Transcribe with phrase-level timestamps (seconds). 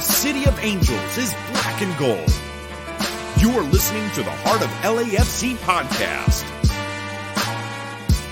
[0.00, 2.32] the City of Angels is black and gold.
[3.36, 6.46] You are listening to the Heart of LAFC podcast.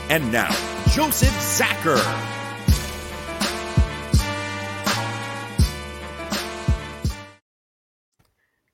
[0.09, 0.49] And now,
[0.93, 1.99] Joseph Zacher.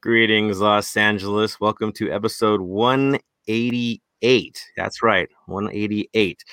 [0.01, 1.59] Greetings, Los Angeles.
[1.59, 4.65] Welcome to episode 188.
[4.77, 6.45] That's right, 188.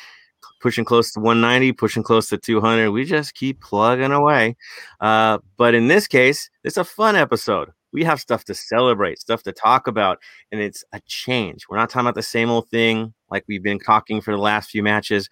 [0.61, 2.91] Pushing close to 190, pushing close to 200.
[2.91, 4.55] We just keep plugging away.
[4.99, 7.69] Uh, but in this case, it's a fun episode.
[7.93, 10.19] We have stuff to celebrate, stuff to talk about,
[10.51, 11.65] and it's a change.
[11.69, 14.69] We're not talking about the same old thing like we've been talking for the last
[14.69, 15.29] few matches.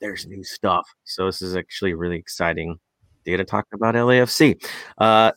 [0.00, 0.86] There's new stuff.
[1.04, 2.78] So this is actually really exciting
[3.24, 4.62] day to talk about LAFC.
[4.96, 5.32] Uh,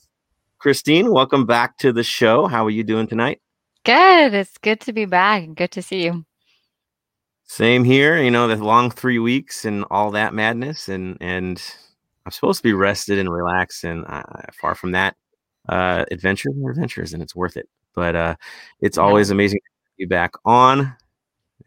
[0.59, 2.47] Christine, welcome back to the show.
[2.47, 3.41] How are you doing tonight?
[3.83, 4.33] Good.
[4.33, 6.25] It's good to be back and good to see you.
[7.51, 8.17] Same here.
[8.17, 11.61] You know, the long three weeks and all that madness, and and
[12.25, 14.23] I'm supposed to be rested and relaxed, and uh,
[14.61, 15.17] far from that.
[15.67, 17.67] Uh, adventures and adventures, and it's worth it.
[17.93, 18.35] But uh,
[18.79, 20.95] it's always amazing to be back on.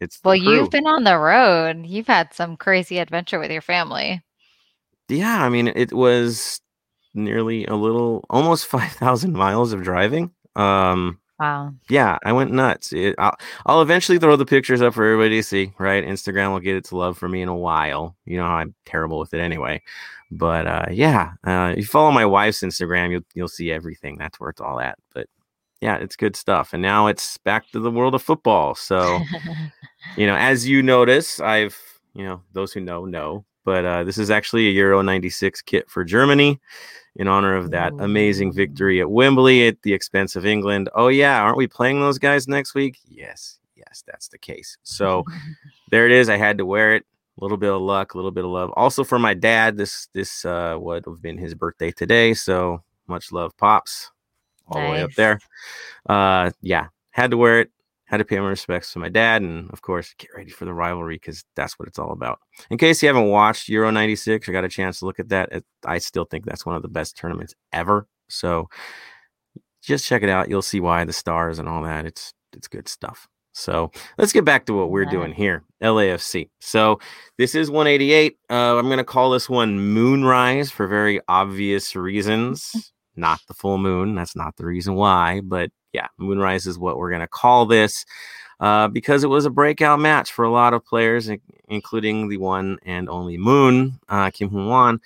[0.01, 0.55] It's Well, crew.
[0.55, 1.85] you've been on the road.
[1.85, 4.23] You've had some crazy adventure with your family.
[5.07, 5.45] yeah.
[5.45, 6.61] I mean, it was
[7.13, 10.31] nearly a little, almost five thousand miles of driving.
[10.55, 11.73] Um, Wow.
[11.89, 12.93] yeah, I went nuts.
[12.93, 15.73] It, I'll, I'll eventually throw the pictures up for everybody to see.
[15.77, 18.15] Right, Instagram will get its love for me in a while.
[18.25, 19.81] You know how I'm terrible with it anyway.
[20.31, 24.17] But uh, yeah, uh, you follow my wife's Instagram, you'll you'll see everything.
[24.17, 24.97] That's where it's all at.
[25.13, 25.27] But
[25.81, 26.73] yeah, it's good stuff.
[26.73, 28.73] And now it's back to the world of football.
[28.75, 29.19] So
[30.17, 31.77] you know, as you notice, I've
[32.13, 33.45] you know those who know know.
[33.65, 36.61] But uh, this is actually a Euro '96 kit for Germany
[37.15, 40.89] in honor of that amazing victory at Wembley at the expense of England.
[40.95, 42.99] Oh yeah, aren't we playing those guys next week?
[43.07, 44.77] Yes, yes, that's the case.
[44.83, 45.23] So
[45.91, 46.29] there it is.
[46.29, 47.05] I had to wear it.
[47.37, 48.71] A little bit of luck, a little bit of love.
[48.77, 52.33] Also for my dad, this this uh, would have been his birthday today.
[52.33, 54.11] So much love, pops,
[54.67, 55.39] all the way up there.
[56.07, 57.71] Uh, yeah, had to wear it.
[58.05, 60.73] Had to pay my respects to my dad, and of course, get ready for the
[60.73, 62.39] rivalry because that's what it's all about.
[62.69, 65.63] In case you haven't watched Euro '96 or got a chance to look at that,
[65.85, 68.07] I still think that's one of the best tournaments ever.
[68.27, 68.69] So
[69.81, 70.49] just check it out.
[70.49, 72.05] You'll see why the stars and all that.
[72.05, 73.27] It's it's good stuff.
[73.55, 76.49] So let's get back to what we're doing here, LAFC.
[76.59, 76.99] So
[77.37, 78.37] this is 188.
[78.49, 82.91] Uh, I'm going to call this one Moonrise for very obvious reasons.
[83.15, 84.13] Not the full moon.
[84.13, 88.05] That's not the reason why, but yeah, Moonrise is what we're going to call this
[88.59, 91.29] uh, because it was a breakout match for a lot of players,
[91.67, 95.01] including the one and only Moon, uh, Kim Moon Hwan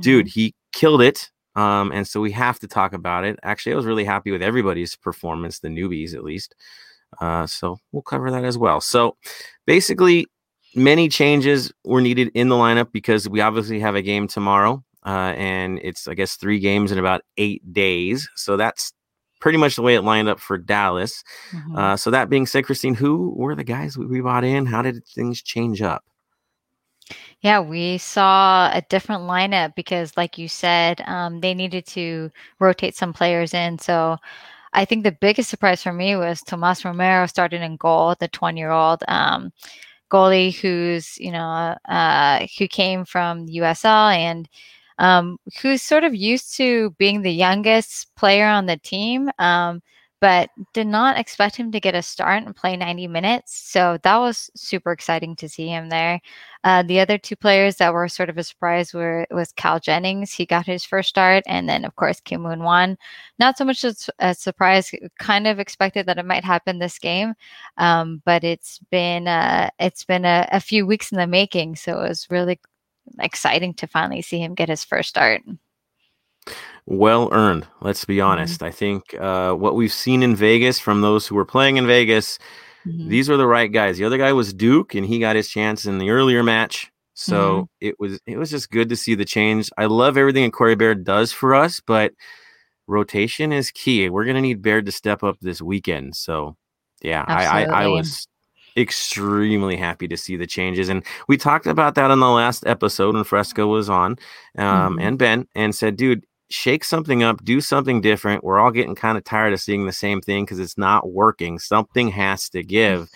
[0.00, 1.30] dude, he killed it.
[1.56, 3.38] Um, and so we have to talk about it.
[3.42, 6.54] Actually, I was really happy with everybody's performance, the newbies at least.
[7.20, 8.80] Uh, so we'll cover that as well.
[8.80, 9.16] So
[9.66, 10.26] basically,
[10.74, 14.82] many changes were needed in the lineup because we obviously have a game tomorrow.
[15.06, 18.28] Uh, and it's, I guess, three games in about eight days.
[18.34, 18.92] So that's
[19.44, 21.22] pretty much the way it lined up for Dallas.
[21.52, 21.76] Mhm.
[21.78, 24.64] Uh, so that being said, Christine, who were the guys we bought in?
[24.64, 26.02] How did things change up?
[27.40, 32.96] Yeah, we saw a different lineup because, like you said, um, they needed to rotate
[32.96, 33.78] some players in.
[33.78, 34.16] So
[34.72, 38.58] I think the biggest surprise for me was Tomas Romero started in goal, the 20
[38.58, 39.52] year old um,
[40.10, 44.48] goalie who's, you know, uh, who came from USL and
[44.98, 49.30] um, who's sort of used to being the youngest player on the team.
[49.38, 49.82] Um,
[50.24, 53.54] but did not expect him to get a start and play 90 minutes.
[53.54, 56.18] So that was super exciting to see him there.
[56.64, 60.32] Uh, the other two players that were sort of a surprise were was Cal Jennings.
[60.32, 62.96] He got his first start, and then of course Kim Moon Hwan.
[63.38, 63.84] Not so much
[64.18, 64.90] a surprise.
[65.18, 67.34] Kind of expected that it might happen this game,
[67.76, 71.76] um, but it's been uh, it's been a, a few weeks in the making.
[71.76, 72.58] So it was really
[73.18, 75.42] exciting to finally see him get his first start.
[76.86, 77.66] Well earned.
[77.80, 78.62] Let's be honest.
[78.62, 82.38] I think uh, what we've seen in Vegas from those who were playing in Vegas,
[82.86, 83.08] Mhm.
[83.08, 83.96] these are the right guys.
[83.96, 86.90] The other guy was Duke, and he got his chance in the earlier match.
[87.14, 89.70] So it was it was just good to see the change.
[89.78, 92.12] I love everything that Corey Baird does for us, but
[92.86, 94.10] rotation is key.
[94.10, 96.16] We're gonna need Baird to step up this weekend.
[96.16, 96.56] So
[97.00, 98.26] yeah, I, I I was
[98.76, 103.14] extremely happy to see the changes, and we talked about that on the last episode
[103.14, 104.16] when Fresco was on,
[104.58, 105.02] um, Mhm.
[105.02, 106.24] and Ben, and said, dude.
[106.50, 108.44] Shake something up, do something different.
[108.44, 111.58] We're all getting kind of tired of seeing the same thing because it's not working.
[111.58, 113.08] Something has to give.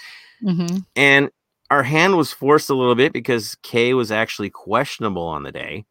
[0.42, 0.84] Mhm.
[0.96, 1.30] And
[1.70, 5.84] our hand was forced a little bit because Kay was actually questionable on the day.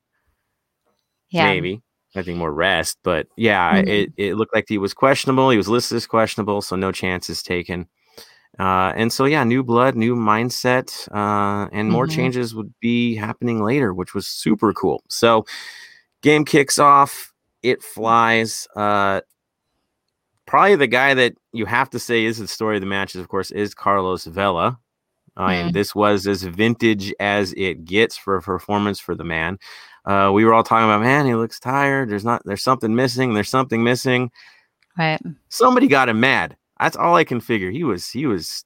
[1.30, 1.46] Yeah.
[1.46, 1.82] Maybe.
[2.16, 2.98] I think more rest.
[3.04, 3.88] But yeah, Mhm.
[3.88, 5.52] it, it looked like he was questionable.
[5.52, 7.88] He was listed as questionable, so no chances taken.
[8.60, 12.12] Uh, and so yeah, new blood, new mindset, uh, and more Mhm.
[12.16, 15.04] changes would be happening later, which was super cool.
[15.10, 15.46] So
[16.22, 17.34] game kicks off.
[17.64, 18.68] it flies.
[18.76, 19.20] Uh,
[20.46, 23.28] probably the guy that you have to say is the story of the matches, of
[23.28, 24.78] course, is Carlos Vela.
[25.36, 25.74] I mean, Mm.
[25.74, 29.58] this was as vintage as it gets for a performance for the man.
[30.06, 32.10] Uh, we were all talking about, man, he looks tired.
[32.10, 33.34] There's not, there's something missing.
[33.34, 34.32] There's something missing.
[34.98, 35.20] Right.
[35.50, 36.56] Somebody got him mad.
[36.80, 37.72] That's all I can figure.
[37.72, 38.64] He was, he was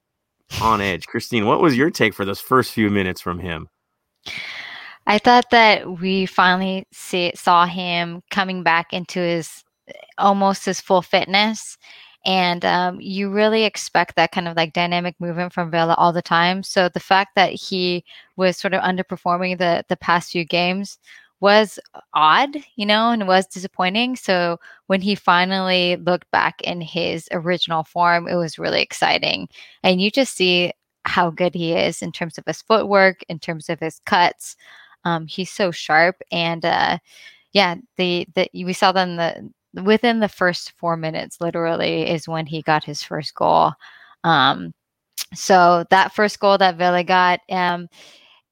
[0.62, 1.08] on edge.
[1.08, 3.70] Christine, what was your take for those first few minutes from him?
[5.08, 9.64] I thought that we finally see, saw him coming back into his
[10.18, 11.78] almost his full fitness.
[12.24, 16.22] And um, you really expect that kind of like dynamic movement from Vela all the
[16.22, 16.62] time.
[16.62, 18.04] So the fact that he
[18.36, 21.00] was sort of underperforming the the past few games
[21.42, 21.80] was
[22.14, 24.16] odd, you know, and was disappointing.
[24.16, 29.50] So when he finally looked back in his original form, it was really exciting.
[29.84, 30.72] And you just see
[31.04, 34.56] how good he is in terms of his footwork, in terms of his cuts.
[35.04, 37.00] Um, he's so sharp, and uh,
[37.54, 39.52] yeah, the the we saw them the
[39.82, 43.72] within the first four minutes, literally, is when he got his first goal.
[44.24, 44.74] Um,
[45.34, 47.88] so that first goal that Vela got, um,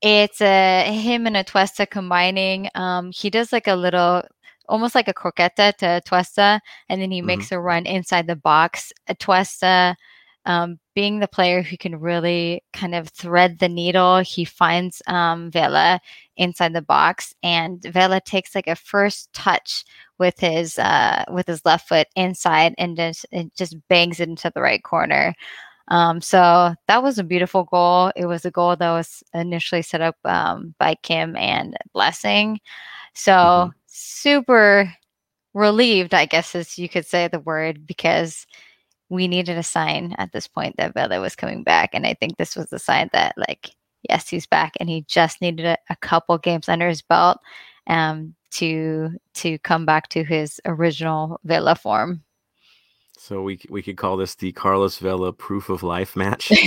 [0.01, 2.69] it's a him and Atuesta combining.
[2.75, 4.23] Um, he does like a little,
[4.67, 7.25] almost like a croqueta to Tuesta, and then he Mhm.
[7.25, 8.91] makes a run inside the box.
[9.09, 9.95] Atuesta,
[10.45, 15.51] um, being the player who can really kind of thread the needle, he finds um,
[15.51, 15.99] Vela
[16.37, 19.83] inside the box, and Vela takes like a first touch
[20.17, 23.25] with his uh, with his left foot inside, and just
[23.55, 25.33] just bangs it into the right corner.
[25.89, 28.11] Um, so that was a beautiful goal.
[28.15, 32.59] It was a goal that was initially set up um, by Kim and Blessing.
[33.15, 33.73] So Mhm.
[33.87, 34.93] super
[35.53, 38.47] relieved, I guess, as you could say the word, because
[39.09, 41.91] we needed a sign at this point that Vela was coming back.
[41.93, 43.71] And I think this was the sign that, like,
[44.09, 47.39] yes, he's back, and he just needed a, a couple games under his belt
[47.87, 52.23] um, to to come back to his original Vela form.
[53.19, 56.51] So we we could call this the Carlos Vela proof of life match.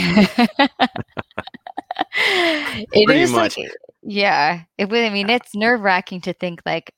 [2.25, 3.57] It Pretty is much.
[3.59, 3.71] like,
[4.03, 4.63] yeah.
[4.79, 5.05] It would.
[5.05, 6.95] I mean, it's nerve wracking to think like,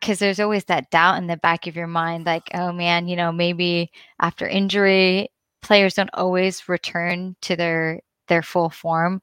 [0.00, 3.16] because there's always that doubt in the back of your mind, like, oh man, you
[3.16, 3.90] know, maybe
[4.20, 5.30] after injury,
[5.62, 9.20] players don't always return to their their full form.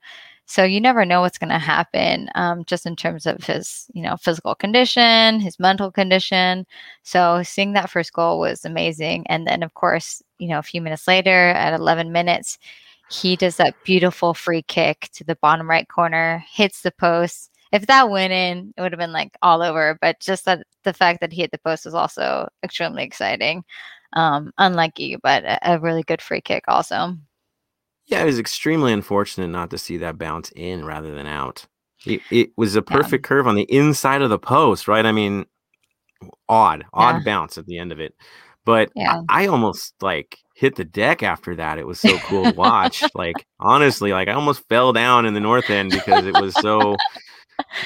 [0.47, 4.01] So you never know what's going to happen, um, just in terms of his, you
[4.01, 6.65] know, physical condition, his mental condition.
[7.03, 10.81] So seeing that first goal was amazing, and then of course, you know, a few
[10.81, 12.57] minutes later, at 11 minutes,
[13.09, 17.51] he does that beautiful free kick to the bottom right corner, hits the post.
[17.71, 19.97] If that went in, it would have been like all over.
[20.01, 23.63] But just that the fact that he hit the post was also extremely exciting.
[24.13, 27.17] Um, unlucky, but a, a really good free kick also.
[28.07, 31.65] Yeah, it was extremely unfortunate not to see that bounce in rather than out.
[32.05, 35.05] It, it was a perfect curve on the inside of the post, right?
[35.05, 35.45] I mean,
[36.47, 37.19] odd, odd Yeah.
[37.19, 38.15] bounce at the end of it.
[38.65, 39.21] But Yeah.
[39.27, 41.79] I, I almost like hit the deck after that.
[41.79, 43.03] It was so cool to watch.
[43.15, 46.95] like honestly, like I almost fell down in the north end because it was so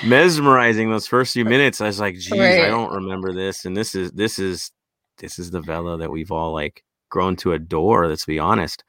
[0.04, 1.82] mesmerizing those first few minutes.
[1.82, 3.66] I was like, geez, I don't remember this.
[3.66, 4.72] And this is this is
[5.18, 8.84] this is the Vela that we've all like grown to adore, let's be honest.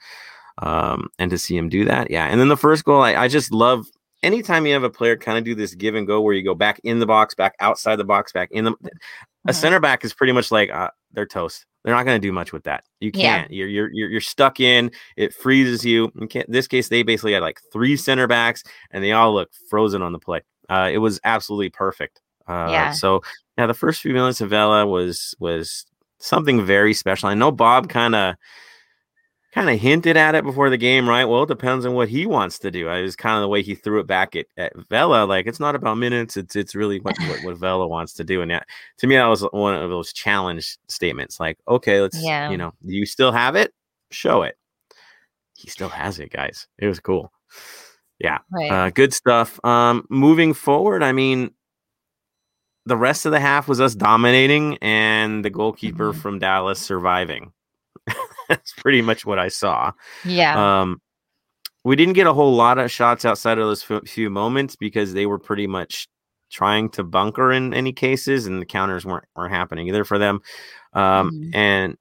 [0.62, 2.26] Um, and to see him do that, yeah.
[2.26, 3.86] And then the first goal, I, I just love
[4.22, 6.54] anytime you have a player kind of do this give and go where you go
[6.54, 8.72] back in the box, back outside the box, back in the
[9.48, 9.54] a Mhm.
[9.56, 11.66] center back is pretty much like uh, they're toast.
[11.82, 12.84] They're not going to do much with that.
[13.00, 13.50] You can't.
[13.52, 14.92] You're, you're you're you're stuck in.
[15.16, 16.12] It freezes you.
[16.14, 16.48] You can't.
[16.48, 20.12] This case, they basically had like three center backs, and they all look frozen on
[20.12, 20.42] the play.
[20.69, 22.20] Uh, it was absolutely perfect.
[22.46, 22.92] Uh, Yeah.
[22.92, 23.20] So
[23.58, 25.86] yeah, the first few minutes of Vela was was
[26.19, 27.28] something very special.
[27.28, 28.36] I know Bob kind of
[29.52, 31.26] kind of hinted at it before the game, right?
[31.26, 32.88] Well, it depends on what he wants to do.
[32.88, 35.24] It was kind of the way he threw it back at, at Vela.
[35.26, 36.36] Like it's not about minutes.
[36.36, 38.40] It's it's really what, what, what Vela wants to do.
[38.40, 38.66] And that,
[38.98, 41.38] to me, that was one of those challenge statements.
[41.38, 42.50] Like, okay, let's Yeah.
[42.50, 43.74] you know, you still have it,
[44.10, 44.56] show it.
[45.54, 46.66] He still has it, guys.
[46.78, 47.30] It was cool.
[48.18, 48.70] Yeah, Right.
[48.70, 49.62] uh, good stuff.
[49.64, 51.50] Um, moving forward, I mean,
[52.86, 56.16] the rest of the half was us dominating and the goalkeeper Mhm.
[56.22, 57.52] from Dallas surviving.
[58.52, 59.92] That's pretty much what I saw.
[60.24, 60.80] yeah.
[60.82, 61.00] Um,
[61.84, 65.14] we didn't get a whole lot of shots outside of those f- few moments because
[65.14, 66.06] they were pretty much
[66.50, 70.40] trying to bunker in any cases, and the counters weren't weren't happening either for them.
[70.92, 71.54] Um, Mhm.
[71.54, 71.96] And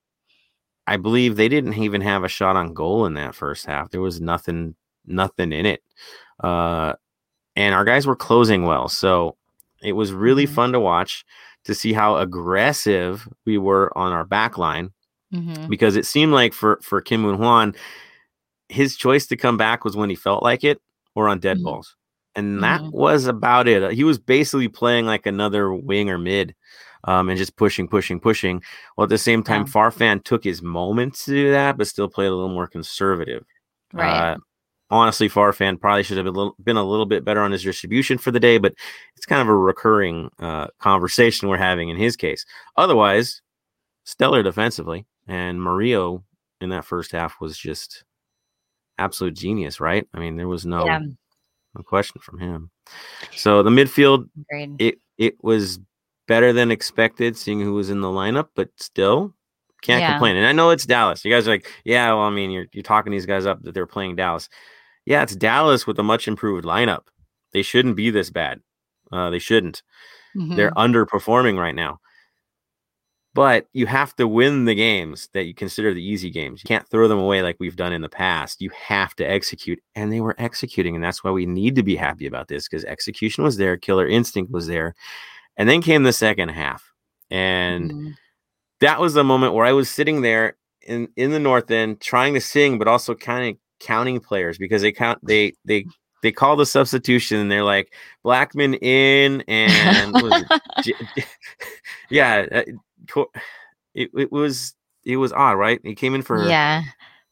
[0.87, 3.89] I believe they didn't even have a shot on goal in that first half.
[3.91, 5.81] There was nothing nothing in it,
[6.43, 6.93] uh,
[7.55, 9.35] and our guys were closing well, so
[9.81, 10.53] it was really Mhm.
[10.53, 11.25] fun to watch
[11.63, 14.91] to see how aggressive we were on our back line
[15.33, 15.69] Mhm.
[15.69, 17.75] because it seemed like for for Kim Moon Hwan,
[18.69, 20.81] his choice to come back was when he felt like it
[21.15, 21.63] or on dead Mhm.
[21.63, 21.95] balls,
[22.35, 22.91] and that Mhm.
[22.91, 23.91] was about it.
[23.93, 26.55] He was basically playing like another wing or mid.
[27.05, 28.61] um, and just pushing, pushing, pushing.
[28.95, 29.73] Well, at the same time, yeah.
[29.73, 33.43] Farfan took his moments to do that, but still played a little more conservative.
[33.91, 34.33] Right.
[34.33, 34.37] Uh,
[34.91, 37.63] honestly, Farfan probably should have been a, little, been a little bit better on his
[37.63, 38.75] distribution for the day, but
[39.17, 42.45] it's kind of a recurring uh, conversation we're having in his case.
[42.77, 43.41] Otherwise,
[44.03, 46.25] stellar defensively, and Murillo
[46.59, 48.03] in that first half was just
[48.97, 50.05] absolute genius, right?
[50.13, 50.99] I mean, there was no, yeah.
[50.99, 52.69] no question from him.
[53.37, 54.75] So the midfield, Agreed.
[54.79, 55.79] it it was
[56.27, 59.33] better than expected, seeing who was in the lineup, but still
[59.81, 60.11] can't yeah.
[60.11, 60.35] complain.
[60.35, 61.23] And I know it's Dallas.
[61.23, 63.73] You guys are like, yeah, well, I mean, you're you're talking these guys up that
[63.73, 64.49] they're playing Dallas.
[65.05, 67.03] Yeah, it's Dallas with a much improved lineup.
[67.53, 68.59] They shouldn't be this bad.
[69.13, 69.81] Uh, they shouldn't.
[70.35, 70.55] Mm-hmm.
[70.57, 72.01] They're underperforming right now.
[73.33, 76.61] But you have to win the games that you consider the easy games.
[76.61, 78.61] You can't throw them away like we've done in the past.
[78.61, 79.79] You have to execute.
[79.95, 80.95] And they were executing.
[80.95, 84.05] And that's why we need to be happy about this because execution was there, killer
[84.05, 84.95] instinct was there.
[85.55, 86.91] And then came the second half.
[87.29, 88.09] And mm-hmm.
[88.81, 92.33] that was the moment where I was sitting there in, in the north end trying
[92.33, 95.85] to sing, but also kind of counting players because they count they they
[96.21, 100.15] they call the substitution and they're like Blackmon in and
[102.09, 102.63] yeah, uh,
[103.93, 104.73] it, it was
[105.05, 105.79] it was odd, right?
[105.83, 106.83] He came in for yeah.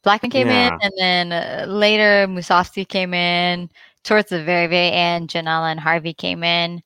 [0.06, 0.74] Blackmon came yeah.
[0.74, 3.70] in, and then uh, later Musovski came in
[4.04, 5.30] towards the very very end.
[5.30, 6.82] Ginella and Harvey came in.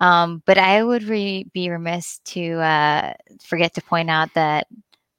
[0.00, 4.66] Um, but I would re- be remiss to uh, forget to point out that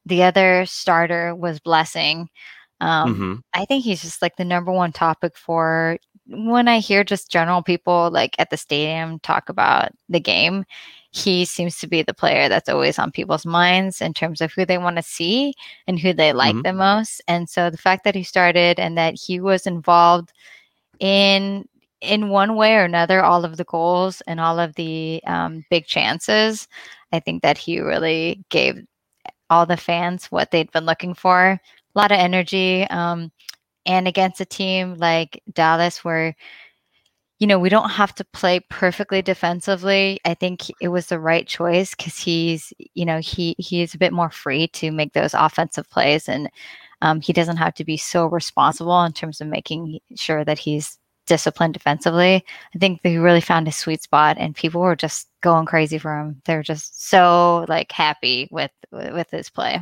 [0.05, 2.29] the other starter was Blessing.
[2.81, 3.33] Um, mm-hmm.
[3.53, 7.61] I think he's just like the number one topic for when I hear just general
[7.61, 10.65] people like at the stadium talk about the game
[11.15, 14.65] he seems to be the player that's always on people's minds in terms of who
[14.65, 15.53] they want to see
[15.87, 16.63] and who they like mm-hmm.
[16.63, 17.21] the most.
[17.29, 20.33] And so the fact that he started and that he was involved
[20.99, 21.69] in
[22.01, 25.85] in one way or another all of the goals and all of the um, big
[25.85, 26.67] chances,
[27.13, 28.85] I think that he really gave
[29.49, 31.51] all the fans what they'd been looking for.
[31.51, 31.59] A
[31.97, 32.83] lot of energy.
[32.89, 33.31] Um,
[33.85, 36.35] and against a team like Dallas, where
[37.39, 40.19] you know, we don't have to play perfectly defensively.
[40.23, 43.97] I think it was the right choice because he's, you know, he he is a
[43.97, 46.49] bit more free to make those offensive plays, and
[47.01, 50.97] um, he doesn't have to be so responsible in terms of making sure that he's
[51.27, 52.43] disciplined defensively.
[52.73, 56.17] I think he really found his sweet spot, and people were just going crazy for
[56.17, 56.41] him.
[56.45, 59.81] They're just so like happy with with his play.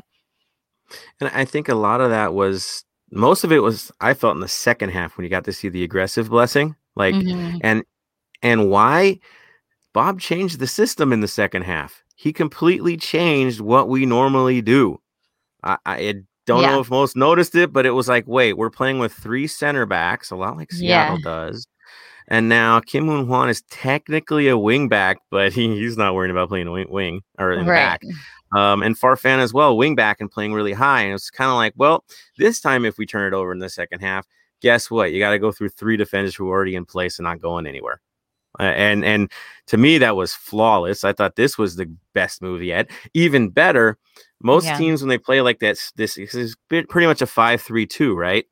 [1.20, 2.84] And I think a lot of that was
[3.14, 5.70] most of it was I felt in the second half when you got to see
[5.70, 7.58] the aggressive blessing like, mm-hmm.
[7.62, 7.84] and
[8.42, 9.20] and why
[9.94, 12.04] Bob changed the system in the second half.
[12.16, 15.00] He completely changed what we normally do.
[15.64, 16.14] I, I
[16.46, 16.72] don't yeah.
[16.72, 19.86] know if most noticed it, but it was like, wait, we're playing with three center
[19.86, 21.24] backs, a lot like Seattle yeah.
[21.24, 21.68] does.
[22.28, 26.32] And now Kim Moon Hwan is technically a wing back, but he, he's not worrying
[26.32, 28.00] about playing a wing, wing or in right.
[28.00, 28.02] back.
[28.56, 31.02] Um, and Farfan as well, wing back and playing really high.
[31.02, 32.04] And it's kind of like, well,
[32.38, 34.26] this time if we turn it over in the second half,
[34.62, 35.12] guess what?
[35.12, 37.68] You got to go through three defenders who are already in place and not going
[37.68, 38.00] anywhere.
[38.60, 39.32] Uh, and and
[39.66, 41.04] to me that was flawless.
[41.04, 42.90] I thought this was the best move yet.
[43.16, 43.98] Even better,
[44.44, 44.78] most yeah.
[44.78, 48.46] teams when they play like this, this is pretty much a five-three-two, right?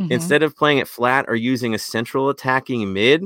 [0.00, 0.12] Mm-hmm.
[0.12, 3.22] Instead of playing it flat or using a central attacking mid,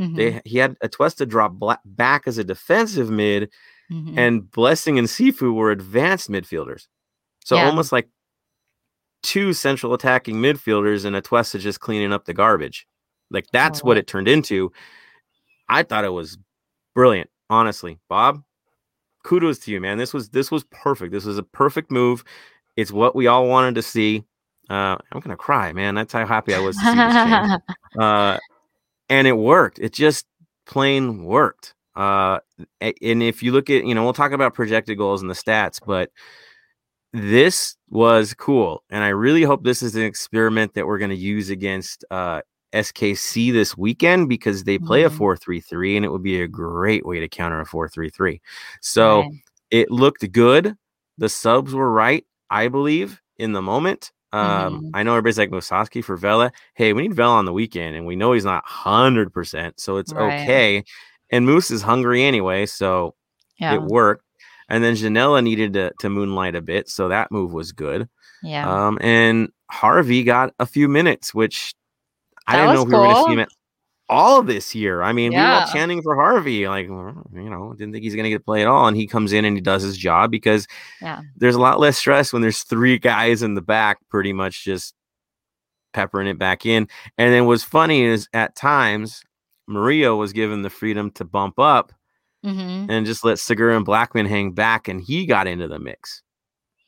[0.00, 0.14] mm-hmm.
[0.14, 3.50] they he had Atuesta drop black, back as a defensive mid,
[3.90, 4.18] mm-hmm.
[4.18, 6.86] and Blessing and Sifu were advanced midfielders.
[7.44, 7.66] So yeah.
[7.66, 8.08] almost like
[9.24, 12.86] two central attacking midfielders and Atuesta just cleaning up the garbage.
[13.30, 13.86] Like that's oh.
[13.86, 14.70] what it turned into.
[15.68, 16.38] I thought it was
[16.94, 17.98] brilliant, honestly.
[18.08, 18.42] Bob,
[19.24, 19.98] kudos to you, man.
[19.98, 21.12] This was this was perfect.
[21.12, 22.22] This was a perfect move.
[22.76, 24.24] It's what we all wanted to see.
[24.70, 25.94] Uh, I'm gonna cry, man.
[25.94, 28.38] That's how happy I was to see this uh,
[29.08, 29.78] and it worked.
[29.78, 30.26] It just
[30.66, 31.74] plain worked.
[31.94, 32.40] Uh,
[32.80, 35.78] and if you look at, you know, we'll talk about projected goals and the stats,
[35.84, 36.10] but
[37.12, 38.82] this was cool.
[38.90, 42.40] And I really hope this is an experiment that we're going to use against uh,
[42.72, 45.14] SKC this weekend because they play mm-hmm.
[45.14, 47.88] a 4 3 3 and it would be a great way to counter a 4
[47.88, 48.40] 3 3.
[48.80, 49.30] So right.
[49.70, 50.76] it looked good.
[51.16, 54.10] The subs were right, I believe, in the moment.
[54.34, 54.88] Um, mm-hmm.
[54.94, 56.50] I know everybody's like Musovski for Vela.
[56.74, 60.12] Hey, we need Vela on the weekend, and we know he's not 100%, so it's
[60.12, 60.42] right.
[60.42, 60.84] okay.
[61.30, 63.14] And Moose is hungry anyway, so
[63.58, 63.74] yeah.
[63.74, 64.24] it worked.
[64.68, 68.08] And then Ginella needed to, to moonlight a bit, so that move was good.
[68.42, 68.68] Yeah.
[68.68, 71.72] Um, and Harvey got a few minutes, which
[72.48, 73.00] I didn't know if cool.
[73.00, 73.46] we were going to see him
[74.08, 75.02] all this year.
[75.02, 75.38] I mean, yeah.
[75.38, 78.38] we were all chanting for Harvey, like you know, didn't think he's going to get
[78.38, 80.66] to play at all, and he comes in and he does his job because
[81.00, 81.22] yeah.
[81.36, 84.94] there's a lot less stress when there's three guys in the back, pretty much just
[85.92, 86.88] peppering it back in.
[87.18, 89.22] And then what's funny is at times
[89.66, 91.92] Murillo was given the freedom to bump up
[92.42, 96.22] hmm and just let Segura and Blackmon hang back, and he got into the mix.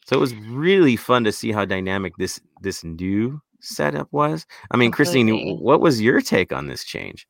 [0.07, 4.47] So it was really fun to see how dynamic this this new setup was.
[4.71, 7.27] I mean, Christine, what was your take on this change?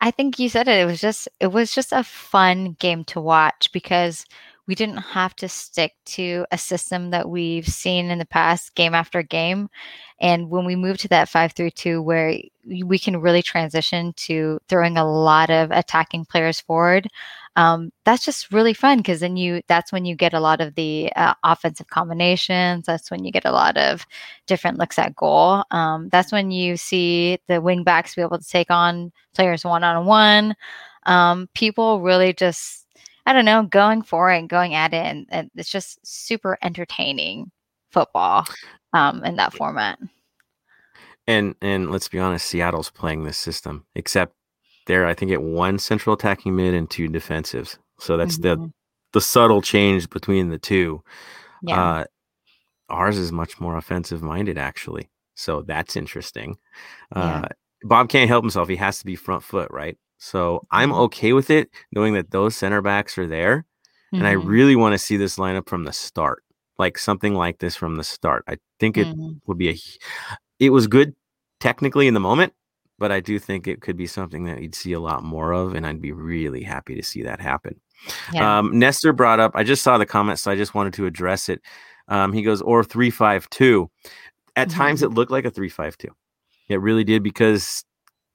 [0.00, 0.80] I think you said it.
[0.80, 4.24] It was just it was just a fun game to watch because
[4.68, 8.94] we didn't have to stick to a system that we've seen in the past game
[8.94, 9.70] after game.
[10.20, 12.38] And when we moved to that 5-3-2 where
[12.84, 17.08] we can really transition to throwing a lot of attacking players forward,
[17.58, 20.76] um, that's just really fun because then you that's when you get a lot of
[20.76, 22.86] the uh, offensive combinations.
[22.86, 24.06] That's when you get a lot of
[24.46, 25.64] different looks at goal.
[25.72, 29.82] Um, that's when you see the wing backs be able to take on players one
[29.82, 30.54] on one.
[31.06, 32.86] Um, people really just,
[33.26, 35.04] I don't know, going for it and going at it.
[35.04, 37.50] And, and it's just super entertaining
[37.90, 38.44] football
[38.92, 39.98] um, in that format.
[41.26, 44.37] And and let's be honest, Seattle's playing this system, except
[44.88, 47.78] they're I think at one central attacking mid and two defensives.
[48.00, 48.72] So that's the Mhm.
[49.12, 51.02] the subtle change between the two.
[51.62, 51.80] yeah.
[52.00, 52.04] Uh,
[52.90, 55.08] ours is much more offensive minded, actually.
[55.34, 56.58] So that's interesting.
[57.16, 57.42] Yeah.
[57.42, 57.48] Uh,
[57.84, 58.68] Bob can't help himself.
[58.68, 59.96] He has to be front foot, right?
[60.18, 60.98] So I'm Mhm.
[61.06, 63.64] okay with it, knowing that those center backs are there.
[64.12, 64.46] And I Mhm.
[64.48, 66.42] really want to see this lineup from the start,
[66.78, 68.44] like something like this from the start.
[68.48, 69.40] I think it Mhm.
[69.46, 69.76] would be a
[70.58, 71.14] It was good
[71.60, 72.52] technically in the moment,
[72.98, 75.74] but I do think it could be something that you'd see a lot more of,
[75.74, 77.80] and I'd be really happy to see that happen.
[78.32, 78.58] yeah.
[78.58, 81.48] Um, Nestor brought up, I just saw the comment, so I just wanted to address
[81.48, 81.60] it.
[82.08, 83.90] Um, he goes, or 352.
[84.56, 85.04] At times, Mhm.
[85.06, 86.08] it looked like a 352.
[86.68, 87.84] It really did because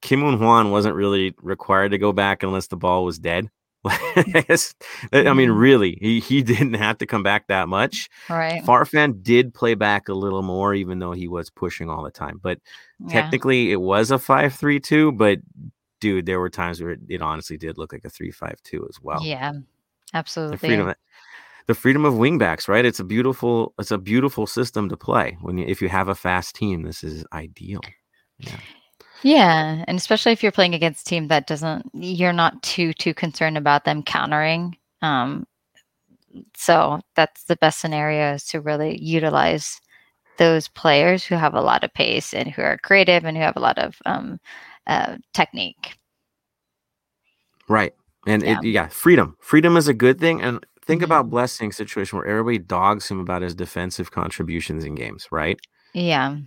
[0.01, 3.49] Kim Moon Hwan wasn't really required to go back unless the ball was dead.
[3.85, 5.59] I mean, Mhm.
[5.59, 8.09] really, he, he didn't have to come back that much.
[8.29, 8.63] right.
[8.63, 12.39] Farfan did play back a little more, even though he was pushing all the time.
[12.41, 12.59] But
[12.99, 13.09] Yeah.
[13.09, 15.11] technically, it was a 5-3-2.
[15.17, 15.39] But
[15.99, 19.23] dude, there were times where it, it honestly did look like a 3-5-2 as well
[19.23, 19.51] yeah.
[19.51, 19.59] the
[20.13, 20.57] Absolutely.
[20.59, 20.93] freedom
[21.67, 25.57] the freedom of wingbacks right it's a beautiful it's a beautiful system to play when
[25.57, 27.79] you if you have a fast team this is ideal
[28.39, 28.57] yeah
[29.23, 33.13] Yeah, and especially if you're playing against a team that doesn't, you're not too too
[33.13, 34.77] concerned about them countering.
[35.01, 35.47] Um,
[36.55, 39.79] so that's the best scenario is to really utilize
[40.37, 43.57] those players who have a lot of pace and who are creative and who have
[43.57, 44.39] a lot of um,
[44.87, 45.95] uh, technique.
[47.67, 47.93] right
[48.25, 48.61] and Yeah.
[48.61, 51.05] it yeah freedom freedom is a good thing and think Mhm.
[51.05, 55.59] about blessing situation where everybody dogs him about his defensive contributions in games right
[55.93, 56.37] Yeah,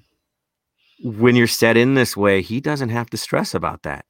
[1.02, 4.04] when you're set in this way he doesn't have to stress about that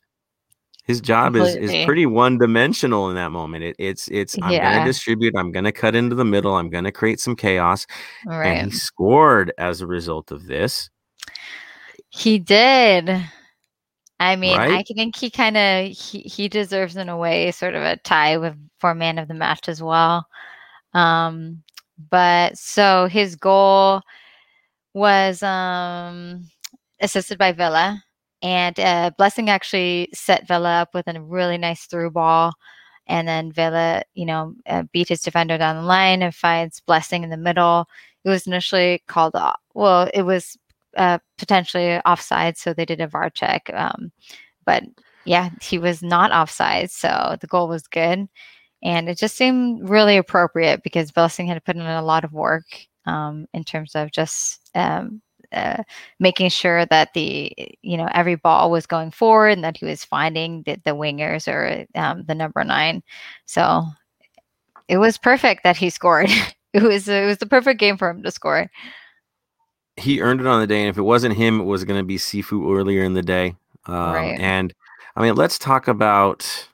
[0.84, 4.72] his job is is pretty one dimensional in that moment it, it's it's i'm Yeah.
[4.74, 7.86] gonna distribute i'm gonna cut into the middle i'm gonna create some chaos
[8.24, 8.46] right.
[8.46, 10.88] and he scored as a result of this
[12.10, 13.10] He did.
[14.18, 17.82] I mean, I think he kind of he, he deserves in a way sort of
[17.82, 20.26] a tie with for man of the match as well.
[20.94, 21.62] Um,
[22.10, 24.00] but so his goal
[24.94, 26.48] was um
[27.00, 28.02] assisted by Vela,
[28.42, 32.52] and uh, Blessing actually set Vela up with a really nice through ball,
[33.06, 37.22] and then Vela, you know, uh, beat his defender down the line and finds Blessing
[37.22, 37.86] in the middle.
[38.24, 39.60] It was initially called off.
[39.74, 40.56] Well, it was
[40.96, 43.70] uh, potentially offside, so they did a VAR check.
[43.72, 44.12] Um,
[44.64, 44.82] but
[45.24, 48.28] yeah, he was not offside, so the goal was good,
[48.82, 52.64] and it just seemed really appropriate because Blessing had put in a lot of work
[53.06, 55.82] um, in terms of just um, uh,
[56.18, 60.04] making sure that the you know every ball was going forward and that he was
[60.04, 63.02] finding the, the wingers or um, the number nine.
[63.46, 63.84] So
[64.88, 66.30] it was perfect that he scored.
[66.72, 68.70] it was it was the perfect game for him to score.
[69.96, 72.04] he earned it on the day, and if it wasn't him, it was going to
[72.04, 73.56] be Sifu earlier in the day.
[73.86, 74.38] Um, Right.
[74.40, 74.74] And
[75.16, 76.68] I mean, let's talk about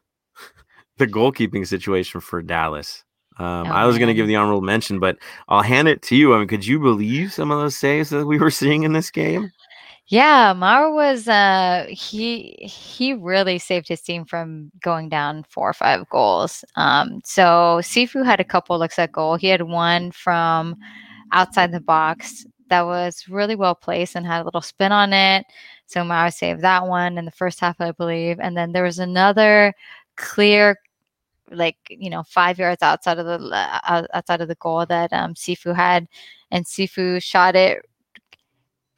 [0.98, 3.04] the goalkeeping situation for Dallas.
[3.38, 5.18] Um, Oh, I was going to give the honorable mention, but
[5.48, 6.34] I'll hand it to you.
[6.34, 9.10] I mean, could you believe some of those saves that we were seeing in this
[9.10, 9.52] game?
[10.06, 15.72] Yeah, Maurer was uh he he really saved his team from going down four or
[15.72, 16.64] five goals.
[16.76, 19.36] Um so Sifu had a couple looks at goal.
[19.36, 20.76] He had one from
[21.32, 25.46] outside the box that was really well placed and had a little spin on it.
[25.86, 28.38] So Maurer saved that one in the first half, I believe.
[28.40, 29.72] And then there was another
[30.16, 30.76] clear
[31.52, 35.34] like you know five yards outside of the uh, outside of the goal that um
[35.34, 36.08] Sifu had
[36.50, 37.82] and Sifu shot it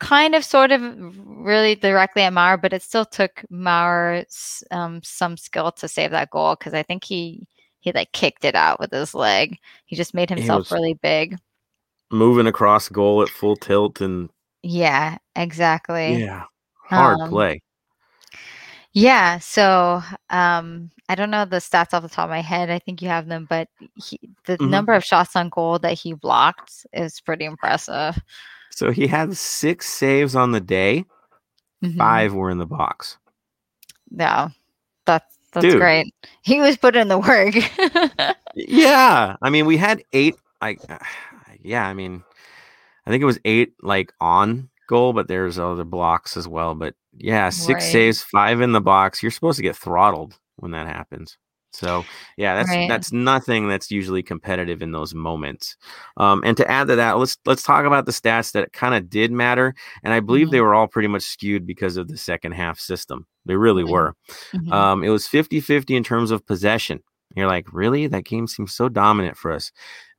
[0.00, 0.82] kind of sort of
[1.18, 4.24] really directly at Maurer, but it still took Maurer
[4.70, 7.46] um, some skill to save that goal because I think he
[7.80, 9.58] he like kicked it out with his leg.
[9.86, 11.36] He just made himself really big.
[12.10, 14.30] Moving across goal at full tilt and
[14.62, 16.18] Yeah, exactly.
[16.18, 16.44] yeah,
[16.88, 17.60] hard Um, play.
[18.94, 22.70] Yeah, so um, I don't know the stats off the top of my head.
[22.70, 24.70] I think you have them, but he, the Mhm.
[24.70, 28.16] number of shots on goal that he blocked is pretty impressive.
[28.70, 31.04] So he had six saves on the day.
[31.82, 31.96] Mhm.
[31.98, 33.18] Five were in the box.
[34.10, 34.48] Yeah,
[35.06, 35.80] that's that's Dude.
[35.80, 36.14] great.
[36.42, 37.54] He was put in the work.
[38.56, 40.36] Yeah, I mean, we had eight.
[40.62, 40.80] Like,
[41.62, 42.22] yeah, I mean,
[43.04, 46.74] I think it was eight like on goal, but there's other blocks as well.
[46.74, 47.92] But yeah, six Right.
[47.92, 49.22] saves, five in the box.
[49.22, 51.36] You're supposed to get throttled when that happens.
[51.72, 52.04] So
[52.36, 52.88] yeah, that's Right.
[52.88, 55.76] that's nothing that's usually competitive in those moments.
[56.16, 59.10] Um, and to add to that, let's let's talk about the stats that kind of
[59.10, 59.74] did matter.
[60.04, 60.62] And I believe they Mhm.
[60.62, 63.26] were all pretty much skewed because of the second half system.
[63.44, 63.90] They really Mhm.
[63.90, 64.14] were.
[64.54, 64.72] Mhm.
[64.72, 67.00] Um, it was 50 50 in terms of possession.
[67.34, 68.06] You're like, really?
[68.06, 69.72] That game seems so dominant for us.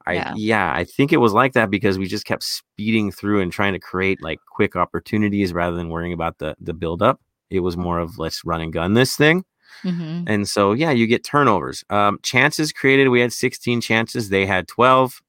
[0.07, 0.33] I Yeah.
[0.35, 0.73] yeah.
[0.73, 3.79] I think it was like that because we just kept speeding through and trying to
[3.79, 7.19] create like quick opportunities rather than worrying about the the build up.
[7.49, 9.45] It was more of let's run and gun this thing.
[9.83, 10.23] Mhm.
[10.27, 11.83] And so yeah, you get turnovers.
[11.89, 15.21] Um, chances created, we had 16 chances, they had 12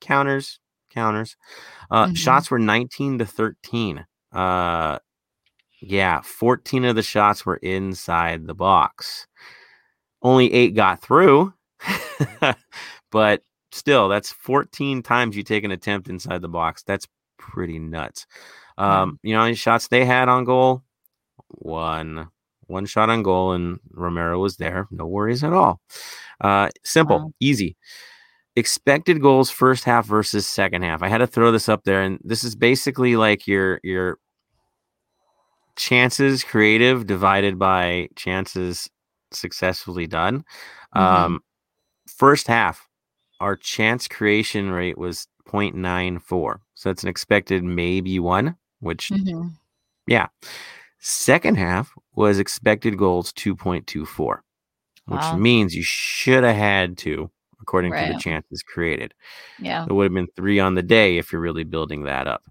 [0.00, 1.36] counters, counters.
[1.90, 2.16] Uh, Mhm.
[2.16, 4.06] shots were 19 to 13.
[4.32, 4.98] Uh
[5.80, 9.26] yeah, 14 of the shots were inside the box.
[10.22, 11.54] Only 8 got through.
[13.12, 16.82] but still, that's 14 times you take an attempt inside the box.
[16.84, 17.06] That's
[17.38, 18.26] pretty nuts.
[18.78, 20.82] Um, you know, many shots they had on goal?
[21.48, 22.28] One.
[22.66, 24.86] One shot on goal, and Romero was there.
[24.90, 25.80] No worries at all.
[26.40, 27.32] Uh, simple, Wow.
[27.40, 27.76] easy.
[28.56, 31.02] Expected goals first half versus second half.
[31.02, 34.18] I had to throw this up there, and this is basically like your your
[35.76, 38.90] chances creative divided by chances
[39.32, 40.44] successfully done.
[40.96, 41.00] Mhm.
[41.00, 41.40] Um,
[42.16, 42.87] first half,
[43.40, 46.60] our chance creation rate was 0.94.
[46.74, 49.52] So that's an expected maybe one, which Mhm.
[51.00, 54.42] second half was expected goals 2.24,
[55.06, 55.38] which Wow.
[55.38, 59.12] means you should have had two according to the chances created.
[59.58, 59.84] Yeah.
[59.88, 62.42] It would have been three on the day if you're really building that up.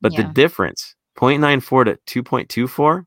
[0.00, 3.06] But the difference, 0.94 to 2.24,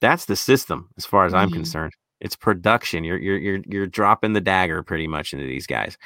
[0.00, 1.54] that's the system as far as I'm Mhm.
[1.54, 1.92] concerned.
[2.20, 3.04] It's production.
[3.04, 5.96] You're you're you're you're dropping the dagger pretty much into these guys.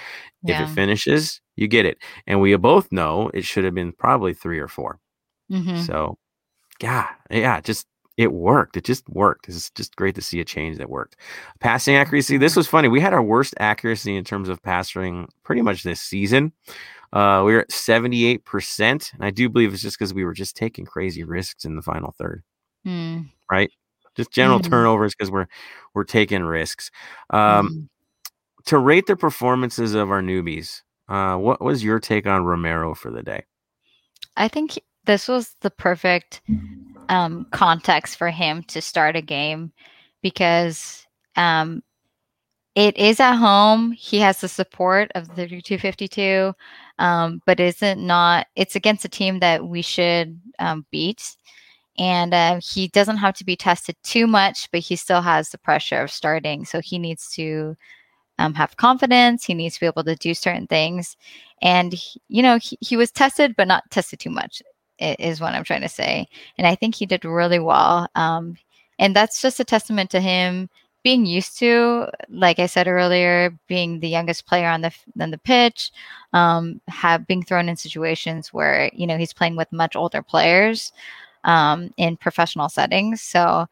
[0.44, 1.98] If it finishes, you get it.
[2.26, 4.98] And we both know it should have been probably three or 4
[5.50, 5.86] Mhm.
[5.86, 6.18] So
[6.82, 7.86] yeah, yeah, just
[8.18, 8.76] it worked.
[8.76, 9.48] It just worked.
[9.48, 11.16] It's just great to see a change that worked.
[11.60, 12.36] Passing accuracy.
[12.36, 12.88] This was funny.
[12.88, 16.52] We had our worst accuracy in terms of passing pretty much this season.
[17.14, 19.12] Uh, we were at 78%.
[19.14, 21.82] And I do believe it's just because we were just taking crazy risks in the
[21.82, 22.42] final third,
[22.86, 23.30] Mm.
[23.50, 23.70] right?
[24.16, 24.70] Just general Mhm.
[24.70, 25.46] turnovers because we're
[25.94, 26.90] we're taking risks.
[27.30, 27.88] Um, Mhm.
[28.66, 33.10] to rate the performances of our newbies, uh, what was your take on Romero for
[33.10, 33.44] the day?
[34.36, 36.40] I think this was the perfect
[37.08, 39.72] um, context for him to start a game
[40.22, 41.82] because um,
[42.74, 43.92] it is at home.
[43.92, 46.54] He has the support of the 3252,
[46.98, 48.46] um, but isn't not.
[48.56, 51.36] It's against a team that we should um, beat,
[51.98, 55.58] and uh, he doesn't have to be tested too much, but he still has the
[55.58, 56.64] pressure of starting.
[56.64, 57.76] So he needs to
[58.38, 59.44] um, have confidence.
[59.44, 61.16] He needs to be able to do certain things,
[61.62, 64.62] and he- you know he, he was tested, but not tested too much
[64.98, 66.28] is what I'm trying to say.
[66.58, 68.08] And I think he did really well.
[68.14, 68.56] Um,
[68.98, 70.68] and that's just a testament to him
[71.02, 75.38] being used to, like I said earlier, being the youngest player on the on the
[75.38, 75.90] pitch,
[76.32, 80.92] um, have being thrown in situations where you know he's playing with much older players
[81.44, 83.22] um, in professional settings.
[83.22, 83.66] So.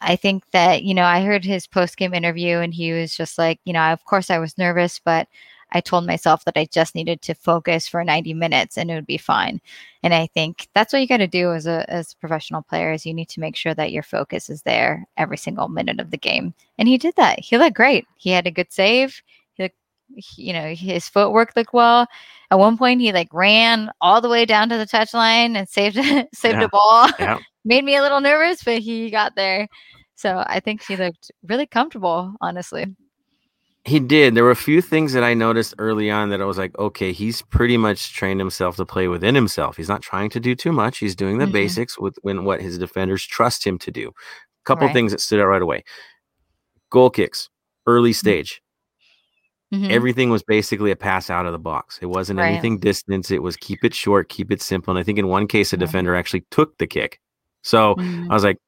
[0.00, 3.36] I think that, you know, I heard his post game interview and he was just
[3.36, 5.28] like, you know, of course I was nervous, but
[5.72, 9.06] I told myself that I just needed to focus for 90 minutes and it would
[9.06, 9.60] be fine.
[10.02, 12.92] And I think that's what you got to do as a as a professional player
[12.92, 16.10] is you need to make sure that your focus is there every single minute of
[16.10, 16.54] the game.
[16.78, 17.40] And he did that.
[17.40, 18.06] He looked great.
[18.16, 19.22] He had a good save.
[20.08, 22.06] He looked, he- you know, his footwork looked well.
[22.50, 25.96] At one point, he like ran all the way down to the touchline and saved
[26.34, 26.64] saved Yeah.
[26.64, 27.08] a ball.
[27.18, 27.38] Yeah.
[27.64, 29.66] Made me a little nervous, but he got there.
[30.14, 32.86] So I think he looked really comfortable, honestly.
[33.84, 34.34] He did.
[34.34, 37.12] There were a few things that I noticed early on that I was like, okay,
[37.12, 39.76] he's pretty much trained himself to play within himself.
[39.76, 40.98] He's not trying to do too much.
[40.98, 41.52] He's doing the Mhm.
[41.52, 44.08] basics with when what his defenders trust him to do.
[44.08, 44.12] A
[44.64, 44.92] Couple Right.
[44.94, 45.84] things that stood out right away.
[46.90, 47.48] Goal kicks,
[47.86, 48.60] early stage.
[49.74, 49.90] Mhm.
[49.90, 51.98] Everything was basically a pass out of the box.
[52.00, 52.48] It wasn't Right.
[52.52, 53.30] anything distance.
[53.30, 54.92] It was keep it short, keep it simple.
[54.92, 57.20] And I think in one case, a defender actually took the kick.
[57.62, 58.30] So Mhm.
[58.30, 58.58] I was like,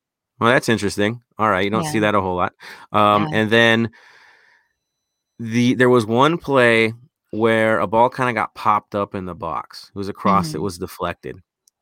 [0.40, 1.22] well, that's interesting.
[1.38, 1.64] All right.
[1.64, 2.52] You don't see that a whole lot.
[2.92, 3.38] Um, Yeah.
[3.38, 3.90] And then
[5.38, 6.92] the there was one play
[7.30, 9.90] where a ball kind of got popped up in the box.
[9.94, 10.62] It was a cross that Mhm.
[10.62, 11.36] was deflected.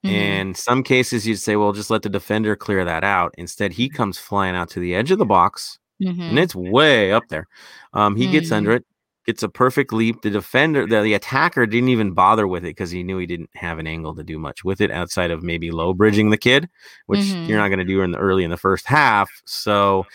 [0.05, 0.11] Mhm.
[0.11, 3.35] And some cases you'd say, well, just let the defender clear that out.
[3.39, 6.39] Instead, he comes flying out to the edge of the box, and Mhm.
[6.39, 7.47] it's way up there.
[7.93, 8.85] Um, he gets under it,
[9.27, 10.23] gets a perfect leap.
[10.23, 13.51] The defender, the, the attacker, didn't even bother with it because he knew he didn't
[13.55, 16.69] have an angle to do much with it outside of maybe low bridging the kid,
[17.07, 17.49] which Mhm.
[17.49, 19.29] you're not going to do in the early in the first half.
[19.45, 20.07] So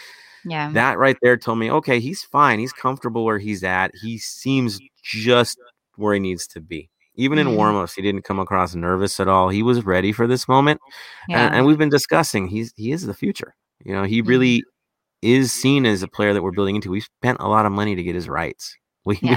[0.46, 0.72] yeah.
[0.72, 2.60] that right there told me, okay, he's fine.
[2.60, 3.92] He's comfortable where he's at.
[4.02, 5.60] He seems just
[5.96, 6.90] where he needs to be.
[7.16, 7.58] Even in Mhm.
[7.58, 9.50] warmups, he didn't come across nervous at all.
[9.50, 10.80] He was ready for this moment
[11.28, 11.46] yeah.
[11.48, 13.54] and, and we've been discussing he's he is the future.
[13.84, 14.28] You know, he Mhm.
[14.28, 14.64] really
[15.22, 16.90] is seen as a player that we're building into.
[16.90, 18.76] We spent a lot of money to get his rights.
[19.06, 19.30] We, we-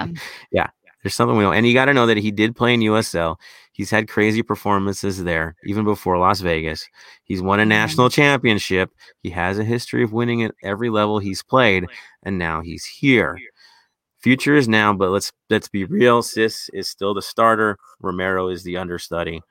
[0.53, 0.69] yeah.
[1.03, 3.37] there's something we know, and you got to know that he did play in USL.
[3.73, 6.87] He's had crazy performances there, even before Las Vegas.
[7.25, 8.91] He's won a national championship.
[9.23, 11.87] He has a history of winning at every level he's played,
[12.23, 13.37] and now he's here.
[14.21, 16.23] Future is now, but let's let's be real.
[16.23, 17.77] Sis is still the starter.
[18.01, 19.43] Romero is the understudy.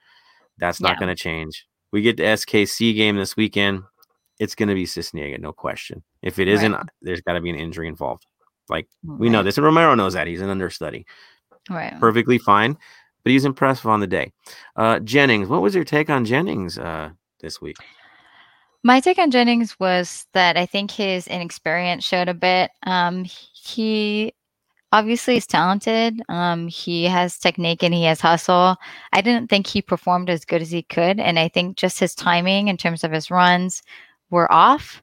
[0.58, 1.00] That's not Yeah.
[1.00, 1.68] going to change.
[1.92, 3.84] We get the SKC game this weekend.
[4.40, 6.02] It's going to be Sisniega, no question.
[6.24, 6.82] If it isn't, Right.
[6.82, 8.26] Uh, there's got to be an injury involved.
[8.70, 11.06] Like we know this, and Romero knows that he's an understudy.
[11.70, 11.98] Right.
[12.00, 12.78] Perfectly fine,
[13.24, 14.32] but he's impressive on the day.
[14.76, 17.78] Uh, Jennings, what was your take on Jennings uh, this week?
[18.84, 22.72] My take on Jennings was that I think his inexperience showed a bit.
[22.84, 24.34] Um, he
[24.94, 26.22] obviously is talented.
[26.30, 28.78] Um, he has technique and he has hustle.
[29.12, 32.16] I didn't think he performed as good as he could, and I think just his
[32.16, 33.84] timing in terms of his runs
[34.30, 35.03] were off.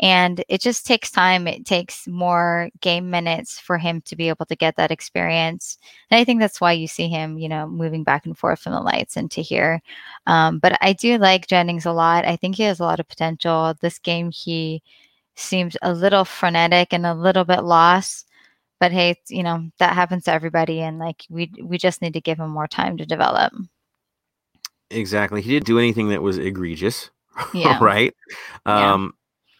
[0.00, 1.48] And it just takes time.
[1.48, 5.76] It takes more game minutes for him to be able to get that experience.
[6.10, 8.72] And I think that's why you see him, you know, moving back and forth from
[8.74, 9.82] the lights into here.
[10.26, 12.24] Um, but I do like Jennings a lot.
[12.24, 13.74] I think he has a lot of potential.
[13.80, 14.82] This game, he
[15.34, 18.26] seems a little frenetic and a little bit lost.
[18.80, 22.20] But hey, you know that happens to everybody, and like we we just need to
[22.20, 23.52] give him more time to develop.
[24.90, 25.42] Exactly.
[25.42, 27.10] He didn't do anything that was egregious,
[27.54, 27.78] Yeah.
[27.82, 28.14] right?
[28.66, 28.94] Yeah.
[28.94, 29.14] Um,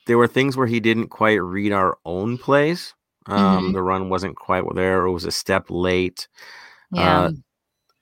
[0.09, 2.95] there were things where he didn't quite read our own plays.
[3.29, 3.75] Um, Mhm.
[3.75, 6.29] The run wasn't quite there, it was a step late.
[6.93, 7.31] Yeah, Uh,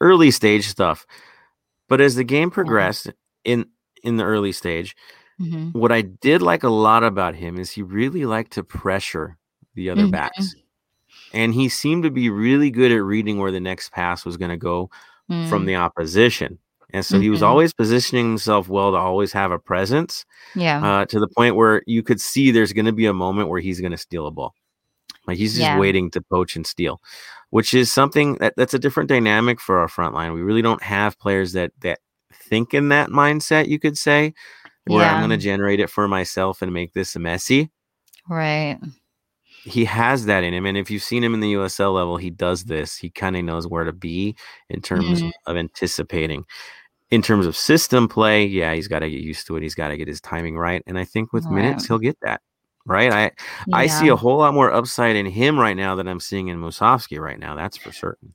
[0.00, 1.06] early stage stuff.
[1.88, 3.10] But as the game progressed
[3.44, 3.66] in
[4.04, 4.96] in the early stage,
[5.38, 9.38] hmm what I did like a lot about him is he really liked to pressure
[9.74, 10.12] the other Mhm.
[10.12, 10.56] backs.
[11.32, 14.50] And he seemed to be really good at reading where the next pass was going
[14.50, 14.90] to go
[15.42, 16.58] from the opposition.
[16.90, 17.46] And so he was Mhm.
[17.46, 21.82] always positioning himself well to always have a presence yeah, uh, to the point where
[21.86, 24.30] you could see there's going to be a moment where he's going to steal a
[24.30, 24.54] ball.
[25.26, 25.78] Like he's just Yeah.
[25.78, 27.00] waiting to poach and steal,
[27.50, 30.32] which is something that, that's a different dynamic for our front line.
[30.32, 31.98] We really don't have players that that
[32.32, 34.32] think in that mindset, you could say,
[34.86, 37.70] where I'm going to generate it for myself and make this messy.
[38.28, 38.78] right.
[39.66, 40.64] He has that in him.
[40.64, 42.96] And if you've seen him in the USL level, he does this.
[42.96, 44.36] He kind of knows where to be
[44.70, 45.32] in terms Mhm.
[45.46, 46.44] of anticipating.
[47.10, 49.62] In terms of system play, yeah, he's got to get used to it.
[49.62, 50.82] He's got to get his timing right.
[50.86, 52.40] And I think with minutes, he'll get that.
[52.84, 53.12] Right.
[53.12, 53.32] I,
[53.72, 56.58] I see a whole lot more upside in him right now than I'm seeing in
[56.60, 57.56] Musovski right now.
[57.56, 58.34] That's for certain.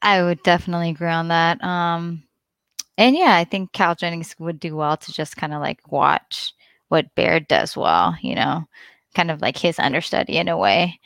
[0.00, 1.62] I would definitely agree on that.
[1.62, 2.22] Um,
[2.96, 6.54] and yeah, I think Cal Jennings would do well to just kind of like watch
[6.88, 8.64] what Baird does well, you know,
[9.16, 11.00] kind of like his understudy in a way.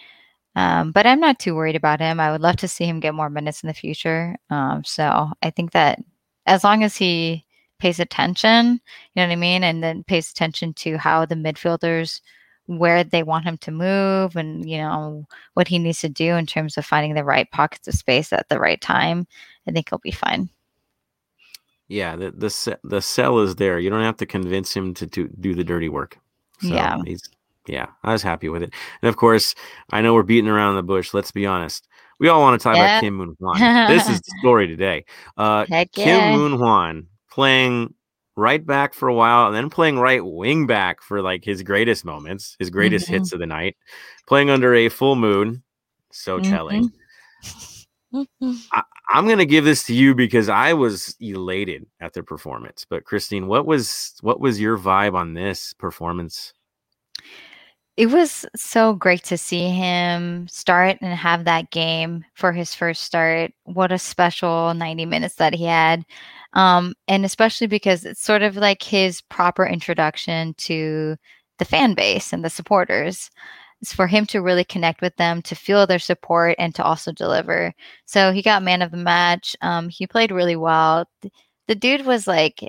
[0.57, 2.19] Um, but I'm not too worried about him.
[2.19, 4.37] I would love to see him get more minutes in the future.
[4.51, 6.01] Um, so I think that
[6.45, 7.47] as long as he
[7.79, 8.81] pays attention, you
[9.17, 12.21] know what I mean, and then pays attention to how the midfielders
[12.67, 16.47] where they want him to move and you know what he needs to do in
[16.47, 19.27] terms of finding the right pockets of space at the right time
[19.67, 20.49] i think he'll be fine
[21.91, 22.15] Yeah.
[22.15, 23.81] The, the, the cell is there.
[23.81, 26.19] You don't have to convince him to, to do the dirty work.
[26.61, 27.03] So Yeah.
[27.05, 27.29] He's,
[27.67, 27.87] yeah.
[28.03, 28.73] I was happy with it.
[29.03, 29.55] And of course,
[29.91, 31.13] I know we're beating around the bush.
[31.15, 31.87] Let's be honest.
[32.19, 32.85] We all want to talk Yeah.
[32.85, 33.59] about Kim Moon Hwan.
[33.89, 35.05] this is the story today.
[35.37, 37.95] Uh, Kim Moon Hwan playing
[38.37, 42.05] right back for a while and then playing right wing back for like his greatest
[42.05, 43.11] moments, his greatest Mhm.
[43.13, 43.77] hits of the night,
[44.27, 45.63] playing under a full moon.
[46.13, 46.49] So Mhm.
[46.49, 46.93] telling.
[49.13, 52.85] I'm going to give this to you because I was elated at the performance.
[52.89, 56.53] But Christine, what was what was your vibe on this performance?
[58.01, 63.03] It was so great to see him start and have that game for his first
[63.03, 63.53] start.
[63.65, 66.07] What a special 90 minutes that he had.
[66.55, 71.15] Um, and especially because it's sort of like his proper introduction to
[71.59, 73.31] the fan base and the supporters.
[73.83, 77.13] It's for him to really connect with them, to feel their support, and to also
[77.13, 77.75] deliver.
[78.07, 79.55] So he got man of the match.
[79.61, 81.05] Um, he played really well.
[81.69, 82.67] The dude was like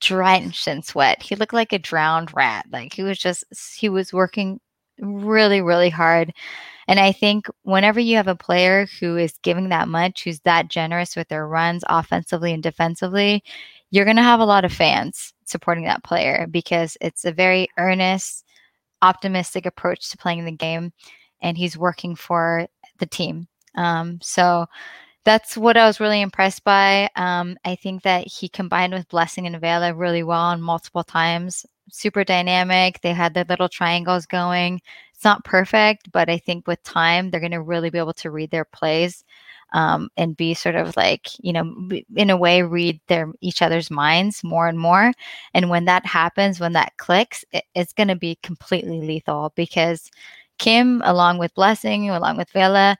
[0.00, 1.22] drenched in sweat.
[1.22, 2.66] He looked like a drowned rat.
[2.70, 3.44] Like he was just
[3.76, 4.60] he was working
[5.00, 6.32] really really hard.
[6.88, 10.68] And I think whenever you have a player who is giving that much, who's that
[10.68, 13.44] generous with their runs offensively and defensively,
[13.90, 17.68] you're going to have a lot of fans supporting that player because it's a very
[17.78, 18.44] earnest,
[19.02, 20.92] optimistic approach to playing the game,
[21.42, 22.66] and he's working for
[22.98, 23.46] the team.
[23.76, 24.66] Um, so
[25.24, 27.08] that's what I was really impressed by.
[27.16, 31.66] Um, I think that he combined with Blessing and Vela really well on multiple times.
[31.90, 33.00] Super dynamic.
[33.00, 34.80] They had their little triangles going.
[35.14, 38.30] It's not perfect, but I think with time, they're going to really be able to
[38.30, 39.24] read their plays
[39.72, 43.90] um, and be sort of like, you know, in a way, read their each other's
[43.90, 45.12] minds more and more.
[45.54, 50.10] And when that happens, when that clicks, it, it's going to be completely lethal because
[50.58, 52.96] Kim, along with Blessing, along with Vela,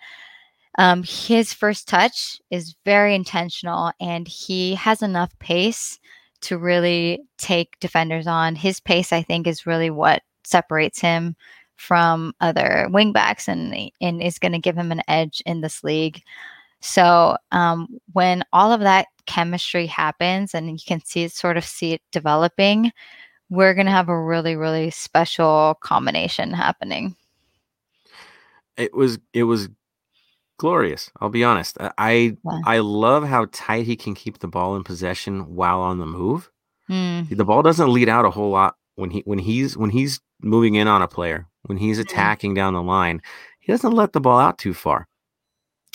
[0.81, 6.01] um, his first touch is very intentional and he has enough pace
[6.40, 8.55] to really take defenders on.
[8.55, 11.37] His pace, I think, is really what separates him
[11.77, 16.23] from other wingbacks and and is going to give him an edge in this league.
[16.81, 21.64] So um, when all of that chemistry happens and you can see it sort of
[21.66, 22.90] see it developing,
[23.51, 27.16] we're going to have a really really special combination happening.
[28.79, 29.69] It was it was
[30.61, 31.11] glorious.
[31.20, 31.79] I'll be honest.
[31.96, 32.61] I yeah.
[32.66, 36.51] I love how tight he can keep the ball in possession while on the move.
[36.90, 37.35] Mm.
[37.35, 40.75] The ball doesn't lead out a whole lot when he when he's when he's moving
[40.75, 42.03] in on a player, when he's mm-hmm.
[42.03, 43.23] attacking down the line.
[43.61, 45.09] He doesn't let the ball out too far.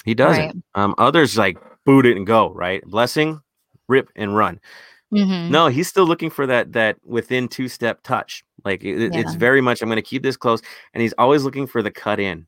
[0.03, 0.43] He doesn't.
[0.43, 0.55] Right.
[0.73, 2.83] Um, others like boot it and go right.
[2.85, 3.41] Blessing,
[3.87, 4.59] rip and run.
[5.13, 5.51] Mm-hmm.
[5.51, 8.43] No, he's still looking for that that within two step touch.
[8.63, 9.19] Like it, yeah.
[9.19, 9.83] it's very much.
[9.83, 10.63] I'm going to keep this close,
[10.95, 12.47] and he's always looking for the cut in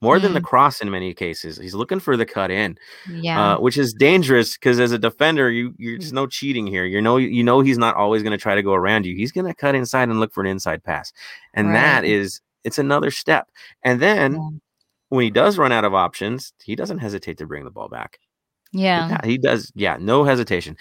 [0.00, 0.22] more mm.
[0.22, 0.44] than the mm.
[0.44, 1.58] cross in many cases.
[1.58, 2.78] He's looking for the cut in,
[3.10, 6.84] yeah, uh, which is dangerous because as a defender, you you're just no cheating here.
[6.84, 9.16] You know you know he's not always going to try to go around you.
[9.16, 11.12] He's going to cut inside and look for an inside pass,
[11.54, 11.74] and right.
[11.74, 13.48] that is it's another step.
[13.82, 14.48] And then yeah.
[15.08, 18.18] when he does run out of options, he doesn't hesitate to bring the ball back.
[18.72, 19.72] Yeah, he does.
[19.74, 20.76] Yeah, no hesitation.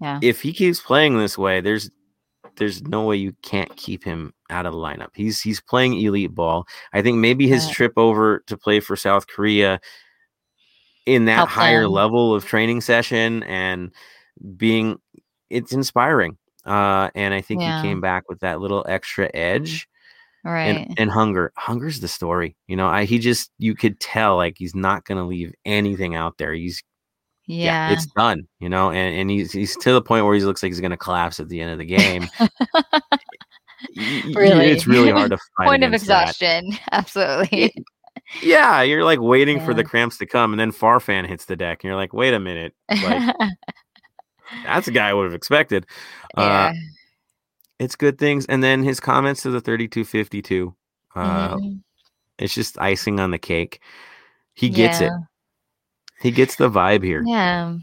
[0.00, 0.18] Yeah.
[0.22, 1.90] If he keeps playing this way, there's
[2.60, 5.08] there's no way you can't keep him out of the lineup.
[5.14, 6.66] He's he's playing elite ball.
[6.92, 7.72] I think maybe his yeah.
[7.72, 9.80] trip over to play for South Korea
[11.06, 13.90] in that Help higher level of training session and
[14.56, 14.98] being
[15.48, 16.36] it's inspiring.
[16.66, 17.80] Uh, and I think yeah.
[17.80, 19.88] he came back with that little extra edge.
[20.44, 20.76] Right.
[20.76, 21.52] And, and hunger.
[21.56, 22.56] Hunger's the story.
[22.66, 26.36] You know, I he just you could tell like he's not gonna leave anything out
[26.38, 26.52] there.
[26.52, 26.82] He's
[27.50, 27.88] yeah.
[27.88, 27.94] yeah.
[27.94, 30.70] it's done, you know, and, and he's he's to the point where he looks like
[30.70, 32.28] he's gonna collapse at the end of the game.
[33.96, 35.68] really, it's really hard to find.
[35.68, 36.70] point of exhaustion.
[36.70, 36.88] That.
[36.92, 37.74] Absolutely.
[38.42, 39.64] Yeah, you're like waiting yeah.
[39.64, 42.32] for the cramps to come, and then Farfan hits the deck, and you're like, wait
[42.32, 43.34] a minute, like,
[44.64, 45.86] that's a guy I would have expected.
[46.36, 46.72] Uh, yeah.
[47.80, 50.74] It's good things, and then his comments to the 3252.
[51.16, 51.72] Uh, mm-hmm.
[52.38, 53.80] It's just icing on the cake.
[54.54, 55.08] He gets yeah.
[55.08, 55.12] it.
[56.20, 57.22] He gets the vibe here.
[57.24, 57.76] Yeah.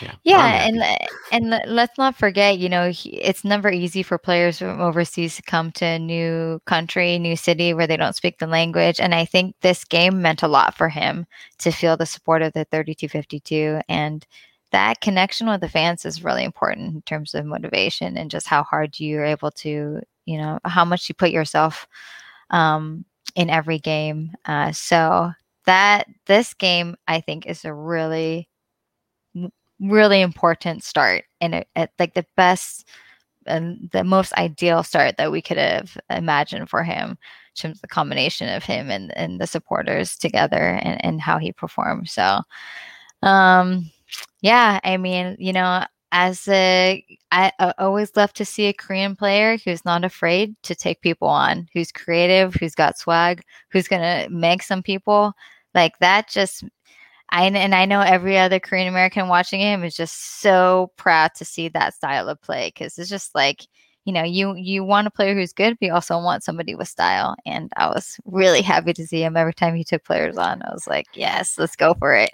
[0.00, 0.82] Yeah, yeah and
[1.30, 5.42] and let's not forget, you know, he, it's never easy for players from overseas to
[5.42, 8.98] come to a new country, new city where they don't speak the language.
[8.98, 11.26] And I think this game meant a lot for him
[11.58, 14.26] to feel the support of the 3252 and
[14.70, 18.62] that connection with the fans is really important in terms of motivation and just how
[18.62, 21.86] hard you're able to, you know, how much you put yourself
[22.50, 24.32] um, in every game.
[24.44, 25.32] Uh, so
[25.68, 28.48] that this game I think is a really
[29.80, 32.88] really important start and it like the best
[33.46, 37.18] and the most ideal start that we could have imagined for him
[37.54, 42.08] terms the combination of him and, and the supporters together and, and how he performed.
[42.08, 42.40] So
[43.22, 43.90] um
[44.40, 49.16] yeah i mean you know as a I, I always love to see a korean
[49.16, 54.28] player who's not afraid to take people on who's creative who's got swag who's gonna
[54.30, 55.34] make some people
[55.74, 56.64] like that just
[57.30, 61.44] I and I know every other Korean American watching him is just so proud to
[61.44, 63.66] see that style of play because it's just like
[64.04, 66.88] you know you you want a player who's good, but you also want somebody with
[66.88, 67.36] style.
[67.44, 70.62] And I was really happy to see him every time he took players on.
[70.62, 72.30] I was like, yes, let's go for it.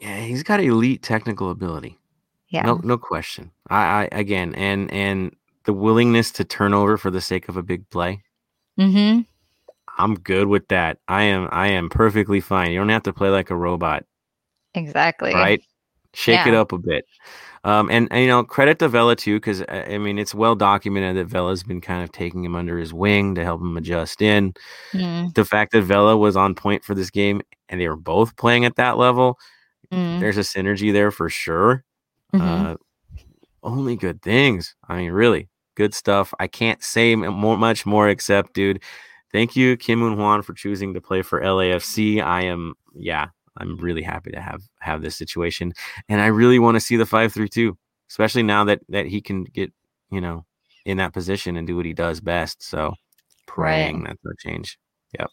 [0.00, 1.96] Yeah, he's got elite technical ability.
[2.48, 3.52] Yeah, no no question.
[3.70, 7.62] I, I again and and the willingness to turn over for the sake of a
[7.62, 8.22] big play.
[8.78, 9.20] Mm-hmm.
[9.98, 10.98] I'm good with that.
[11.08, 12.72] I am I am perfectly fine.
[12.72, 14.04] You don't have to play like a robot.
[14.74, 15.32] Exactly.
[15.32, 15.62] Right?
[16.14, 16.48] Shake yeah.
[16.48, 17.04] it up a bit.
[17.64, 20.54] Um, and, and, you know, credit to Vela too, because uh, I mean, it's well
[20.54, 24.20] documented that Vela's been kind of taking him under his wing to help him adjust
[24.20, 24.52] in.
[24.92, 25.32] Mm.
[25.34, 27.40] The fact that Vela was on point for this game
[27.70, 29.38] and they were both playing at that level,
[29.90, 30.20] mm.
[30.20, 31.84] there's a synergy there for sure.
[32.34, 32.66] Mm-hmm.
[32.66, 32.74] Uh,
[33.62, 34.76] only good things.
[34.86, 36.34] I mean, really good stuff.
[36.38, 38.82] I can't say more, much more except, dude,
[39.34, 42.22] thank you, Kim Moon Hwan, for choosing to play for LAFC.
[42.22, 43.26] I am, yeah,
[43.58, 45.74] I'm really happy to have have this situation,
[46.08, 47.76] and I really want to see the five three two,
[48.08, 49.72] especially now that that he can get
[50.10, 50.46] you know
[50.86, 52.62] in that position and do what he does best.
[52.62, 52.94] So
[53.46, 54.08] praying Right.
[54.08, 54.78] that's no change.
[55.18, 55.30] Yep.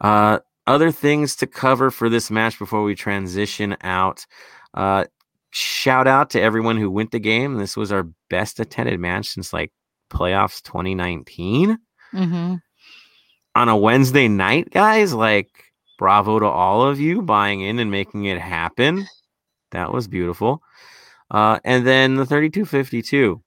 [0.00, 4.26] Uh, other things to cover for this match before we transition out.
[4.74, 5.04] Uh,
[5.50, 7.56] shout out to everyone who went the game.
[7.56, 9.72] This was our best attended match since like
[10.10, 11.78] playoffs 2019
[12.12, 12.54] hmm
[13.54, 15.12] on a Wednesday night, guys.
[15.12, 15.48] Like,
[15.98, 19.06] bravo to all of you buying in and making it happen.
[19.70, 20.62] That was beautiful.
[21.30, 23.40] Uh, and then the 3252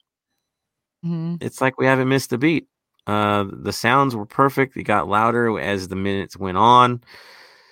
[1.03, 2.67] hmm it's like we haven't missed a beat.
[3.05, 4.77] Uh, the sounds were perfect.
[4.77, 7.03] It got louder as the minutes went on.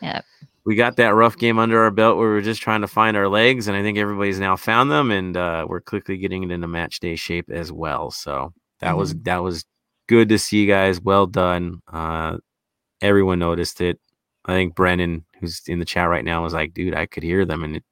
[0.02, 0.26] Yep.
[0.66, 3.16] We got that rough game under our belt where we were just trying to find
[3.16, 6.52] our legs, and I think everybody's now found them, and uh, we're quickly getting it
[6.52, 8.12] into match day shape as well.
[8.12, 9.66] So that was that was
[10.08, 11.02] good to see, you guys.
[11.02, 11.82] Well done.
[11.92, 12.38] Uh,
[13.02, 14.00] everyone noticed it.
[14.46, 17.46] I think Brennan, who's in the chat right now, was like, "Dude, I could hear
[17.46, 17.84] them," and it,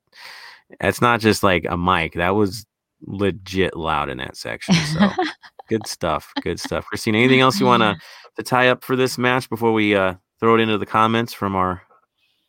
[0.80, 2.14] it's not just like a mic.
[2.14, 2.66] That was
[3.02, 4.76] legit loud in that section.
[4.76, 5.10] So
[5.70, 6.32] good stuff.
[6.42, 6.86] Good stuff.
[6.86, 7.98] Christine, anything else you want to
[8.38, 11.56] to tie up for this match before we uh, throw it into the comments from
[11.56, 11.82] our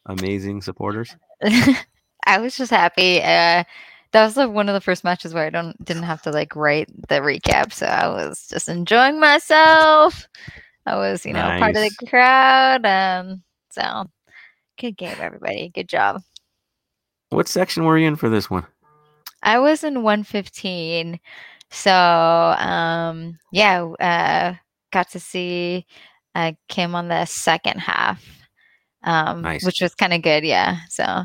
[0.06, 1.14] amazing supporters?
[2.26, 3.22] I was just happy.
[3.22, 3.64] Uh,
[4.12, 6.56] that was like one of the first matches where I don't didn't have to like
[6.56, 10.28] write the recap, so I was just enjoying myself.
[10.86, 12.84] I was, you know, part of the crowd.
[12.86, 14.06] Um, so
[14.78, 15.70] good game, everybody.
[15.74, 16.22] Good job.
[17.28, 18.66] What section were you in for this one?
[19.42, 21.20] I was in 115.
[21.70, 24.54] So um yeah, uh
[24.92, 25.86] got to see
[26.34, 28.24] uh Kim on the second half.
[29.04, 29.64] Um Nice.
[29.64, 30.78] which was kind of good, yeah.
[30.88, 31.24] So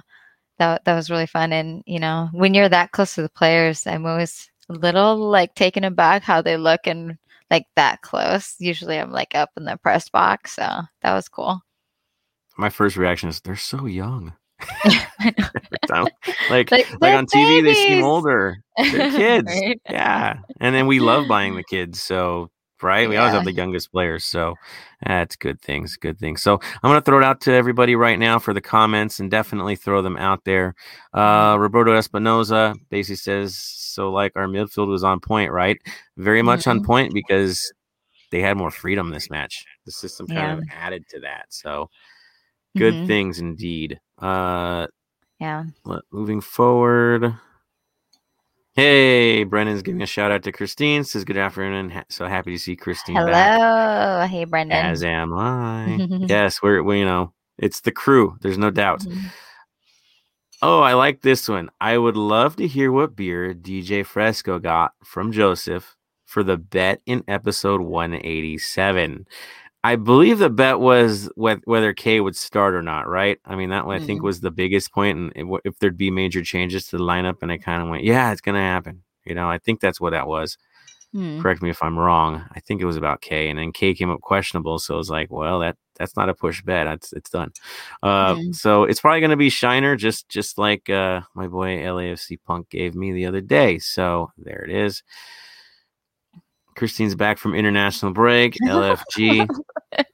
[0.58, 3.86] that that was really fun and you know, when you're that close to the players,
[3.88, 7.18] I'm always a little like taken aback how they look and
[7.52, 8.56] like that close.
[8.60, 10.64] Usually I'm like up in the press box, so
[11.02, 11.62] that was cool.
[12.58, 14.34] My first reaction is they're so young.
[14.84, 15.48] I know.
[15.88, 16.12] Sound-
[16.50, 18.58] like Like, like on TV they seem older.
[18.78, 19.48] They're kids.
[19.48, 19.82] Right?
[19.90, 20.40] Yeah.
[20.62, 22.02] And then we love buying the kids.
[22.02, 22.50] So
[22.86, 24.24] right, we always have the youngest players.
[24.26, 24.56] So
[25.06, 25.98] that's good things.
[25.98, 26.42] Good things.
[26.42, 29.76] So I'm gonna throw it out to everybody right now for the comments and definitely
[29.76, 30.76] throw them out there.
[31.14, 35.78] Uh Roberto Espinoza basically says so like our midfield was on point, right?
[36.18, 36.86] Very much on Mhm.
[36.86, 37.74] point because
[38.32, 39.66] they had more freedom this match.
[39.86, 41.46] The system kind of added to that.
[41.50, 41.90] So
[42.78, 43.08] good Mhm.
[43.08, 44.00] things indeed.
[44.20, 44.88] Uh
[45.40, 45.66] Yeah.
[46.12, 47.34] moving forward.
[48.76, 51.06] Hey, Brendan's giving a shout out to Christine.
[51.06, 51.90] Says good afternoon.
[51.92, 53.32] Ha- so happy to see Christine Hello.
[53.32, 54.30] back.
[54.30, 54.86] Hey Brendan.
[54.86, 56.06] As am I.
[56.28, 58.38] yes, we're we you know it's the crew.
[58.42, 59.00] There's no doubt.
[59.02, 59.32] Mhm.
[60.62, 61.70] Oh, I like this one.
[61.80, 65.96] I would love to hear what beer DJ Fresco got from Joseph
[66.26, 69.26] for the bet in episode 187.
[69.86, 73.38] I believe the bet was whe- whether K would start or not, right?
[73.46, 74.24] I mean, that one I think Mhm.
[74.26, 77.52] was the biggest point, and if, if there'd be major changes to the lineup, and
[77.52, 80.28] I kind of went, "Yeah, it's gonna happen." You know, I think that's what that
[80.28, 80.58] was.
[81.14, 81.40] Hmm.
[81.42, 82.44] Correct me if I'm wrong.
[82.56, 85.10] I think it was about K, and then K came up questionable, so I was
[85.10, 86.88] like, "Well, that that's not a push bet.
[86.88, 87.52] That's it's done."
[88.04, 88.36] Uh.
[88.52, 92.96] So it's probably gonna be Shiner, just just like uh, my boy LAFC Punk gave
[92.96, 93.78] me the other day.
[93.80, 95.04] So there it is.
[96.76, 98.56] Christine's back from international break.
[98.68, 99.48] LFG.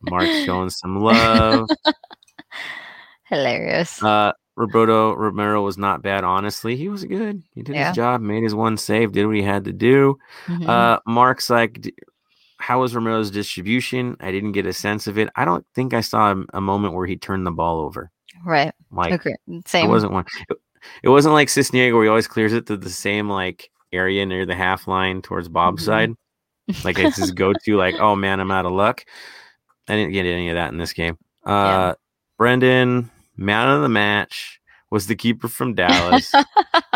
[0.01, 1.67] Mark's showing some love.
[3.29, 4.01] Hilarious.
[4.03, 6.75] Uh, Roberto Romero was not bad, honestly.
[6.75, 7.41] He was good.
[7.53, 7.87] He did Yeah.
[7.87, 10.17] his job, made his one save, did what he had to do.
[10.47, 10.67] Mhm.
[10.67, 11.93] Uh, Mark's like,
[12.57, 14.17] how was Romero's distribution?
[14.19, 15.29] I didn't get a sense of it.
[15.35, 18.11] I don't think I saw a, a moment where he turned the ball over.
[18.45, 18.73] right.
[18.91, 19.35] Like, Okay.
[19.47, 20.25] it wasn't one.
[20.49, 20.57] It,
[21.03, 24.45] it wasn't like Sisniega where he always clears it to the same like area near
[24.45, 25.85] the half line towards Bob's Mhm.
[25.85, 26.13] side.
[26.83, 29.05] Like it's his go to, like, oh man, I'm out of luck.
[29.87, 31.17] I didn't get any of that in this game.
[31.45, 31.95] Uh,
[32.37, 34.59] Brendan, man of the match,
[34.89, 36.31] was the keeper from Dallas.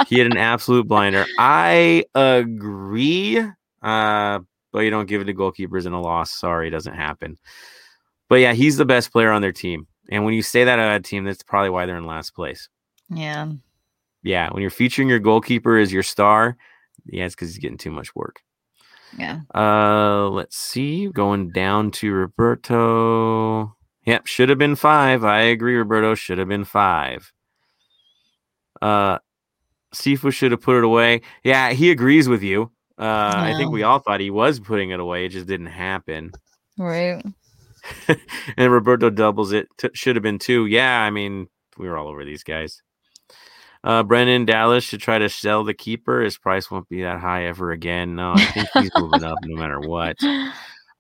[0.08, 1.26] he had an absolute blinder.
[1.40, 3.40] I agree.
[3.82, 4.40] Uh,
[4.72, 6.32] but you don't give it to goalkeepers in a loss.
[6.32, 7.38] Sorry, it doesn't happen.
[8.28, 9.88] But yeah, he's the best player on their team.
[10.10, 12.70] And when you say that about a team, that's probably why they're in last place.
[13.10, 13.52] yeah.
[14.24, 16.58] Yeah, when you're featuring your goalkeeper as your star,
[17.06, 18.42] yeah, it's because he's getting too much work.
[19.18, 19.42] Yeah.
[19.54, 21.08] Uh, let's see.
[21.08, 23.76] Going down to Roberto.
[24.06, 25.24] Yep, should have been five.
[25.24, 26.14] I agree, Roberto.
[26.16, 27.32] Should have been five.
[28.82, 29.20] Uh,
[29.94, 31.22] Sifu should have put it away.
[31.44, 32.72] Yeah, he agrees with you.
[32.98, 35.26] Uh, I think we all thought he was putting it away.
[35.26, 36.32] It just didn't happen.
[36.78, 37.24] Right.
[38.58, 39.68] and Roberto doubles it.
[39.78, 40.66] T- should have been two.
[40.66, 41.48] Yeah, I mean,
[41.78, 42.82] we were all over these guys.
[43.86, 46.22] Uh, Brennan Dallas should try to sell the keeper.
[46.22, 48.16] His price won't be that high ever again.
[48.16, 50.18] No, I think he's moving up no matter what.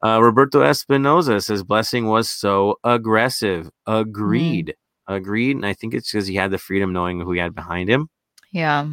[0.03, 3.71] Uh, Roberto Espinoza says blessing was so aggressive.
[3.87, 4.75] Agreed.
[5.07, 5.55] Agreed.
[5.55, 8.09] And I think it's because he had the freedom knowing who he had behind him.
[8.51, 8.87] Yeah.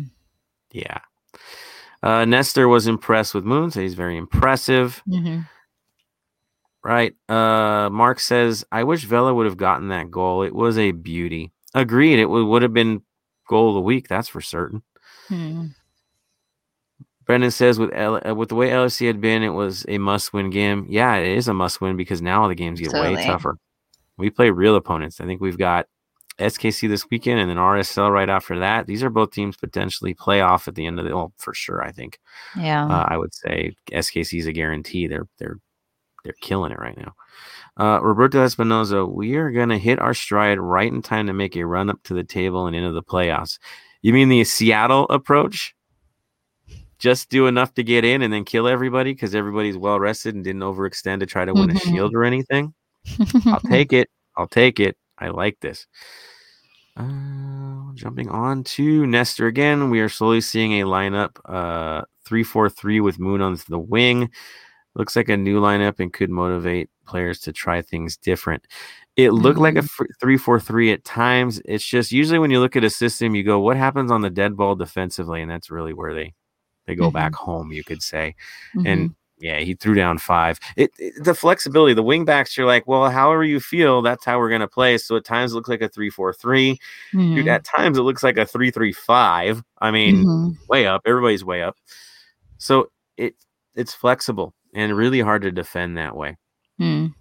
[0.70, 1.00] Yeah.
[2.02, 5.02] Uh, Nestor was impressed with Moon, so he's very impressive.
[5.06, 5.40] hmm
[6.82, 7.14] Right.
[7.28, 10.42] Uh, Mark says, I wish Vela would have gotten that goal.
[10.44, 11.52] It was a beauty.
[11.74, 12.20] Agreed.
[12.20, 13.02] It would, would have been
[13.52, 14.08] goal of the week.
[14.08, 14.82] That's for certain.
[15.28, 15.66] Hmm.
[17.24, 20.32] Brendan says, with L- uh, with the way LFC had been, it was a must
[20.32, 20.86] win game.
[20.88, 23.58] Yeah, it is a must win because now the games get way tougher.
[24.18, 25.20] We play real opponents.
[25.20, 25.86] I think we've got
[26.38, 28.86] SKC this weekend and then RSL right after that.
[28.86, 31.14] These are both teams potentially playoff at the end of the.
[31.14, 32.18] Well, for sure, I think.
[32.56, 32.86] Yeah.
[32.86, 35.06] Uh, I would say SKC is a guarantee.
[35.06, 35.58] They're they're
[36.24, 37.14] they're killing it right now.
[37.78, 41.64] Uh, Roberto Espinoza, we are gonna hit our stride right in time to make a
[41.64, 43.58] run up to the table and into the playoffs.
[44.02, 45.74] You mean the Seattle approach?
[46.98, 50.44] Just do enough to get in and then kill everybody because everybody's well rested and
[50.44, 51.82] didn't overextend to try to win a Mhm.
[51.82, 52.74] shield or anything.
[53.46, 54.08] I'll take it.
[54.36, 54.96] I'll take it.
[55.18, 55.86] I like this.
[56.96, 59.88] Uh, jumping on to Nestor again.
[59.90, 64.30] We are slowly seeing a lineup uh, 3 4 3 with Moon on the wing.
[64.94, 68.66] Looks like a new lineup and could motivate players to try things different.
[69.16, 69.82] It looked like a
[70.20, 71.60] 3 4 3 at times.
[71.64, 74.30] It's just usually when you look at a system, you go, what happens on the
[74.30, 75.40] dead ball defensively?
[75.42, 76.34] And that's really where they,
[76.86, 77.14] they go Mhm.
[77.14, 78.34] back home, you could say.
[78.76, 78.86] Mhm.
[78.88, 80.58] And yeah, he threw down five.
[80.76, 84.38] It, it- the flexibility, the wing backs, you're like, well, however you feel, that's how
[84.38, 84.98] we're gonna play.
[84.98, 86.78] So at times it looks like a three four three.
[87.12, 87.48] Dude, Mhm.
[87.48, 89.62] at times it looks like a three three five.
[89.80, 90.68] I mean, Mhm.
[90.68, 91.02] way up.
[91.06, 91.76] Everybody's way up.
[92.58, 93.34] So it
[93.74, 96.36] it's flexible and really hard to defend that way.
[96.80, 97.14] Mm.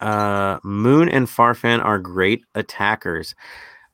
[0.00, 3.34] Uh, Moon and Farfan are great attackers.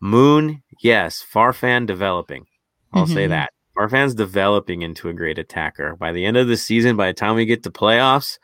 [0.01, 1.25] Moon, yes.
[1.33, 2.47] Farfan developing.
[2.93, 3.31] I'll say Mhm.
[3.31, 3.53] that.
[3.77, 5.97] Farfan's developing into a great attacker.
[5.97, 8.39] By the end of the season, by the time we get to playoffs,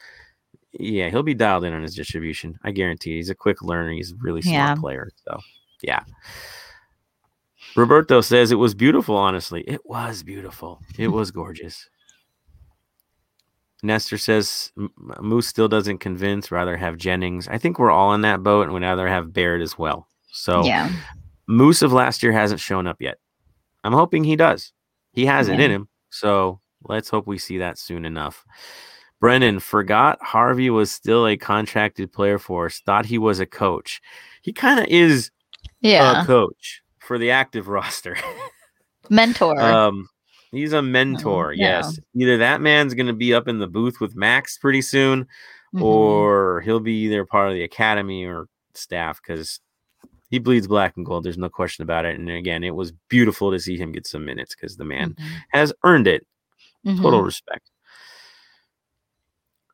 [0.72, 2.58] yeah, he'll be dialed in on his distribution.
[2.62, 3.16] I guarantee.
[3.16, 3.92] He's a quick learner.
[3.92, 4.74] He's a really smart Yeah.
[4.74, 5.10] player.
[5.26, 5.40] So,
[5.82, 6.04] yeah.
[7.76, 9.16] Roberto says it was beautiful.
[9.16, 10.80] Honestly, it was beautiful.
[10.98, 11.88] It was gorgeous.
[13.84, 14.72] Nestor says
[15.20, 16.50] Moose still doesn't convince.
[16.50, 17.46] Rather have Jennings.
[17.48, 20.08] I think we're all in that boat, and we'd rather have Baird as well.
[20.32, 20.90] So Yeah.
[21.46, 23.18] Moose of last year hasn't shown up yet.
[23.84, 24.72] I'm hoping he does.
[25.12, 25.88] He has it in him.
[26.10, 28.44] So let's hope we see that soon enough.
[29.20, 34.00] Brennan forgot Harvey was still a contracted player for us, thought he was a coach.
[34.42, 35.30] He kind of is
[35.80, 36.22] Yeah.
[36.22, 38.16] a coach for the active roster.
[39.10, 39.60] Mentor.
[39.60, 40.08] um,
[40.54, 41.52] he's a mentor.
[41.52, 41.78] yeah.
[41.78, 41.98] Yes.
[42.16, 45.26] Either that man's going to be up in the booth with Max pretty soon,
[45.74, 45.82] Mhm.
[45.82, 49.60] or he'll be either part of the academy or staff because
[50.30, 51.24] he bleeds black and gold.
[51.24, 52.18] There's no question about it.
[52.18, 55.24] And again, it was beautiful to see him get some minutes because the man Mhm.
[55.50, 56.26] has earned it.
[56.84, 57.24] Total Mhm.
[57.24, 57.70] respect.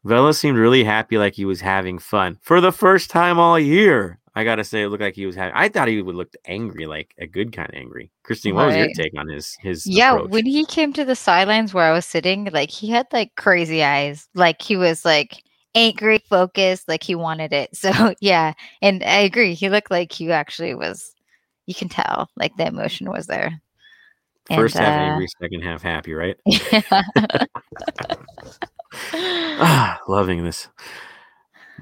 [0.04, 4.18] Vela seemed really happy, like he was having fun for the first time all year.
[4.34, 5.54] I gotta say, it looked like he was having.
[5.56, 8.12] I thought he would look angry, like a good kind of angry.
[8.22, 9.84] Christine, what was your take on his his?
[9.86, 10.30] Yeah, approach?
[10.30, 13.82] when he came to the sidelines where I was sitting, like he had like crazy
[13.82, 14.28] eyes.
[14.34, 15.42] Like he was like
[15.74, 17.70] angry, focused, like he wanted it.
[17.76, 19.54] So yeah, and I agree.
[19.54, 21.12] He looked like he actually was.
[21.66, 23.60] You can tell, like the emotion was there.
[24.54, 26.36] first and, half uh, angry, second half happy, right?
[26.46, 27.02] Yeah.
[29.12, 30.68] ah, loving this.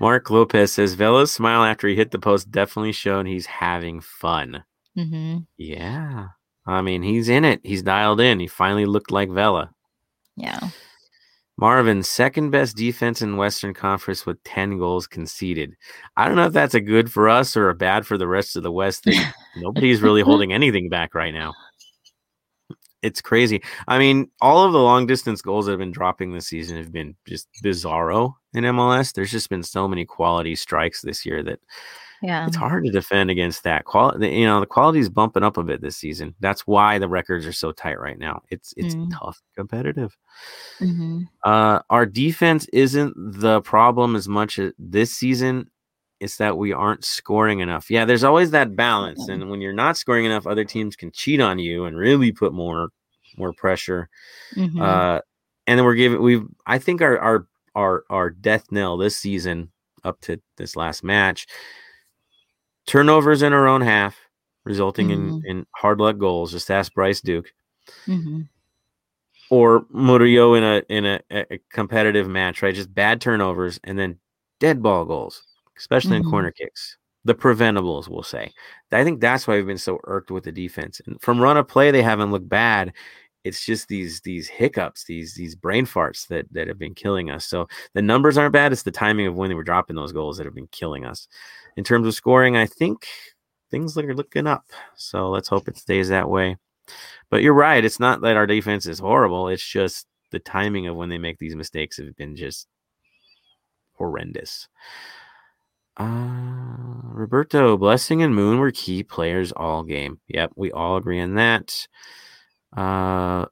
[0.01, 4.62] Mark Lopez says Vela's smile after he hit the post definitely showed he's having fun.
[4.94, 6.28] hmm Yeah.
[6.66, 7.61] I mean, he's in it.
[7.64, 8.40] He's dialed in.
[8.40, 9.70] He finally looked like Vela.
[10.36, 10.68] Yeah.
[11.57, 15.74] Marvin, second best defense in Western Conference with 10 goals conceded.
[16.16, 18.55] I don't know if that's a good for us or a bad for the rest
[18.55, 19.07] of the West.
[19.57, 21.55] Nobody's really holding anything back right now.
[23.03, 23.62] It's crazy.
[23.88, 26.92] I mean, all of the long distance goals that have been dropping this season have
[26.92, 29.12] been just bizarro in MLS.
[29.12, 31.61] There's just been so many quality strikes this year that
[32.22, 32.46] Yeah.
[32.46, 34.28] it's hard to defend against that quality.
[34.30, 36.34] You know, the quality is bumping up a bit this season.
[36.40, 38.42] That's why the records are so tight right now.
[38.51, 39.11] It's it's Mm.
[39.11, 40.16] tough, competitive.
[40.78, 45.70] hmm Uh, our defense isn't the problem as much as this season.
[46.20, 47.90] It's that we aren't scoring enough.
[47.90, 51.40] Yeah, there's always that balance, and when you're not scoring enough, other teams can cheat
[51.40, 52.88] on you and really put more
[53.36, 54.09] more pressure.
[54.55, 55.20] hmm Uh,
[55.68, 57.46] and then we're giving we've I think our our
[57.78, 59.70] our our death knell this season
[60.04, 61.46] up to this last match
[62.86, 64.16] turnovers in our own half,
[64.64, 66.52] resulting in in hard luck goals.
[66.52, 67.52] Just ask Bryce Duke
[68.06, 68.42] hmm
[69.50, 72.74] or Murillo in a in a, a competitive match, right?
[72.74, 74.18] Just bad turnovers and then
[74.60, 75.42] dead ball goals,
[75.76, 76.30] especially in Mhm.
[76.30, 76.96] corner kicks.
[77.24, 78.52] The preventables, we'll say.
[78.92, 81.00] I think that's why we've been so irked with the defense.
[81.06, 82.92] And from run of play, they haven't looked bad.
[83.49, 87.46] It's just these these hiccups, these these brain farts that that have been killing us.
[87.46, 88.72] So the numbers aren't bad.
[88.72, 91.26] It's the timing of when they were dropping those goals that have been killing us.
[91.76, 93.07] In terms of scoring, I think
[93.70, 94.64] things are looking up.
[94.96, 96.57] So let's hope it stays that way.
[97.30, 97.84] But you're right.
[97.84, 99.49] It's not that our defense is horrible.
[99.49, 102.66] It's just the timing of when they make these mistakes have been just
[103.94, 104.68] horrendous.
[105.96, 106.38] Uh,
[107.03, 110.20] Roberto, Blessing, and Moon were key players all game.
[110.28, 111.86] Yep, we all agree on that.
[112.76, 113.46] Uh,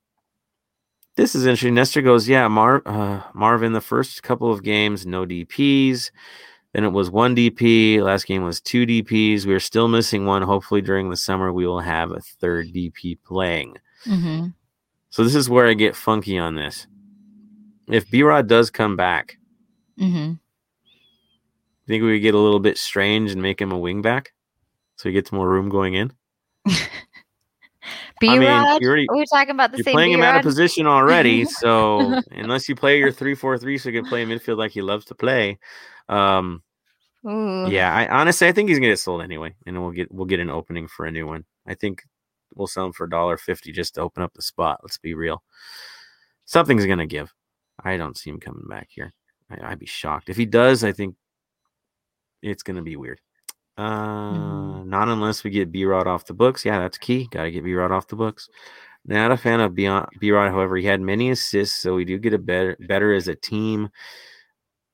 [1.16, 1.74] this is interesting.
[1.74, 6.10] Nestor goes, yeah, Mar- uh, Marvin, the first couple of games, no DPs.
[6.72, 8.02] Then it was one DP.
[8.02, 9.46] Last game was two DPs.
[9.46, 10.42] We are still missing one.
[10.42, 13.76] Hopefully, during the summer, we will have a third DP playing.
[14.04, 14.48] Mm-hmm.
[15.08, 16.86] So this is where I get funky on this.
[17.88, 19.38] If B Rod does come back,
[19.98, 20.34] Mm-hmm.
[21.86, 24.26] think we could get a little bit strange and make him a wingback,
[24.96, 26.12] so he gets more room going in.
[28.20, 28.80] B mean, Rod.
[28.80, 32.20] you already- We're talking about the You're same playing him out of position already, so
[32.30, 35.04] unless you play your three four three, so you can play midfield like he loves
[35.06, 35.58] to play.
[36.08, 36.62] Um,
[37.26, 37.68] Ooh.
[37.68, 40.40] yeah, I honestly I think he's gonna get sold anyway, and we'll get we'll get
[40.40, 41.44] an opening for a new one.
[41.66, 42.02] I think
[42.54, 44.80] we'll sell him for a dollar fifty just to open up the spot.
[44.82, 45.42] Let's be real.
[46.44, 47.32] Something's gonna give.
[47.82, 49.12] I don't see him coming back here.
[49.50, 50.84] I, I'd be shocked if he does.
[50.84, 51.16] I think
[52.42, 53.20] it's gonna be weird.
[53.76, 53.82] Uh,
[54.30, 54.84] Mhm.
[54.84, 56.64] not unless we get B Rod off the books.
[56.64, 57.28] Yeah, that's key.
[57.30, 58.48] Got to get B Rod off the books.
[59.06, 60.50] Not a fan of B Rod.
[60.52, 63.90] However, he had many assists, so we do get a better better as a team.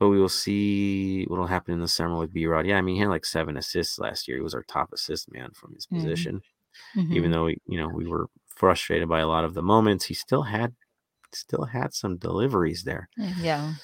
[0.01, 2.67] But we will see what will happen in the summer with B Rod.
[2.67, 4.37] Yeah, I mean, he had like seven assists last year.
[4.39, 5.97] He was our top assist man from his Mhm.
[5.97, 6.43] position.
[6.97, 7.13] Mhm.
[7.17, 10.15] Even though we, you know, we were frustrated by a lot of the moments, he
[10.15, 10.75] still had
[11.35, 13.09] still had some deliveries there.
[13.17, 13.75] yeah.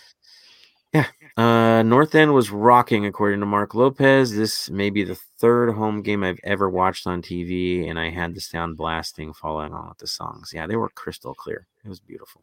[1.36, 4.34] Uh, North End was rocking, according to Mark Lopez.
[4.34, 8.34] This may be the third home game I've ever watched on TV, and I had
[8.34, 10.51] the sound blasting following on with the songs.
[10.53, 11.66] Yeah, they were crystal clear.
[11.84, 12.43] It was beautiful.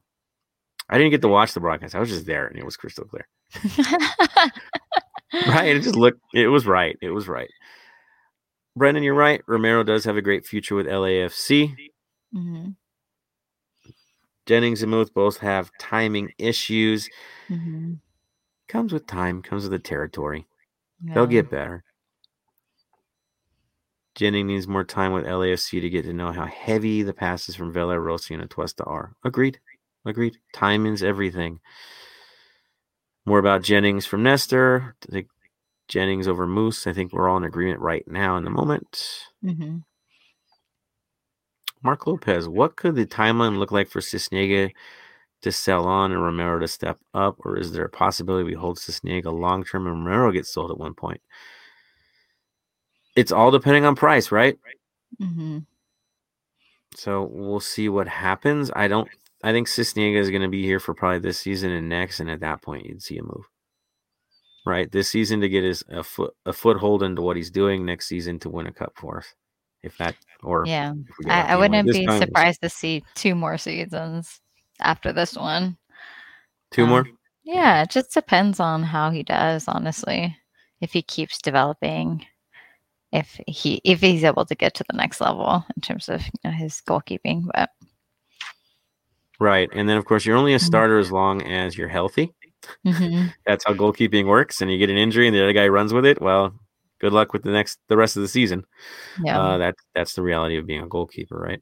[0.90, 1.96] I didn't get to watch the broadcast.
[1.96, 3.28] I was just there, and it was crystal clear.
[5.48, 5.76] Right?
[5.76, 6.22] It just looked.
[6.34, 6.98] It was right.
[7.02, 7.50] It was right.
[8.78, 9.42] Brendan, you're right.
[9.48, 11.76] Romero does have a great future with LAFC.
[12.32, 12.70] hmm
[14.46, 17.10] Jennings and Muth both have timing issues.
[17.48, 17.96] hmm
[18.68, 19.42] Comes with time.
[19.42, 20.48] Comes with the territory.
[21.02, 21.84] They'll get better.
[24.16, 27.74] Jennings needs more time with LAFC to get to know how heavy the passes from
[27.74, 29.14] Vela, Rossi, and Atuesta are.
[29.24, 29.60] Agreed.
[30.06, 30.38] Agreed.
[30.54, 31.60] Time is everything.
[33.26, 34.96] More about Jennings from Nestor.
[35.88, 36.88] Jennings over Moose.
[36.88, 39.20] I think we're all in agreement right now in the moment.
[39.42, 39.78] hmm
[41.84, 44.72] Mark Lopez, what could the timeline look like for Sisniega
[45.46, 47.38] to sell on and Romero to step up?
[47.46, 50.78] Or is there a possibility we hold Sisniega long term and Romero gets sold at
[50.78, 51.22] one point?
[53.16, 54.60] It's all depending on price, right?
[55.20, 55.60] hmm
[56.96, 58.72] So we'll see what happens.
[58.76, 59.08] I don't.
[59.44, 62.30] I think Sisniega is going to be here for probably this season and next, and
[62.30, 63.46] at that point, you'd see a move.
[64.66, 67.86] Right, this season to get his a foot a foothold into what he's doing.
[67.86, 69.28] Next season to win a cup for us,
[69.84, 70.94] if that or Yeah.
[71.08, 74.42] if we get I, I wouldn't be surprised to see two more seasons
[74.82, 75.78] after this one.
[76.72, 77.08] Two um, more.
[77.44, 80.36] Yeah, it just depends on how he does, honestly.
[80.82, 82.26] If he keeps developing,
[83.12, 86.32] if he if he's able to get to the next level in terms of you
[86.44, 87.44] know, his goalkeeping.
[87.54, 87.70] But
[89.40, 90.62] Right, and then of course you're only a Mhm.
[90.66, 92.34] starter as long as you're healthy.
[92.86, 93.34] Mhm.
[93.46, 94.62] That's how goalkeeping works.
[94.62, 96.22] And you get an injury, and the other guy runs with it.
[96.22, 96.58] Well,
[97.00, 98.66] good luck with the next the rest of the season.
[99.24, 101.62] yeah, Uh, that that's the reality of being a goalkeeper, right?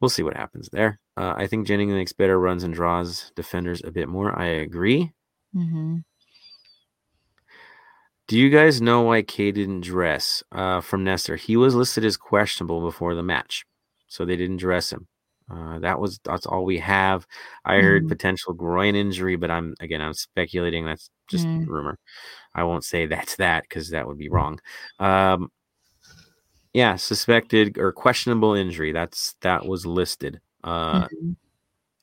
[0.00, 1.00] We'll see what happens there.
[1.16, 4.38] Uh, I think Jennings makes better runs and draws defenders a bit more.
[4.38, 5.12] I agree.
[5.54, 6.04] hmm
[8.28, 11.36] Do you guys know why Kay didn't dress uh, from Nestor?
[11.36, 13.64] He was listed as questionable before the match,
[14.08, 15.06] so they didn't dress him.
[15.50, 17.24] Uh, that was that's all we have.
[17.64, 18.08] I heard Mhm.
[18.08, 20.84] potential groin injury, but I'm again I'm speculating.
[20.84, 21.66] That's just Mm.
[21.66, 21.98] rumor.
[22.54, 24.60] I won't say that's that because that would be wrong.
[25.00, 25.50] Um,
[26.76, 28.92] yeah, suspected or questionable injury.
[28.92, 30.40] That's that was listed.
[30.62, 31.36] Uh, Mhm.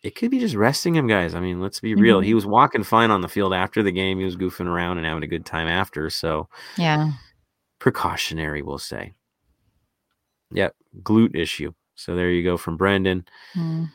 [0.01, 1.35] it could be just resting him, guys.
[1.35, 2.21] I mean, let's be real.
[2.21, 2.25] Mhm.
[2.25, 4.17] He was walking fine on the field after the game.
[4.17, 6.09] He was goofing around and having a good time after.
[6.09, 7.11] So yeah,
[7.77, 9.13] precautionary, we'll say.
[10.51, 11.73] Yep, glute issue.
[11.95, 13.25] So there you go from Brendan.
[13.55, 13.91] Mm.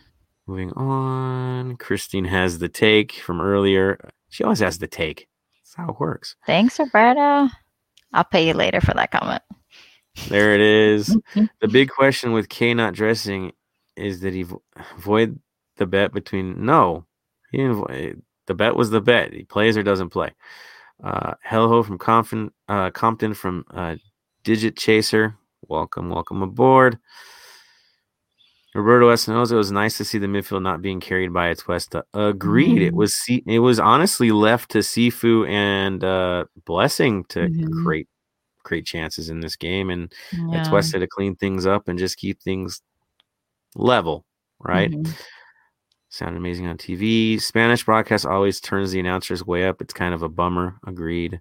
[0.46, 1.76] Moving on.
[1.76, 3.98] Christine has the take from earlier.
[4.28, 5.28] She always has the take.
[5.60, 6.36] That's how it works.
[6.46, 7.48] Thanks, Roberto.
[8.12, 9.42] I'll pay you later for that comment.
[10.28, 11.08] There it is.
[11.34, 11.48] Mhm.
[11.60, 13.52] the big question with K not dressing
[13.96, 14.62] is that he vo-
[14.98, 15.38] void
[15.76, 17.06] the bet between no,
[17.52, 17.74] he didn't.
[17.76, 18.12] vo-
[18.46, 19.32] The bet was the bet.
[19.32, 20.30] He plays or doesn't play.
[21.04, 23.96] Uh, Hello from Compton, uh, Compton from uh,
[24.42, 25.34] Digit Chaser.
[25.68, 26.98] Welcome, welcome aboard.
[28.74, 32.02] Roberto Espinosa, it was nice to see the midfield not being carried by Atuesta.
[32.14, 32.82] Agreed.
[32.82, 32.96] It Mhm.
[32.96, 37.84] was it was honestly left to Sifu and uh, Blessing to Mhm.
[37.84, 38.08] create
[38.68, 40.62] create chances in this game, and Yeah.
[40.64, 42.80] Atuesta to clean things up and just keep things
[43.74, 44.24] level,
[44.60, 44.90] right?
[44.90, 45.14] Mhm.
[46.10, 47.38] Sound amazing on TV.
[47.38, 49.80] Spanish broadcast always turns the announcers way up.
[49.82, 50.76] It's kind of a bummer.
[50.86, 51.40] Agreed.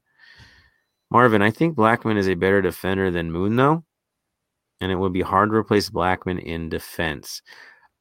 [1.09, 3.85] Marvin, I think Blackmon is a better defender than Moon, though,
[4.81, 7.41] and it would be hard to replace Blackmon in defense.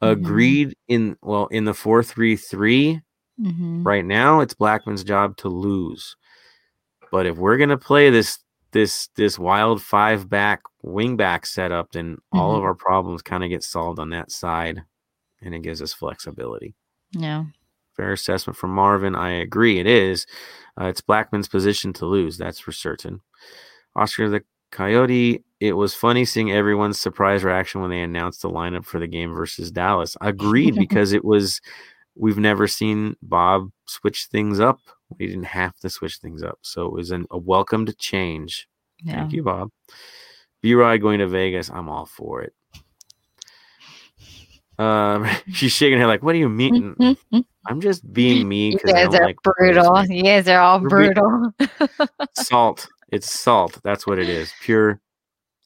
[0.02, 0.10] Mhm.
[0.10, 0.76] Agreed.
[0.88, 3.00] In well, in the four three three,
[3.40, 3.86] Mhm.
[3.86, 6.16] right now, it's Blackmon's job to lose.
[7.12, 8.40] But if we're gonna play this
[8.76, 12.64] this this wild five back wing back setup, then all of Mhm.
[12.64, 14.82] our problems kind of get solved on that side,
[15.42, 16.74] and it gives us flexibility.
[17.12, 17.44] Yeah.
[17.96, 19.14] Fair assessment from Marvin.
[19.16, 19.78] I agree.
[19.78, 20.26] It is.
[20.80, 22.36] Uh, it's Blackmon's position to lose.
[22.36, 23.20] That's for certain.
[23.94, 25.42] Oscar the Coyote.
[25.60, 29.32] It was funny seeing everyone's surprise reaction when they announced the lineup for the game
[29.32, 30.16] versus Dallas.
[30.20, 31.60] Agreed, because it was.
[32.18, 34.80] We've never seen Bob switch things up.
[35.18, 38.68] We didn't have to switch things up, so it was an, a welcomed change.
[39.02, 39.20] Yeah.
[39.20, 39.70] Thank you, Bob.
[40.62, 41.70] B Rod going to Vegas.
[41.70, 42.54] I'm all for it.
[44.78, 47.16] Um, she's shaking her head like, "What do you mean?"
[47.66, 50.04] I'm just being me because guys are like brutal.
[50.06, 51.52] You guys are all We're brutal.
[52.34, 52.88] salt.
[53.12, 53.78] It's salt.
[53.84, 54.52] That's what it is.
[54.62, 55.00] Pure,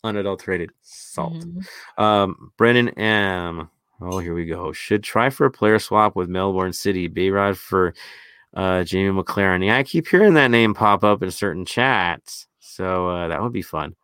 [0.05, 1.33] unadulterated salt.
[1.33, 1.67] Mhm.
[1.97, 3.71] Um, Brennan M.
[4.03, 4.73] Oh, here we go.
[4.73, 7.09] Should try for a player swap with Melbourne City.
[7.09, 7.95] B Rod for
[8.55, 9.65] uh, Jamie Maclaren.
[9.65, 13.53] Yeah, I keep hearing that name pop up in certain chats, so uh, that would
[13.53, 13.95] be fun.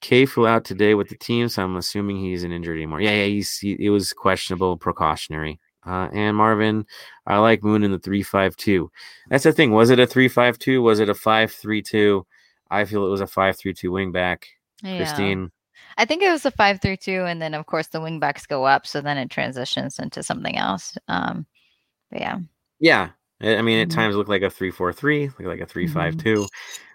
[0.00, 3.00] K flew out today with the team, so I'm assuming he isn't injured anymore.
[3.00, 5.58] Yeah, yeah, he's he, it was questionable, precautionary.
[5.86, 6.86] Uh, and Marvin,
[7.26, 8.90] I like Moon in the three five two.
[9.28, 9.70] That's the thing.
[9.70, 10.82] Was it a three five two?
[10.82, 12.26] Was it a five three two?
[12.70, 14.46] I feel it was a five three two wing back.
[14.82, 14.98] Yeah.
[14.98, 15.50] Christine.
[15.96, 18.46] I think it was a five three two, and then of course the wing backs
[18.46, 20.96] go up, so then it transitions into something else.
[21.08, 21.46] Um,
[22.10, 22.38] but yeah,
[22.84, 23.08] Yeah.
[23.40, 23.94] I mean, at Mhm.
[23.94, 26.46] times look like a three four three, look like a three five two.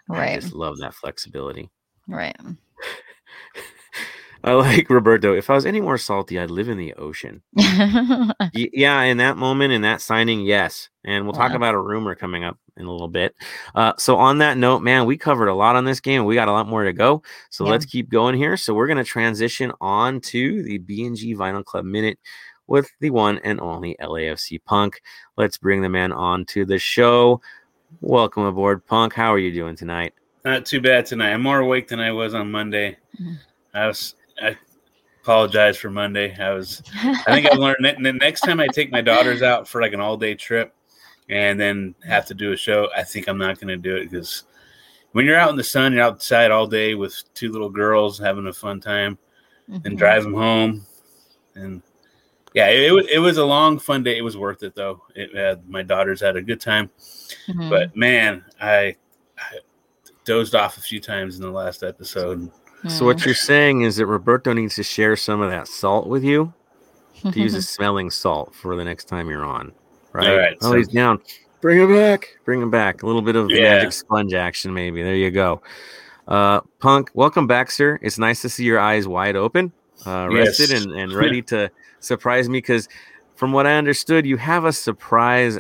[0.08, 1.70] Right, I just love that flexibility.
[2.08, 2.36] right.
[4.42, 5.36] I like Roberto.
[5.36, 7.42] If I was any more salty, I'd live in the ocean.
[8.54, 10.88] Yeah, in that moment, in that signing, yes.
[11.04, 11.58] And we'll talk Yeah.
[11.58, 13.36] about a rumor coming up in a little bit.
[13.76, 16.24] Uh, so on that note, man, we covered a lot on this game.
[16.24, 17.22] We got a lot more to go.
[17.50, 17.72] So Yeah.
[17.72, 18.56] let's keep going here.
[18.56, 22.18] So we're going to transition on to the B&G Vinyl Club Minute
[22.70, 25.02] with the one and only LAFC Punk.
[25.36, 27.42] Let's bring the man on to the show.
[28.02, 29.14] Welcome aboard, Punk.
[29.14, 30.14] How are you doing tonight?
[30.46, 31.34] Not too bad tonight.
[31.34, 32.98] I'm more awake than I was on Monday.
[33.20, 33.38] Mhm.
[33.74, 34.16] I was.
[34.42, 34.56] I
[35.22, 36.36] apologize for Monday.
[36.40, 36.82] I was.
[37.04, 39.94] I think I've learned that the next time I take my daughters out for like
[39.94, 40.74] an all day trip,
[41.28, 44.10] and then have to do a show, I think I'm not going to do it
[44.10, 44.44] because
[45.12, 48.46] when you're out in the sun, you're outside all day with two little girls having
[48.48, 49.18] a fun time,
[49.68, 49.98] and Mhm.
[49.98, 50.86] drive them home,
[51.56, 51.82] and
[52.54, 54.18] yeah, it, it was it was a long fun day.
[54.18, 55.02] It was worth it though.
[55.16, 56.90] It had my daughters had a good time.
[57.48, 57.70] Mhm.
[57.70, 58.96] But man, I,
[59.38, 59.60] I
[60.26, 62.52] dozed off a few times in the last episode.
[62.88, 63.26] So what Mm.
[63.26, 66.54] you're saying is that Roberto needs to share some of that salt with you
[67.32, 69.74] to use a smelling salt for the next time you're on.
[70.14, 70.28] Right?
[70.30, 71.20] All right, Oh, so- he's down.
[71.62, 72.38] Bring him back.
[72.46, 73.04] Bring him back.
[73.04, 73.64] A little bit of Yeah.
[73.64, 75.04] magic sponge action, maybe.
[75.04, 75.62] There you go.
[76.26, 78.00] Uh, Punk, welcome back, sir.
[78.02, 79.74] It's nice to see your eyes wide open,
[80.08, 80.84] uh, rested, Yes.
[80.86, 81.70] and, and ready to
[82.00, 82.60] surprise me.
[82.60, 82.88] Because
[83.36, 85.60] from what I understood, you have a surprise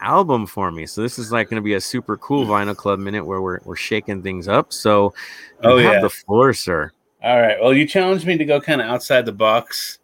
[0.00, 0.86] album for me.
[0.86, 3.60] So this is like going to be a super cool Vinyl Club minute where we're,
[3.64, 4.72] we're shaking things up.
[4.72, 5.14] So
[5.62, 6.00] you Oh, have yeah.
[6.00, 6.92] the floor, sir.
[7.22, 7.56] All right.
[7.60, 9.98] Well, you challenged me to go kind of outside the box.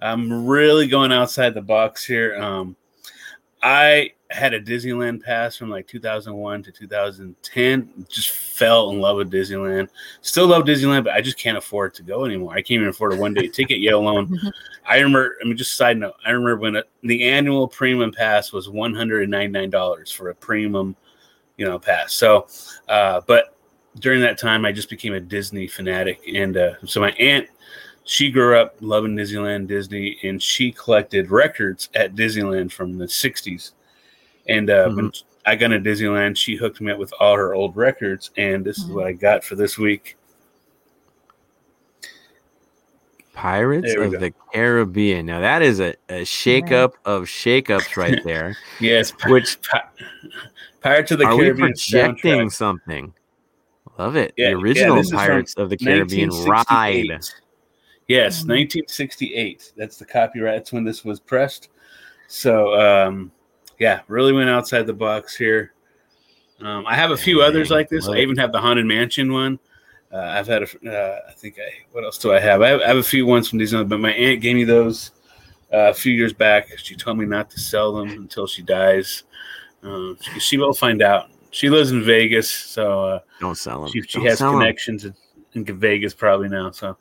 [0.00, 2.36] I'm really going outside the box here.
[2.36, 2.76] Um,
[3.62, 8.06] I had a Disneyland pass from like 2001 to 2010.
[8.08, 9.88] Just fell in love with Disneyland.
[10.20, 12.52] Still love Disneyland, but I just can't afford to go anymore.
[12.52, 14.38] I can't even afford a one day ticket, yet alone.
[14.86, 15.36] I remember.
[15.40, 16.14] I mean, just side note.
[16.24, 20.96] I remember when it, the annual premium pass was 199 dollars for a premium,
[21.56, 22.12] you know, pass.
[22.12, 22.48] So,
[22.88, 23.56] uh, but
[24.00, 27.48] during that time, I just became a Disney fanatic, and uh, so my aunt,
[28.04, 33.72] she grew up loving Disneyland, Disney, and she collected records at Disneyland from the '60s.
[34.48, 35.12] And uh, when
[35.44, 38.78] I got into Disneyland, she hooked me up with all her old records, and this
[38.78, 38.94] is Mhm.
[38.94, 40.16] what I got for this week.
[43.32, 44.18] Pirates we of go.
[44.18, 45.26] the Caribbean.
[45.26, 48.56] Now that is a, a shakeup of shakeups right there.
[48.80, 49.82] Yes, Which- Pi-
[50.80, 52.52] Pirates of the Are we Caribbean projecting soundtrack.
[52.52, 53.14] something?
[53.98, 54.32] Love it.
[54.36, 57.20] Yeah, the original this is from Pirates of the Caribbean ride.
[58.08, 58.48] Yes, Mhm.
[58.48, 59.72] 1968.
[59.76, 60.58] That's the copyright.
[60.58, 61.68] That's when this was pressed.
[62.28, 63.32] So, um,
[63.78, 65.72] yeah, really went outside the box here.
[66.60, 68.08] Um, I have a few others like this.
[68.08, 69.58] I even have the Haunted Mansion one.
[70.12, 72.62] Uh, I've had, a, uh, I think I, what else do I have?
[72.62, 75.10] I have, I have a few ones from Disneyland, but my aunt gave me those
[75.72, 76.68] uh, a few years back.
[76.78, 79.24] She told me not to sell them until she dies.
[79.82, 81.28] Um, she, she will find out.
[81.50, 83.90] she lives in Vegas, so uh, Don't sell them.
[83.92, 85.14] she, she has connections in,
[85.54, 86.70] in Vegas probably now.
[86.70, 86.96] So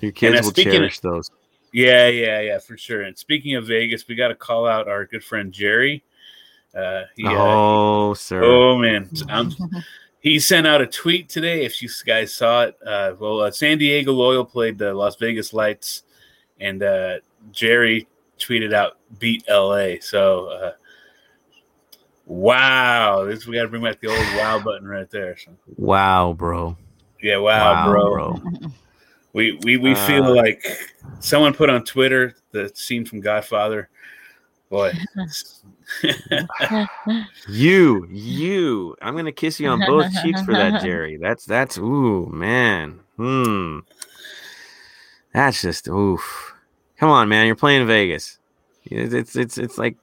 [0.00, 1.30] Your kids uh, will speaking of- cherish those.
[1.74, 3.02] Yeah, yeah, yeah, for sure.
[3.02, 6.04] And speaking of Vegas, we got to call out our good friend Jerry.
[6.72, 8.44] Uh, he, uh, Oh, sir.
[8.44, 9.50] oh man, I'm,
[10.20, 11.64] he sent out a tweet today.
[11.64, 15.52] If you guys saw it, uh, well, uh, San Diego Loyal played the Las Vegas
[15.52, 16.04] Lights,
[16.60, 17.16] and uh,
[17.50, 18.06] Jerry
[18.38, 20.72] tweeted out "beat LA." So, uh,
[22.26, 25.36] wow, this we got to bring back the old wow button right there.
[25.36, 26.76] So, Wow, bro.
[27.20, 28.10] yeah, wow, Wow, bro.
[28.12, 28.70] bro.
[29.34, 30.64] We we we Uh, feel like
[31.20, 33.90] someone put on Twitter the scene from Godfather.
[34.70, 34.92] Boy,
[37.48, 38.96] You, you.
[39.02, 41.16] I'm gonna kiss you on both cheeks for that, Jerry.
[41.16, 43.00] That's that's ooh, man.
[43.16, 43.80] Hmm.
[45.32, 46.54] That's just oof.
[46.98, 47.46] Come on, man.
[47.46, 48.38] You're playing Vegas.
[48.84, 49.96] It's it's it's, it's like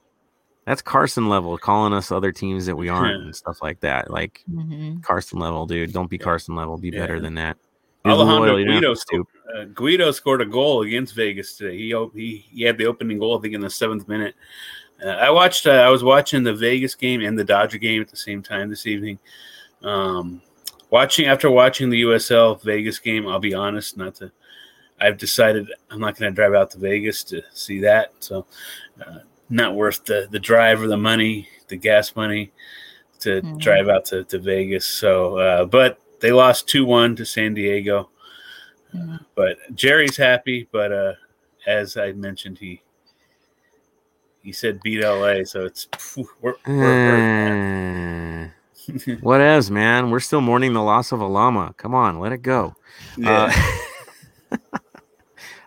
[0.66, 4.12] that's Carson level calling us other teams that we aren't and stuff like that.
[4.12, 5.02] Like Mhm.
[5.04, 5.94] Carson level, dude.
[5.94, 6.24] Don't be Yeah.
[6.24, 6.78] Carson level.
[6.78, 7.58] Be better than that.
[8.06, 9.26] You're Alejandro loyal, you don't have Guido to scored,
[9.56, 11.78] uh, Guido scored a goal against Vegas today.
[11.78, 14.36] He he he had the opening goal, I think, in the seventh minute.
[15.04, 15.68] Uh, I watched.
[15.68, 18.70] Uh, I was watching the Vegas game and the Dodger game at the same time
[18.70, 19.20] this evening.
[19.84, 20.42] Um,
[20.90, 24.32] watching after watching the USL Vegas game, I'll be honest, not to.
[25.00, 28.14] I've decided I'm not going to drive out to Vegas to see that.
[28.20, 28.46] So,
[29.04, 32.52] uh, not worth the the drive or the money, the gas money,
[33.22, 33.60] to Mhm.
[33.60, 34.86] drive out to, to Vegas.
[34.86, 38.10] So, uh, but they lost two one to San Diego.
[38.96, 39.20] Mhm.
[39.36, 40.68] But Jerry's happy.
[40.72, 41.14] But uh,
[41.66, 42.82] as I mentioned, he
[44.44, 45.88] he said beat LA, so it's
[46.42, 48.52] we're, we're,
[49.22, 50.10] what else, man?
[50.10, 51.74] We're still mourning the loss of a llama.
[51.78, 52.76] Come on, let it go.
[53.18, 53.54] yeah.
[54.52, 54.58] Uh,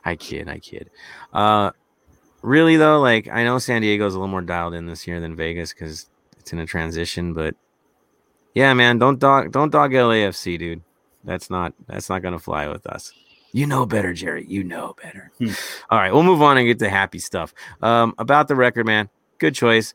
[0.04, 0.90] I kid, I kid.
[1.32, 1.70] Uh,
[2.42, 5.34] really though, like I know San Diego's a little more dialed in this year than
[5.34, 7.32] Vegas because it's in a transition.
[7.32, 7.54] But
[8.54, 10.82] yeah, man, don't dog, don't dog LAFC, dude.
[11.24, 13.12] That's not that's not gonna fly with us.
[13.52, 14.44] You know better, Jerry.
[14.48, 15.30] You know better.
[15.38, 15.50] Hmm.
[15.90, 17.54] All right, we'll move on and get to happy stuff.
[17.82, 19.08] Um, about the record, man.
[19.38, 19.94] Good choice.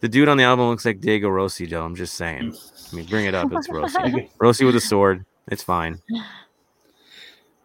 [0.00, 1.84] The dude on the album looks like Diego Rossi, Joe.
[1.84, 2.54] I'm just saying.
[2.92, 3.48] I mean, bring it up.
[3.52, 4.30] It's Rossi.
[4.38, 5.24] Rossi with a sword.
[5.48, 6.00] It's fine.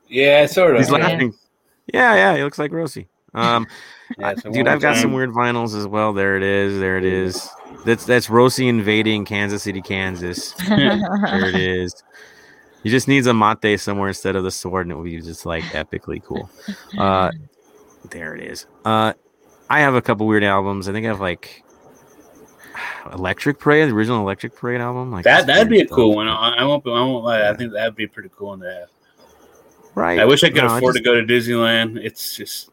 [0.08, 0.80] yeah, sort of.
[0.82, 0.98] He's Yeah.
[0.98, 1.34] laughing.
[1.94, 3.08] Yeah, yeah, he looks like Rossi.
[3.34, 3.68] Um,
[4.20, 6.14] Yeah, it's dude, I've got some weird vinyls as well.
[6.14, 6.78] There it is.
[6.80, 7.50] There it is.
[7.84, 10.52] That's that's Rossi invading Kansas City, Kansas.
[10.68, 12.04] There it is.
[12.84, 15.48] He just needs a mate somewhere instead of the sword, and it would be just
[15.48, 16.48] like epically cool.
[16.96, 17.32] Uh,
[18.12, 18.68] there it is.
[18.86, 19.14] Uh,
[19.68, 20.88] I have a couple weird albums.
[20.88, 21.64] I think I have like
[23.14, 25.12] Electric Parade, the original Electric Parade album.
[25.12, 26.16] Like that, that'd be a weird cool stuff.
[26.18, 26.28] one.
[26.28, 26.86] I, I won't.
[26.86, 27.50] I won't lie.
[27.50, 28.90] I think that'd be pretty cool one to have.
[29.96, 30.20] right?
[30.20, 31.98] I wish I could No, afford just- to go to Disneyland.
[32.04, 32.70] It's just,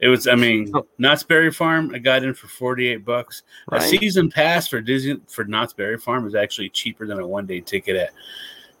[0.00, 0.26] it was.
[0.26, 0.86] I mean, Oh.
[0.98, 1.92] Knott's Berry Farm.
[1.94, 3.42] I got in for forty eight bucks.
[3.70, 3.82] Right.
[3.82, 7.46] A season pass for Disney for Knott's Berry Farm is actually cheaper than a one
[7.46, 8.10] day ticket at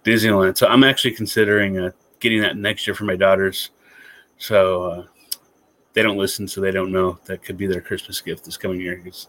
[0.04, 0.56] Disneyland.
[0.56, 1.90] So I'm actually considering uh,
[2.20, 3.70] getting that next year for my daughters.
[4.38, 5.06] So uh,
[5.92, 8.80] they don't listen, so they don't know that could be their Christmas gift this coming
[8.80, 9.28] year because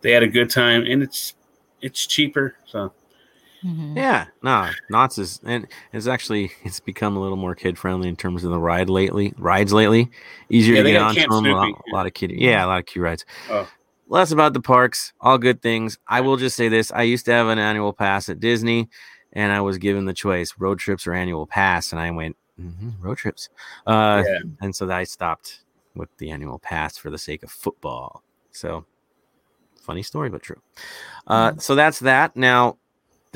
[0.00, 1.34] they had a good time and it's
[1.82, 2.56] it's cheaper.
[2.64, 2.92] So
[3.66, 3.96] Mhm.
[3.96, 8.14] Yeah, no, Knott's is and it's actually it's become a little more kid friendly in
[8.16, 9.32] terms of the ride lately.
[9.38, 10.10] Rides lately,
[10.48, 11.46] easier Yeah, to get on Camp them.
[11.46, 13.24] A lot, a lot of kid, yeah, a lot of cute rides.
[13.50, 13.68] Oh.
[14.08, 15.98] Less about the parks, all good things.
[16.06, 18.88] I will just say this: I used to have an annual pass at Disney,
[19.32, 22.92] and I was given the choice: road trips or annual pass, and I went "Mhm,
[23.00, 23.48] road trips.
[23.84, 25.64] Uh, yeah, and so I stopped
[25.96, 28.22] with the annual pass for the sake of football.
[28.52, 28.84] So,
[29.80, 30.60] funny story, but true.
[31.26, 32.36] Uh, so that's that.
[32.36, 32.76] Now,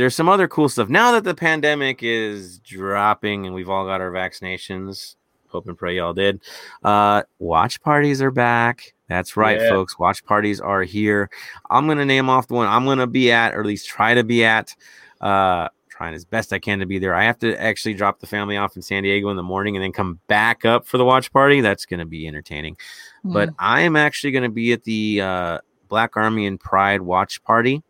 [0.00, 0.88] there's some other cool stuff.
[0.88, 5.16] Now that the pandemic is dropping and we've all got our vaccinations,
[5.48, 6.40] hope and pray y'all did.
[6.82, 8.94] Uh, watch parties are back.
[9.08, 9.68] That's right, Yeah.
[9.68, 9.98] folks.
[9.98, 11.28] Watch parties are here.
[11.68, 14.24] I'm gonna name off the one I'm gonna be at, or at least try to
[14.24, 14.74] be at.
[15.20, 17.14] Uh, trying as best I can to be there.
[17.14, 19.84] I have to actually drop the family off in San Diego in the morning and
[19.84, 21.60] then come back up for the watch party.
[21.60, 22.78] That's gonna be entertaining.
[23.22, 27.82] But I am actually gonna be at the uh, Black Army and Pride watch party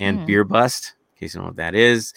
[0.00, 0.24] and Hmm.
[0.24, 0.94] beer bust.
[1.18, 2.14] In case you don't know what that is,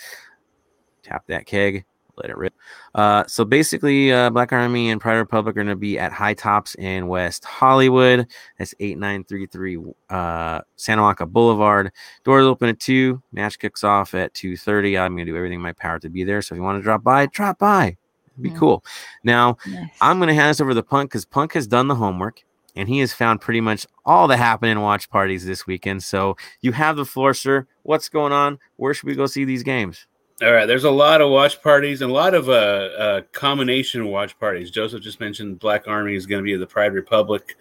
[1.01, 1.85] tap that keg,
[2.17, 2.53] let it rip.
[2.93, 6.35] Uh, so basically, uh, Black Army and Pride Republic are going to be at High
[6.35, 8.27] Tops in West Hollywood.
[8.59, 9.79] That's 8933
[10.11, 11.91] uh, Santa Monica Boulevard.
[12.23, 13.19] Doors open at 2.
[13.31, 15.01] Match kicks off at 2.30.
[15.01, 16.43] I'm going to do everything in my power to be there.
[16.43, 17.97] So if you want to drop by, drop by.
[18.33, 18.57] It'd be Hmm.
[18.59, 18.85] cool.
[19.23, 19.89] Now, Nice.
[19.99, 22.43] I'm going to hand this over to Punk because Punk has done the homework
[22.75, 26.03] and he has found pretty much all the happening watch parties this weekend.
[26.03, 27.67] So you have the floor, sir.
[27.83, 28.59] What's going on?
[28.77, 30.07] Where should we go see these games?
[30.41, 34.07] All right, there's a lot of watch parties and a lot of uh, uh, combination
[34.07, 34.71] watch parties.
[34.71, 37.55] Joseph just mentioned Black Army is going to be the Pride Republic.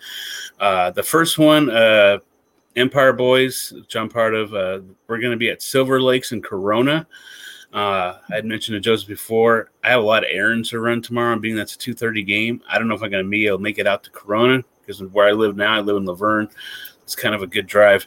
[0.58, 2.18] Uh, the first one, uh,
[2.76, 6.40] Empire Boys, which I'm part of, uh, we're going to be at Silver Lakes in
[6.40, 7.06] Corona.
[7.70, 9.70] Uh, I had mentioned to Joseph before.
[9.84, 12.62] I have a lot of errands to run tomorrow, being that's a two thirty game.
[12.66, 14.64] I don't know if I'm going to be able to make it out to Corona
[14.98, 16.48] because where I live now, I live in La Verne.
[17.02, 18.06] It's kind of a good drive,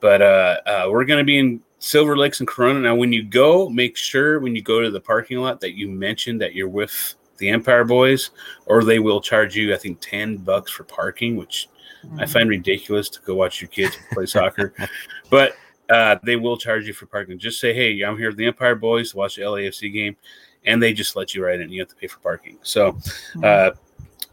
[0.00, 2.80] but uh, uh, we're going to be in Silver Lakes and Corona.
[2.80, 5.88] Now, when you go, make sure when you go to the parking lot that you
[5.88, 8.30] mention that you're with the Empire Boys,
[8.66, 11.68] or they will charge you, I think, ten bucks for parking, which
[12.04, 12.20] mm-hmm.
[12.20, 14.72] I find ridiculous to go watch your kids play soccer.
[15.30, 15.56] But
[15.90, 17.38] uh, they will charge you for parking.
[17.38, 20.16] Just say, hey, I'm here with the Empire Boys to watch the LAFC game,
[20.64, 21.70] and they just let you right in.
[21.70, 22.58] You have to pay for parking.
[22.62, 23.44] So, mm-hmm.
[23.44, 23.70] uh,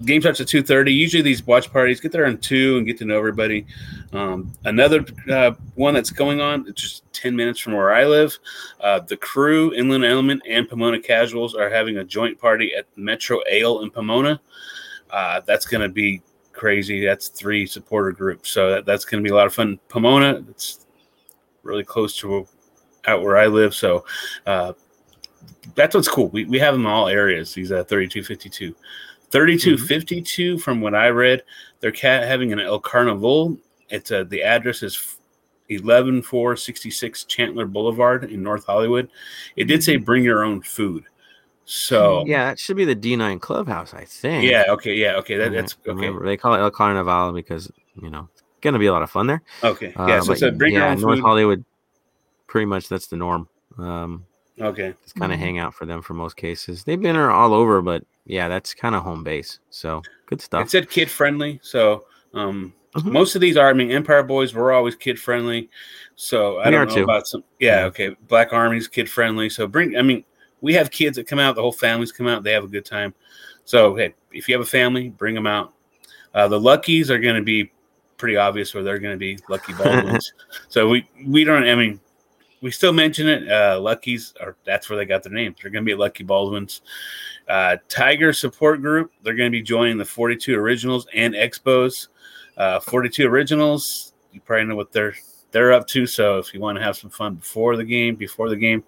[0.06, 3.06] game starts at 2.30 usually these watch parties get there on 2 and get to
[3.06, 3.66] know everybody
[4.14, 8.38] um, another uh, one that's going on just 10 minutes from where i live
[8.82, 13.39] uh, the crew inland element and pomona casuals are having a joint party at metro
[13.49, 14.39] ale in pomona
[15.12, 16.22] uh, that's going to be
[16.54, 19.80] crazy that's three supporter groups so that, that's going to be a lot of fun
[19.89, 20.86] pomona it's
[21.64, 22.47] really close to
[23.08, 23.74] out where I live.
[23.74, 24.06] So
[24.45, 24.74] uh,
[25.76, 26.30] that's what's cool.
[26.30, 27.54] We, we have them in all areas.
[27.54, 28.76] These uh, 3252.
[29.32, 30.61] 3252, mm-hmm.
[30.61, 31.43] from what I read,
[31.79, 33.57] they're cat having an El Carnival.
[33.89, 35.17] It's uh, the address is
[35.69, 39.09] 11466 Chandler Boulevard in North Hollywood.
[39.55, 40.03] It did say mm-hmm.
[40.03, 41.05] bring your own food.
[41.65, 44.43] So yeah, that should be the D9 Clubhouse, I think.
[44.43, 44.65] Yeah.
[44.69, 44.95] Okay.
[44.95, 45.15] Yeah.
[45.17, 45.38] Okay.
[45.38, 45.93] That, that's okay.
[45.93, 47.71] Remember, they call it El Carnival because
[48.01, 49.41] you know it's going to be a lot of fun there.
[49.63, 49.93] Okay.
[49.95, 50.17] Yeah.
[50.17, 51.21] Uh, so, so bring yeah, North food.
[51.23, 51.63] Hollywood,
[52.47, 53.47] pretty much that's the norm.
[53.77, 54.25] Um,
[54.62, 54.93] okay.
[55.03, 55.45] It's kind of mm-hmm.
[55.45, 56.84] hang out for them for most cases.
[56.84, 59.59] They've been all over, but yeah, that's kind of home base.
[59.70, 60.66] So good stuff.
[60.66, 61.59] It said kid friendly.
[61.64, 63.12] So um, mm-hmm.
[63.12, 65.70] most of these are, I mean, Empire Boys were always kid friendly.
[66.16, 67.03] So I we don't know too.
[67.03, 67.43] about some.
[67.59, 67.86] Yeah, yeah.
[67.86, 68.16] Okay.
[68.28, 69.49] Black Army's kid friendly.
[69.49, 70.24] So bring, I mean,
[70.62, 72.86] we have kids that come out, the whole families come out, they have a good
[72.86, 73.14] time.
[73.66, 75.74] So, hey, if you have a family, bring them out.
[76.34, 77.72] Uh, the Luckies are going to be
[78.18, 80.34] pretty obvious where they're going to be Lucky Baldwins.
[80.70, 81.68] so we we don't.
[81.68, 81.99] I mean,
[82.62, 83.51] we still mention it.
[83.51, 85.57] Uh, Lucky's, or that's where they got their names.
[85.62, 86.82] They're going to be Lucky Baldwins.
[87.47, 89.12] Uh, Tiger Support Group.
[89.24, 92.07] They're going to be joining the 42 Originals and Expos.
[92.57, 94.14] Uh, 42 Originals.
[94.32, 95.16] You probably know what they're
[95.51, 96.05] they're up to.
[96.05, 98.84] So if you want to have some fun before the game, before the game,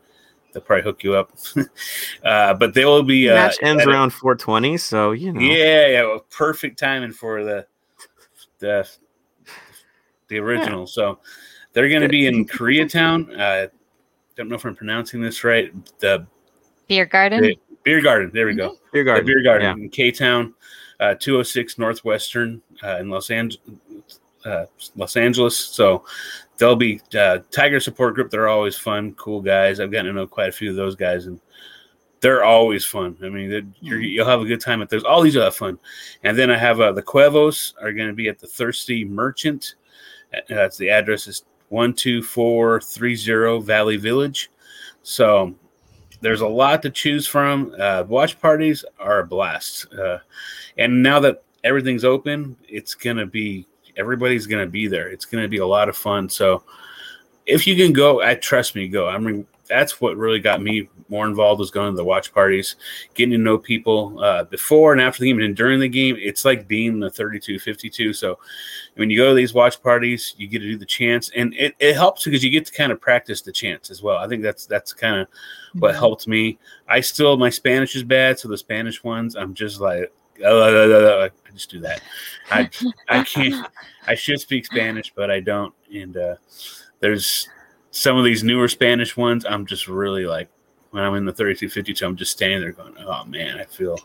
[0.53, 1.32] they'll probably hook you up.
[2.24, 3.30] uh, but they will be.
[3.30, 5.41] Uh, match ends around 420, so you know.
[5.41, 7.65] Yeah, yeah, well, perfect timing for the
[8.59, 8.88] the
[10.28, 10.82] the original.
[10.82, 10.86] Yeah.
[10.88, 11.19] So
[11.74, 13.38] they're going to be in Koreatown.
[13.38, 13.67] Uh,
[14.36, 15.71] don't know if I'm pronouncing this right.
[15.99, 16.26] The
[16.88, 17.41] beer garden.
[17.41, 18.32] The, beer garden.
[18.34, 18.69] There we go.
[18.69, 18.86] Mm-hmm.
[18.93, 19.26] Beer garden.
[19.26, 19.84] The beer garden yeah.
[19.84, 20.53] in K Town,
[20.99, 23.61] uh, 206 Northwestern uh, in Los Angeles.
[24.45, 24.65] Uh,
[24.95, 25.57] Los Angeles.
[25.57, 26.03] So
[26.57, 28.30] they'll be uh, Tiger support group.
[28.30, 29.80] They're always fun, cool guys.
[29.80, 31.39] I've gotten to know quite a few of those guys, and
[32.19, 33.17] they're always fun.
[33.24, 35.05] I mean, you will have a good time at those.
[35.05, 35.80] All these are fun.
[36.24, 39.76] And then I have uh, the Cuevos are going to be at the Thirsty Merchant
[40.47, 41.43] that's the address is
[41.74, 44.51] one two four three zero Valley Village.
[45.01, 45.55] So
[46.21, 47.76] there's a lot to choose from.
[47.80, 50.19] Uh, watch parties are a blast, uh,
[50.78, 53.65] and now that everything's open, it's gonna be
[53.97, 55.09] everybody's gonna be there.
[55.09, 56.30] It's gonna be a lot of fun.
[56.30, 56.63] So
[57.47, 59.09] if you can go, I trust me, go.
[59.09, 62.76] I mean, that's what really got me more involved was going to the watch parties,
[63.15, 66.15] getting to know people uh, before and after the game and during the game.
[66.19, 68.13] It's like being the 32 52.
[68.13, 68.38] So
[68.95, 71.76] when you go to these watch parties, you get to do the chants, and it,
[71.80, 74.17] it helps because you get to kind of practice the chants as well.
[74.17, 75.28] I think that's that's kind of
[75.80, 76.59] what helped me.
[76.88, 80.13] I still my Spanish is bad, so the Spanish ones I'm just like
[80.43, 82.01] uh, uh, uh, I just do that.
[82.51, 82.69] I
[83.09, 83.67] I can't.
[84.07, 85.74] I should speak Spanish, but I don't.
[85.93, 86.36] And uh,
[86.99, 87.47] there's
[87.93, 90.49] some of these newer Spanish ones, I'm just really like,
[90.89, 93.99] when I'm in the 3252, I'm just standing there going, oh man, I feel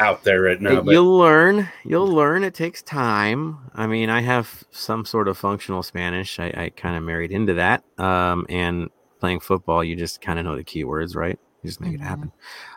[0.00, 0.80] out there right now.
[0.80, 0.90] But.
[0.90, 1.68] You'll learn.
[1.84, 2.42] You'll learn.
[2.42, 3.58] It takes time.
[3.74, 6.40] I mean, I have some sort of functional Spanish.
[6.40, 7.84] I, I kind of married into that.
[7.96, 8.90] Um, and
[9.20, 11.38] playing football, you just kind of know the keywords, right?
[11.62, 12.02] You just make mm-hmm.
[12.02, 12.32] it happen.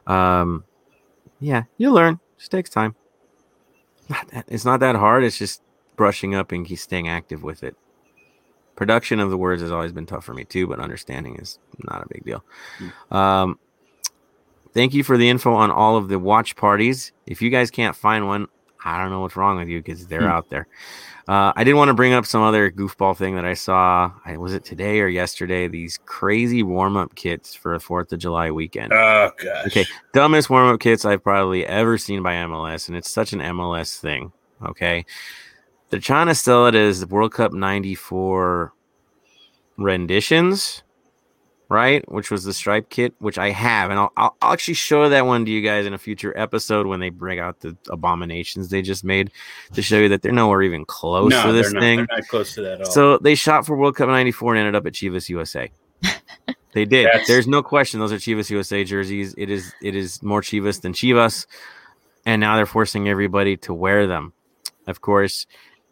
[0.05, 0.63] Um,
[1.39, 2.13] yeah, you'll learn.
[2.13, 2.95] It just takes time.
[4.09, 5.23] Not that, it's not that hard.
[5.23, 5.63] It's just
[5.95, 7.75] brushing up and staying active with it
[8.79, 12.01] production of the words has always been tough for me too, but understanding is not
[12.01, 12.43] a big deal.
[12.79, 13.15] Mm.
[13.15, 13.59] Um,
[14.73, 17.11] thank you for the info on all of the watch parties.
[17.27, 18.47] If you guys can't find one,
[18.83, 20.31] I don't know what's wrong with you because they're mm.
[20.31, 20.65] out there.
[21.27, 24.13] Uh, I did want to bring up some other goofball thing that I saw.
[24.25, 25.67] I, was it today or yesterday?
[25.67, 28.93] These crazy warm up kits for a Fourth of July weekend.
[28.93, 29.67] Oh gosh.
[29.67, 33.41] Okay, dumbest warm up kits I've probably ever seen by MLS, and it's such an
[33.41, 34.31] MLS thing.
[34.65, 35.05] Okay,
[35.89, 38.73] they're trying to sell it as the World Cup 94
[39.77, 40.83] renditions.
[41.69, 42.03] right?
[42.11, 45.25] Which was the stripe kit, which I have, and I'll, I'll, I'll actually show that
[45.27, 48.81] one to you guys in a future episode when they bring out the abominations they
[48.81, 49.31] just made
[49.73, 51.97] to show you that they're nowhere even close no, to this they're not, thing.
[51.97, 52.91] They're not close to that at all.
[52.91, 55.69] So they shot for World Cup '94 and ended up at Chivas USA.
[56.73, 57.05] they did.
[57.05, 59.35] That's- There's no question those are Chivas USA jerseys.
[59.37, 61.45] It is it is more Chivas than Chivas,
[62.25, 64.33] and now they're forcing everybody to wear them.
[64.87, 65.45] Of course,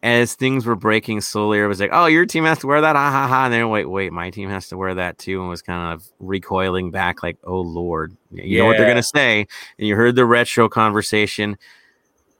[0.03, 2.95] as things were breaking slowly, it was like, "Oh, your team has to wear that."
[2.95, 3.45] Ha ha ha!
[3.45, 6.07] And then wait, wait, my team has to wear that too, and was kind of
[6.19, 10.25] recoiling back, like, "Oh Lord, you know what they're gonna say?" And you heard the
[10.25, 11.57] retro conversation.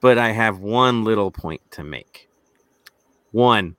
[0.00, 2.28] But I have one little point to make.
[3.32, 3.76] One,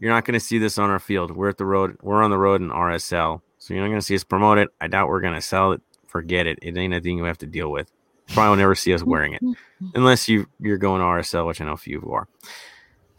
[0.00, 1.30] you're not going to see this on our field.
[1.30, 1.96] We're at the road.
[2.02, 4.68] We're on the road in RSL, so you're not going to see us promote it.
[4.80, 5.80] I doubt we're going to sell it.
[6.06, 6.58] Forget it.
[6.62, 7.90] It ain't a thing you have to deal with.
[8.28, 9.42] Probably will never see us wearing it
[9.94, 12.28] unless you you're going to RSL, which I know a few of you are.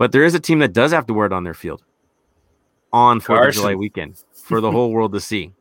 [0.01, 1.83] But there is a team that does have to wear it on their field
[2.91, 5.53] on Fourth of July weekend for the whole world to see.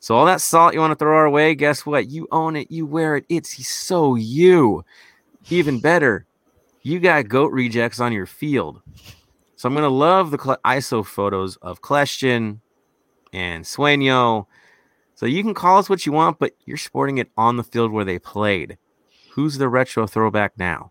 [0.00, 2.08] So all that salt you want to throw our way, guess what?
[2.10, 2.72] You own it.
[2.72, 3.24] You wear it.
[3.28, 4.84] It's so you.
[5.48, 6.26] Even better,
[6.82, 8.82] you got goat rejects on your field.
[9.54, 12.58] So I'm gonna love the ISO photos of Kljestan
[13.32, 14.46] and Sueño.
[15.14, 17.92] So you can call us what you want, but you're sporting it on the field
[17.92, 18.76] where they played.
[19.34, 20.90] Who's the retro throwback now?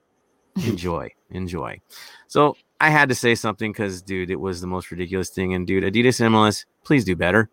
[0.65, 1.81] Enjoy, enjoy.
[2.27, 5.53] So I had to say something because, dude, it was the most ridiculous thing.
[5.53, 7.49] And dude, Adidas and MLS, please do better.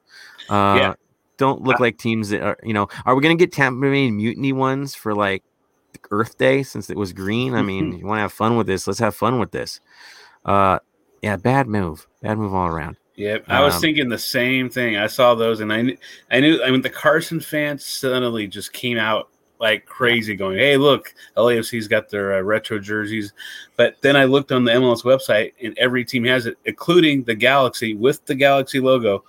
[0.48, 0.94] Uh, Yeah.
[1.36, 4.52] Don't look like teams that are, you know, are we gonna get Tampa Bay mutiny
[4.52, 5.42] ones for like
[6.12, 7.54] Earth Day since it was green?
[7.54, 8.86] I mean, you want to have fun with this?
[8.86, 9.80] Let's have fun with this.
[10.44, 10.78] Uh,
[11.22, 12.98] yeah, bad move, bad move all around.
[13.16, 14.96] Yep, I was Um, thinking the same thing.
[14.96, 15.96] I saw those, and I knew,
[16.30, 16.62] I knew.
[16.62, 19.28] I mean, the Carson fans suddenly just came out
[19.60, 23.32] like crazy, going, "Hey, look, LAFC's got their uh, retro jerseys."
[23.76, 27.34] But then I looked on the MLS website, and every team has it, including the
[27.34, 29.24] Galaxy with the Galaxy logo.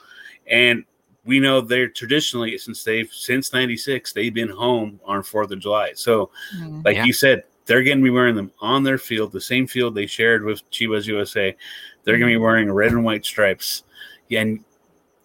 [0.48, 0.84] And
[1.26, 5.92] we know they're traditionally since they've since '96 they've been home on Fourth of July.
[5.96, 6.84] So, Mm.
[6.86, 7.06] like Yeah.
[7.06, 10.06] you said, they're going to be wearing them on their field, the same field they
[10.06, 11.56] shared with Chivas USA.
[12.04, 13.84] They're going to be wearing red and white stripes,
[14.30, 14.64] and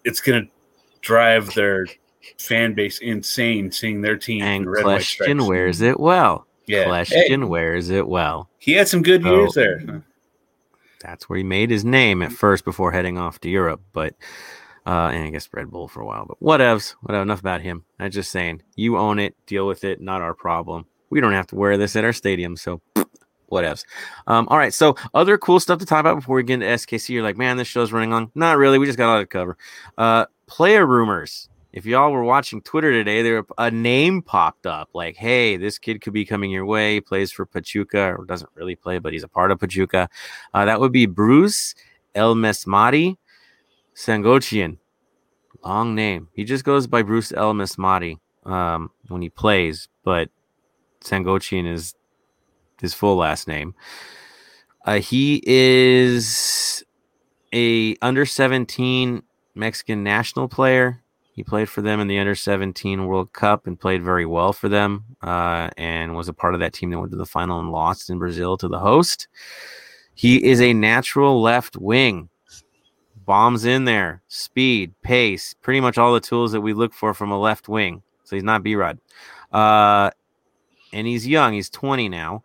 [0.03, 0.51] it's going to
[1.01, 1.85] drive their
[2.37, 6.45] fan base insane seeing their team And in red and white Kljestan wears it well.
[6.67, 8.49] Yeah, Kljestan Hey, wears it well.
[8.59, 9.31] he had some good Oh.
[9.41, 10.03] years there.
[11.01, 13.81] That's where he made his name at first before heading off to Europe.
[13.93, 14.13] But
[14.85, 16.25] uh, and I guess Red Bull for a while.
[16.25, 17.21] But whatevs, whatever.
[17.23, 17.83] Enough about him.
[17.99, 20.01] I'm just saying, you own it, deal with it.
[20.01, 20.85] Not our problem.
[21.11, 22.81] We don't have to wear this at our stadium, so
[23.51, 23.83] whatevs.
[24.27, 24.73] Um, all right.
[24.73, 27.09] So other cool stuff to talk about before we get into SKC.
[27.09, 28.31] You're like, man, this show's running long.
[28.33, 28.77] Not really.
[28.79, 29.57] We just got a lot to cover.
[29.97, 31.47] Uh, player rumors.
[31.73, 36.01] If y'all were watching Twitter today, there a name popped up like, "Hey, this kid
[36.01, 36.95] could be coming your way.
[36.95, 40.09] He plays for Pachuca, or doesn't really play, but he's a part of Pachuca."
[40.53, 41.73] Uh, that would be Bruce
[42.13, 43.17] El-mesmari
[43.95, 44.77] Sangochian.
[45.63, 46.27] Long name.
[46.33, 50.29] He just goes by Bruce El-mesmari um, when he plays, but
[51.01, 51.95] Sangochian is
[52.81, 53.75] his full last name.
[54.85, 56.83] Uh, he is
[57.53, 59.21] a under 17
[59.53, 61.00] Mexican national player.
[61.33, 64.67] He played for them in the under 17 World Cup and played very well for
[64.67, 67.71] them uh, and was a part of that team that went to the final and
[67.71, 69.27] lost in Brazil to the host.
[70.13, 72.29] He is a natural left wing.
[73.25, 77.31] Bombs in there, speed, pace, pretty much all the tools that we look for from
[77.31, 78.01] a left wing.
[78.23, 78.99] So he's not B Rod.
[79.51, 80.11] Uh,
[80.91, 81.53] and he's young.
[81.53, 82.43] He's 20 now.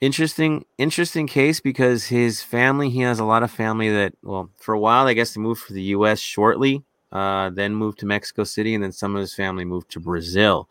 [0.00, 4.72] Interesting, interesting case because his family, he has a lot of family that, well, for
[4.72, 6.20] a while, I guess they moved to the U.S.
[6.20, 10.00] shortly, uh, then moved to Mexico City, and then some of his family moved to
[10.00, 10.68] Brazil.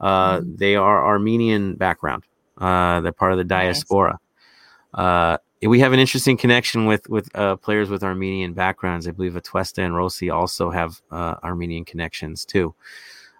[0.00, 2.24] Uh, They are Armenian background.
[2.58, 3.78] Uh, they're part of the Nice.
[3.78, 4.18] diaspora.
[4.94, 9.06] Uh, we have an interesting connection with with uh, players with Armenian backgrounds.
[9.06, 12.74] I believe Atuesta and Rossi also have uh, Armenian connections too.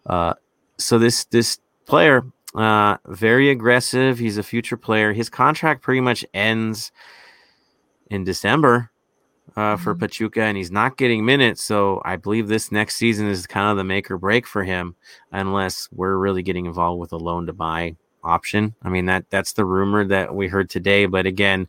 [0.07, 0.35] Uh,
[0.77, 2.25] so this this player,
[2.55, 4.19] uh, very aggressive.
[4.19, 5.13] He's a future player.
[5.13, 6.93] His contract pretty much ends
[8.11, 8.90] in December
[9.57, 10.01] uh, for Mhm.
[10.01, 11.63] Pachuca, and he's not getting minutes.
[11.63, 14.95] So I believe this next season is kind of the make or break for him,
[15.33, 18.75] unless we're really getting involved with a loan to buy option.
[18.83, 21.67] I mean that that's the rumor that we heard today, but again,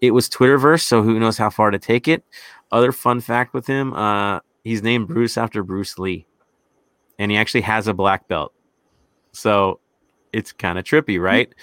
[0.00, 2.24] it was Twitterverse, so who knows how far to take it.
[2.72, 6.26] Other fun fact with him, uh, he's named Bruce after Bruce Lee,
[7.18, 8.52] and he actually has a black belt.
[9.32, 9.78] So
[10.32, 11.54] it's kind of trippy, right?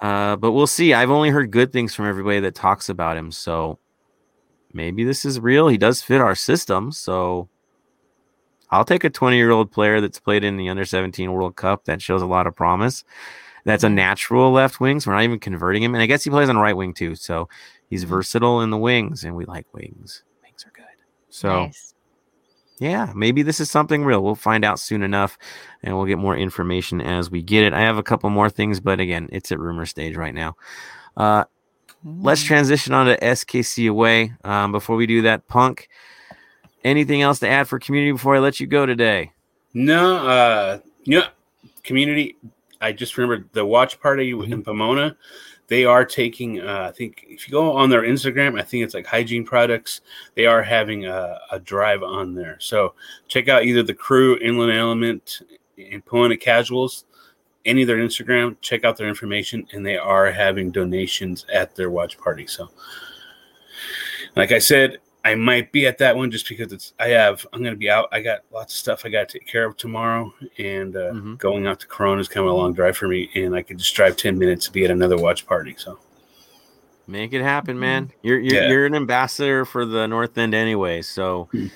[0.00, 0.94] uh, but we'll see.
[0.94, 3.78] I've only heard good things from everybody that talks about him, so
[4.72, 5.68] maybe this is real.
[5.68, 7.48] He does fit our system, so
[8.70, 11.84] I'll take a 20 year old player that's played in the under 17 World Cup
[11.84, 13.04] that shows a lot of promise.
[13.64, 15.94] That's a natural left wing, so we're not even converting him.
[15.94, 17.48] And I guess he plays on right wing too, so
[17.88, 20.22] he's versatile in the wings, and we like wings.
[20.42, 20.84] Wings are good.
[21.28, 21.94] So Nice.
[22.78, 24.22] yeah, maybe this is something real.
[24.22, 25.36] We'll find out soon enough
[25.82, 27.74] and we'll get more information as we get it.
[27.74, 30.56] I have a couple more things, but again, it's at rumor stage right now.
[31.16, 31.44] Uh,
[32.04, 32.46] let's Mm.
[32.46, 34.32] transition on to SKC away.
[34.44, 35.88] Um, before we do that, Punk,
[36.84, 39.32] anything else to add for community before I let you go today?
[39.74, 41.26] No, uh, you know,
[41.84, 42.36] community.
[42.80, 44.52] I just remembered the watch party Mhm.
[44.52, 45.16] in Pomona.
[45.68, 46.60] They are taking.
[46.60, 50.00] Uh, I think if you go on their Instagram, I think it's like hygiene products.
[50.34, 52.56] They are having a, a drive on there.
[52.58, 52.94] So
[53.28, 55.42] check out either the crew, Inland Element,
[55.78, 57.04] and Pomona Casuals.
[57.66, 61.90] Any of their Instagram, check out their information, and they are having donations at their
[61.90, 62.46] watch party.
[62.46, 62.70] So,
[64.36, 67.62] like I said, I might be at that one just because it's I have I'm
[67.62, 68.08] gonna be out.
[68.12, 71.38] I got lots of stuff I got to take care of tomorrow, and uh, Mhm.
[71.38, 73.76] going out to Corona is kind of a long drive for me, and I could
[73.78, 75.74] just drive ten minutes to be at another watch party.
[75.76, 75.98] So
[77.06, 78.12] Make it happen, man.
[78.22, 78.68] You're you're, Yeah.
[78.70, 81.66] you're an ambassador for the North End anyway, so Hmm.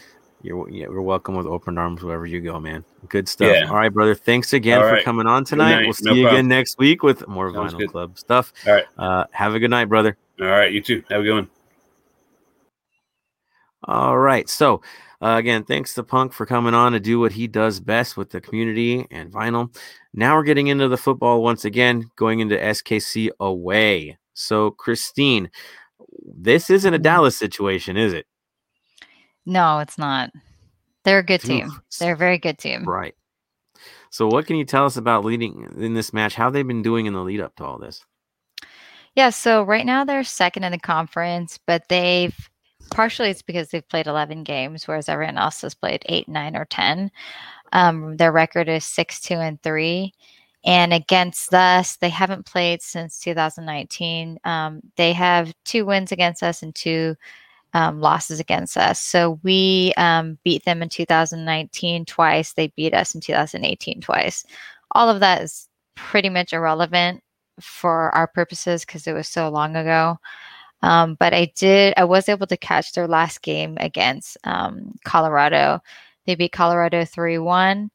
[0.44, 2.84] You're you're welcome with open arms wherever you go, man.
[3.08, 3.48] Good stuff.
[3.52, 3.68] Yeah.
[3.68, 4.14] All right, brother.
[4.14, 5.04] Thanks again All for right.
[5.04, 5.82] coming on tonight.
[5.84, 6.36] We'll see No you problem.
[6.40, 7.90] again next week with more Sounds Vinyl good.
[7.90, 8.52] Club stuff.
[8.66, 8.84] All right.
[8.98, 10.16] Uh, have a good night, brother.
[10.40, 11.02] all right, you too.
[11.08, 11.50] Have a good one.
[13.84, 14.48] All right.
[14.48, 14.82] So,
[15.22, 18.30] uh, again, thanks to Punk for coming on to do what he does best with
[18.30, 19.74] the community and vinyl.
[20.14, 24.18] Now we're getting into the football once again, going into SKC away.
[24.34, 25.50] So, Christine,
[26.24, 26.98] this isn't a.
[26.98, 28.26] Dallas situation, is it?
[29.46, 30.30] No, it's not.
[31.04, 31.70] They're a good team.
[31.98, 32.84] They're a very good team.
[32.84, 33.14] Right.
[34.10, 36.34] So, what can you tell us about leading in this match?
[36.34, 38.04] How they've been doing in the lead up to all this?
[39.14, 42.34] Yeah, so right now they're second in the conference, but they've
[42.90, 46.64] partially it's because they've played 11 games, whereas everyone else has played eight, nine, or
[46.64, 47.10] 10.
[47.72, 50.12] Um, their record is six, two, and three.
[50.64, 54.38] And against us, they haven't played since 2019.
[54.44, 57.16] Um, they have two wins against us and two
[57.74, 59.00] um, losses against us.
[59.00, 62.52] So we um, beat them in 2019 twice.
[62.52, 64.44] They beat us in 2018 twice.
[64.92, 67.22] All of that is pretty much irrelevant
[67.60, 70.16] for our purposes because it was so long ago.
[70.82, 75.80] Um, but I did, I was able to catch their last game against um, Colorado.
[76.26, 77.90] They beat Colorado 3 1.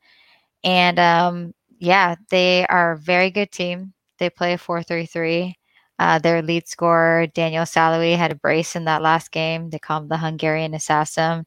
[0.63, 3.93] And um, yeah, they are a very good team.
[4.17, 5.55] They play a 4 3 3.
[5.99, 9.69] Uh, their lead scorer, Daniel Sallói, had a brace in that last game.
[9.69, 11.45] They call him the Hungarian assassin.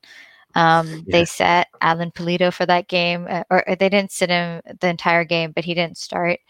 [0.54, 1.12] Um, Yeah.
[1.12, 4.88] They set Alan Pulido for that game, uh, or or they didn't sit him the
[4.88, 6.40] entire game, but he didn't start.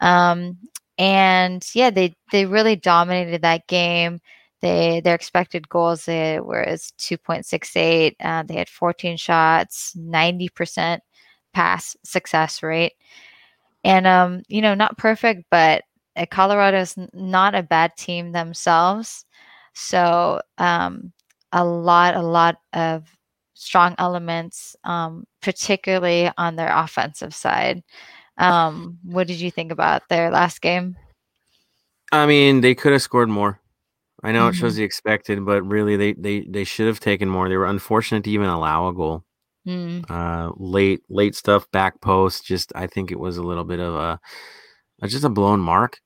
[0.00, 0.58] Um,
[0.98, 4.20] and yeah, they they really dominated that game.
[4.60, 8.16] They their expected goals they were as two point six eight.
[8.20, 11.02] Uh, they had fourteen shots, ninety percent
[11.54, 12.94] pass success rate,
[13.84, 15.84] and um, you know, not perfect, but
[16.20, 19.24] uh, Colorado's n- not a bad team themselves.
[19.74, 21.12] So um,
[21.52, 23.04] a lot, a lot of
[23.54, 27.82] strong elements, um, particularly on their offensive side.
[28.38, 30.96] Um, what did you think about their last game?
[32.12, 33.60] I mean, they could have scored more.
[34.22, 34.56] I know it Mm-hmm.
[34.56, 37.48] shows the expected, but really, they they they should have taken more.
[37.48, 39.24] They were unfortunate to even allow a goal.
[39.66, 42.44] Mm, Uh, late late stuff, back post.
[42.46, 44.20] Just I think it was a little bit of a,
[45.02, 46.00] a just a blown mark,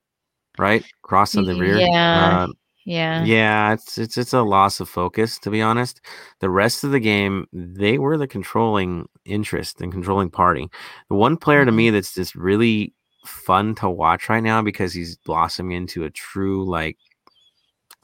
[0.59, 0.85] right?
[1.03, 1.79] Cross of the rear.
[1.79, 2.45] Yeah.
[2.45, 2.53] Uh,
[2.87, 3.25] yeah.
[3.25, 6.03] yeah, it's it's it's a loss of focus to be honest.
[6.41, 10.69] The rest of the game, they were the controlling interest and controlling party.
[11.09, 11.77] The one player to Mm-hmm.
[11.79, 12.93] me that's just really
[13.25, 16.99] fun to watch right now because he's blossoming into a true like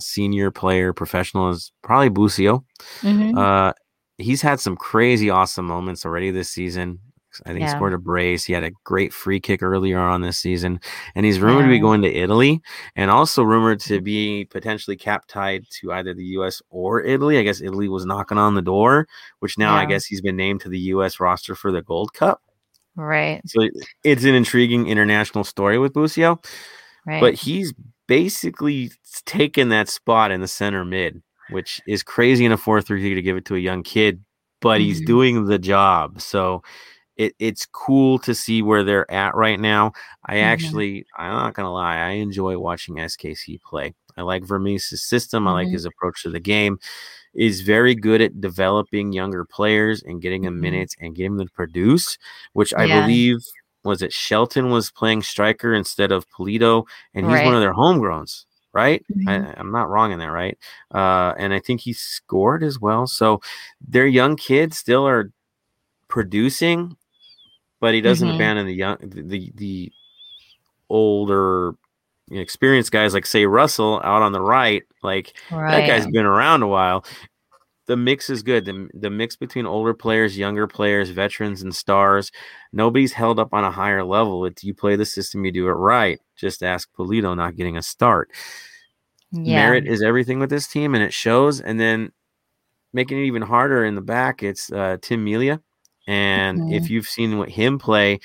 [0.01, 2.64] senior player professional is probably Busio.
[3.02, 3.36] Mhm.
[3.36, 3.74] Uh,
[4.16, 6.98] he's had some crazy awesome moments already this season.
[7.47, 7.77] I think he Yeah.
[7.77, 8.45] scored a brace.
[8.45, 10.81] He had a great free kick earlier on this season,
[11.15, 12.61] and he's rumored to be going to Italy,
[12.97, 16.61] and also rumored to be potentially cap tied to either the U.S.
[16.71, 17.39] or Italy.
[17.39, 19.07] I guess Italy was knocking on the door,
[19.41, 21.21] which now I guess he's been named to the U.S.
[21.21, 22.43] roster for the Gold Cup.
[22.97, 23.41] Right.
[23.47, 23.69] So
[24.05, 26.41] it's an intriguing international story with Busio,
[27.07, 27.21] Right.
[27.21, 27.73] but he's
[28.09, 28.91] basically
[29.25, 33.23] taken that spot in the center mid, which is crazy in a 4 3 to
[33.23, 34.23] give it to a young kid,
[34.61, 35.07] but he's Mhm.
[35.07, 36.21] doing the job.
[36.21, 36.62] So
[37.20, 39.92] it, it's cool to see where they're at right now.
[40.26, 40.42] I Mhm.
[40.42, 43.94] actually, I'm not going to lie, I enjoy watching SKC play.
[44.16, 45.72] I like Vermes' system, I like Mhm.
[45.72, 46.78] his approach to the game.
[47.34, 50.60] Is very good at developing younger players and getting them Mhm.
[50.62, 52.18] minutes and getting them to produce,
[52.55, 53.01] which I Yeah.
[53.02, 53.38] believe
[53.84, 58.47] was it Shelton was playing striker instead of Pulido, and he's one of their homegrowns,
[58.72, 59.05] right?
[59.16, 59.28] Mhm.
[59.28, 60.59] I, I'm not wrong in that, right?
[60.94, 63.06] Uh, and I think he scored as well.
[63.06, 63.40] So
[63.86, 65.30] their young kids still are
[66.09, 66.97] producing,
[67.81, 68.35] but he doesn't Mhm.
[68.36, 69.93] abandon the young, the the,
[70.89, 71.74] older,
[72.31, 74.82] experienced guys like say Russell out on the right.
[75.02, 75.70] Like right.
[75.81, 77.05] that guy's been around a while.
[77.86, 78.65] the mix is good.
[78.66, 82.31] The, the mix between older players, younger players, veterans, and stars.
[82.73, 84.44] Nobody's held up on a higher level.
[84.44, 86.20] If you play the system, you do it right.
[86.36, 88.31] Just ask Pulido not getting a start.
[89.32, 89.57] Yeah.
[89.57, 91.61] Merit is everything with this team, and it shows.
[91.61, 92.12] And then
[92.93, 95.61] making it even harder in the back, it's uh, Tim Melia.
[96.11, 96.73] And Mhm.
[96.73, 98.19] if you've seen what him play,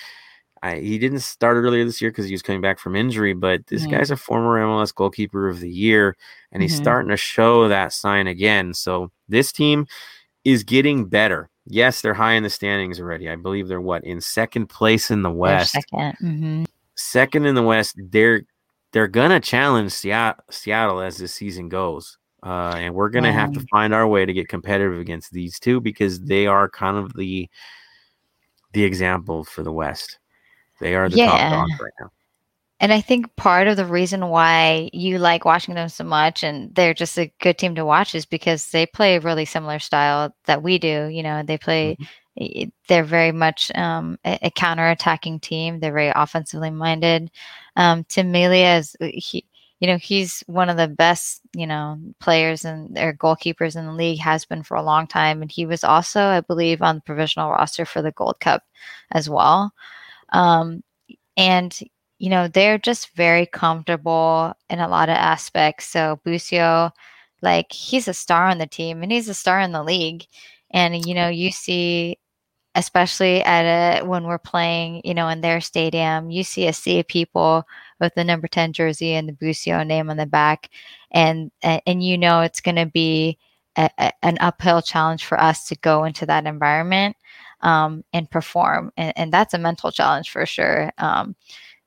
[0.63, 3.67] I, he didn't start earlier this year because he was coming back from injury, but
[3.67, 6.15] this guy's a former MLS goalkeeper of the year,
[6.51, 6.77] and he's Mhm.
[6.77, 8.73] starting to show that sign again.
[8.73, 9.85] So this team
[10.43, 11.49] is getting better.
[11.67, 13.29] Yes, they're high in the standings already.
[13.29, 15.71] I believe they're what in second place in the They're West.
[15.73, 16.13] Second.
[16.19, 16.63] hmm
[16.95, 17.95] Second in the West.
[17.97, 18.41] They're
[18.93, 23.59] they're gonna challenge Seattle, Seattle as this season goes, uh, and we're gonna have to
[23.71, 27.49] find our way to get competitive against these two because they are kind of the
[28.73, 30.19] the example for the West.
[30.79, 31.49] They are the top Yeah.
[31.49, 32.11] dogs right now.
[32.81, 36.75] And I think part of the reason why you like watching them so much and
[36.75, 40.35] they're just a good team to watch is because they play a really similar style
[40.45, 41.05] that we do.
[41.07, 41.97] You know, they play,
[42.39, 45.79] i- they're very much um, a, a counter-attacking team.
[45.79, 47.31] They're very offensively minded.
[47.77, 49.45] Um, Tim Melia is, he,
[49.79, 53.93] you know, he's one of the best, you know, players and their goalkeepers in the
[53.93, 55.41] league has been for a long time.
[55.41, 58.63] And he was also, I believe, on the provisional roster for the Gold Cup
[59.11, 59.73] as well.
[60.33, 60.83] Um,
[61.37, 61.77] and
[62.19, 65.85] you know, they're just very comfortable in a lot of aspects.
[65.87, 66.91] So Busio,
[67.41, 70.25] like he's a star on the team and he's a star in the league.
[70.71, 72.17] And you know, you see
[72.75, 76.99] especially at a when we're playing, you know, in their stadium, you see a sea
[76.99, 77.65] of people
[77.99, 80.69] with the number 10 jersey and the Busio name on the back.
[81.11, 83.37] And and, you know it's gonna be
[83.77, 87.15] a, a, an uphill challenge for us to go into that environment
[87.61, 88.91] um, and perform.
[88.97, 90.91] And, and that's a mental challenge for sure.
[90.97, 91.35] Um,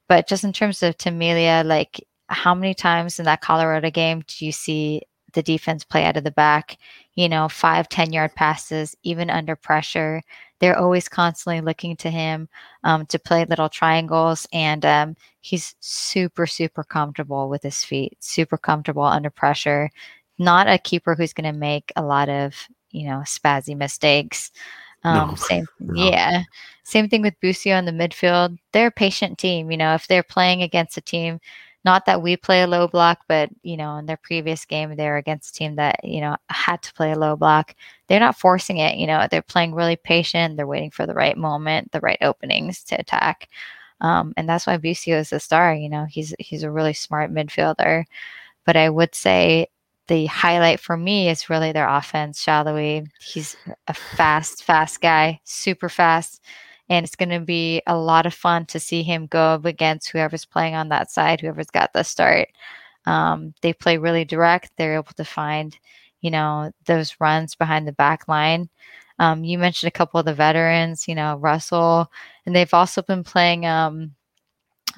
[0.08, 4.22] but just in terms of Tim Melia, like how many times in that Colorado game
[4.26, 5.02] do you see
[5.34, 6.78] the defense play out of the back?
[7.18, 10.22] You know, five, 10 yard passes, even under pressure.
[10.60, 12.48] They're always constantly looking to him
[12.84, 14.46] um, to play little triangles.
[14.52, 19.90] And um, he's super, super comfortable with his feet, super comfortable under pressure.
[20.38, 22.54] Not a keeper who's going to make a lot of,
[22.92, 24.52] you know, spazzy mistakes.
[25.04, 26.10] Um, No, same, no.
[26.10, 26.42] yeah.
[26.84, 28.58] Same thing with Busio in the midfield.
[28.72, 29.70] They're a patient team.
[29.70, 31.40] You know, if they're playing against a team,
[31.84, 35.16] not that we play a low block, but you know, in their previous game, they're
[35.16, 37.74] against a team that you know had to play a low block.
[38.08, 38.96] They're not forcing it.
[38.96, 40.56] You know, they're playing really patient.
[40.56, 43.48] They're waiting for the right moment, the right openings to attack.
[44.00, 45.74] Um, and that's why Busio is the star.
[45.74, 48.04] You know, he's he's a really smart midfielder.
[48.66, 49.68] But I would say
[50.08, 52.44] the highlight for me is really their offense.
[52.44, 53.56] Shalawi, he's
[53.86, 56.42] a fast, fast guy, super fast.
[56.88, 60.08] And it's going to be a lot of fun to see him go up against
[60.08, 62.48] whoever's playing on that side, whoever's got the start.
[63.06, 64.72] Um, they play really direct.
[64.76, 65.78] They're able to find,
[66.20, 68.68] you know, those runs behind the back line.
[69.18, 72.10] Um, you mentioned a couple of the veterans, you know, Russell,
[72.46, 73.66] and they've also been playing.
[73.66, 74.14] Um,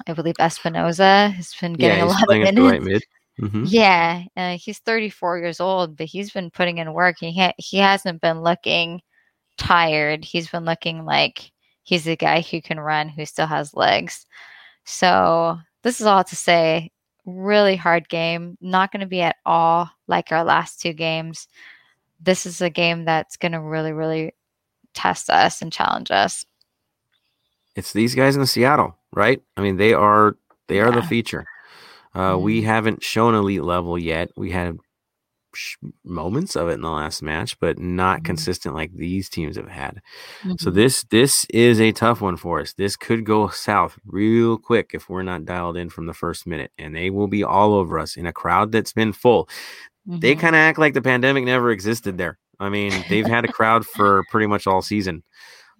[0.07, 2.59] I believe Espinoza has been getting yeah, a lot of minutes.
[2.59, 3.03] right mid.
[3.39, 3.65] Mhm.
[3.67, 7.17] Yeah, uh, he's 34 years old, but he's been putting in work.
[7.19, 9.01] He ha- he hasn't been looking
[9.57, 10.23] tired.
[10.23, 11.51] He's been looking like
[11.91, 14.25] he's a guy who can run, who still has legs.
[14.85, 16.89] So this is all to say,
[17.25, 18.57] really hard game.
[18.61, 21.49] Not going to be at all like our last two games.
[22.21, 24.33] This is a game that's going to really, really
[24.93, 26.45] test us and challenge us.
[27.75, 29.41] It's these guys in Seattle, right?
[29.57, 30.37] I mean, they are
[30.69, 31.45] they are the feature.
[32.15, 32.65] Uh, We Mhm.
[32.65, 34.29] haven't shown elite level yet.
[34.37, 34.77] We had
[36.03, 38.25] moments of it in the last match, but not Mhm.
[38.25, 40.01] consistent like these teams have had.
[40.59, 40.73] So Mhm.
[40.75, 42.73] this this is a tough one for us.
[42.73, 46.71] This could go south real quick if we're not dialed in from the first minute,
[46.77, 49.47] and they will be all over us in a crowd that's been full.
[50.05, 50.39] They Mhm.
[50.39, 52.37] kind of act like the pandemic never existed there.
[52.59, 55.23] I mean, they've had a crowd for pretty much all season.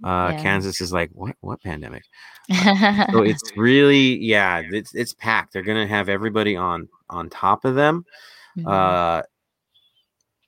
[0.04, 0.42] Uh, Yeah.
[0.42, 1.36] Kansas is like, what?
[1.42, 2.04] What pandemic?
[2.48, 2.48] So
[3.24, 5.54] it's really, yeah, it's it's packed.
[5.54, 8.06] They're gonna have everybody on on top of them.
[8.58, 8.68] Mhm.
[8.68, 9.24] Uh,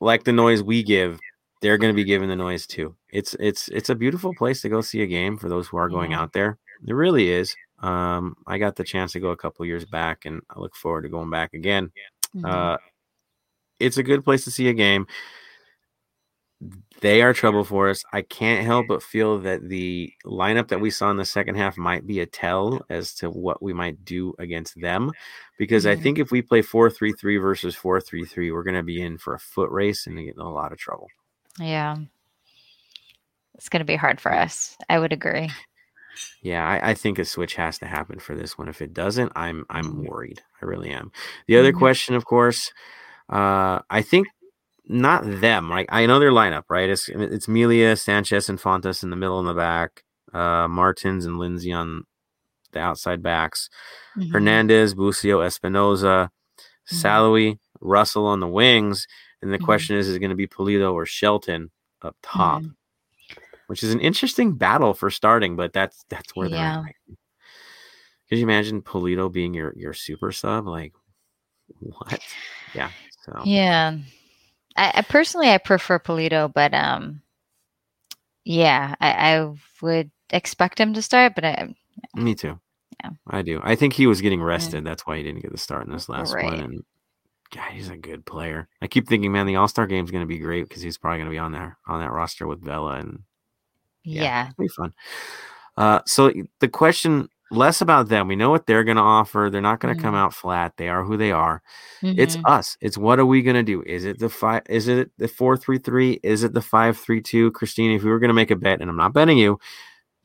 [0.04, 1.20] like the noise we give,
[1.62, 2.96] they're gonna be giving the noise too.
[3.12, 5.90] It's it's it's a beautiful place to go see a game for those who are
[5.90, 6.58] going out there.
[6.86, 7.56] It really is.
[7.80, 11.04] Um, I got the chance to go a couple years back, and I look forward
[11.04, 11.92] to going back again.
[12.36, 12.50] Mhm.
[12.50, 12.78] Uh,
[13.80, 15.08] it's a good place to see a game.
[17.04, 18.06] They are trouble for us.
[18.14, 21.78] I can't help but feel that the lineup that we saw in the second half
[21.78, 25.12] might be a tell as to what we might do against them.
[25.60, 26.02] Because I Mhm.
[26.02, 29.02] think if we play 4 3 3 versus 4 3 3, we're going to be
[29.02, 31.10] in for a foot race and get in a lot of trouble.
[31.60, 31.98] Yeah.
[33.56, 34.78] It's going to be hard for us.
[34.90, 35.52] I would agree.
[36.42, 38.70] Yeah, I, I think a switch has to happen for this one.
[38.70, 40.08] If it doesn't, I'm I'm Mhm.
[40.08, 40.42] worried.
[40.62, 41.12] I really am.
[41.48, 41.80] The other Mhm.
[41.80, 42.72] question, of course,
[43.30, 44.28] uh, I think
[44.88, 45.72] not them.
[45.72, 46.64] Right, I know their lineup.
[46.70, 50.04] Right, it's it's Melia, Sanchez, and Fontas in the middle and the back.
[50.34, 52.04] Uh, Martins and Lindsey on
[52.72, 53.70] the outside backs.
[54.18, 54.32] Mhm.
[54.32, 56.30] Hernandez, Busio, Espinoza,
[56.92, 57.02] Mhm.
[57.02, 59.08] Sallói, Russell on the wings.
[59.42, 59.66] And the Mhm.
[59.66, 61.70] question is, is it going to be Pulido or Shelton
[62.02, 62.64] up top?
[62.64, 62.76] Mhm.
[63.68, 66.96] Which is an interesting battle for starting, but that's that's where they're at.
[68.30, 70.68] Could you imagine Pulido being your your super sub?
[70.68, 70.94] Like
[71.80, 72.20] what?
[72.74, 72.90] Yeah.
[73.26, 73.98] So Yeah.
[74.76, 77.22] I, I personally I prefer Pulido, but um
[78.46, 81.76] yeah, I, I would expect him to start, but I
[82.16, 82.60] me too.
[83.04, 83.12] Yeah.
[83.28, 83.62] I do.
[83.64, 84.84] I think he was getting rested.
[84.86, 86.46] That's why he didn't get the start in this last one.
[86.46, 86.60] Right.
[86.60, 86.84] And
[87.54, 88.68] God, he's a good player.
[88.82, 90.98] I keep thinking, man, the All Star game is going to be great because he's
[90.98, 93.24] probably going to be on there on that roster with Vela and
[94.04, 94.50] yeah.
[94.50, 94.94] It'll be fun.
[95.78, 98.28] Uh, so the question less about them.
[98.28, 99.50] We know what they're going to offer.
[99.52, 100.18] They're not going to come Mhm.
[100.18, 100.74] out flat.
[100.78, 101.62] They are who they are.
[102.02, 102.42] It's Mhm.
[102.46, 102.78] us.
[102.82, 103.82] It's what are we going to do?
[103.84, 104.64] Is it the five?
[104.70, 106.20] Is it the four three three?
[106.24, 107.52] Is it the five three two?
[107.52, 109.60] Christine, if we were going to make a bet, and I'm not betting you,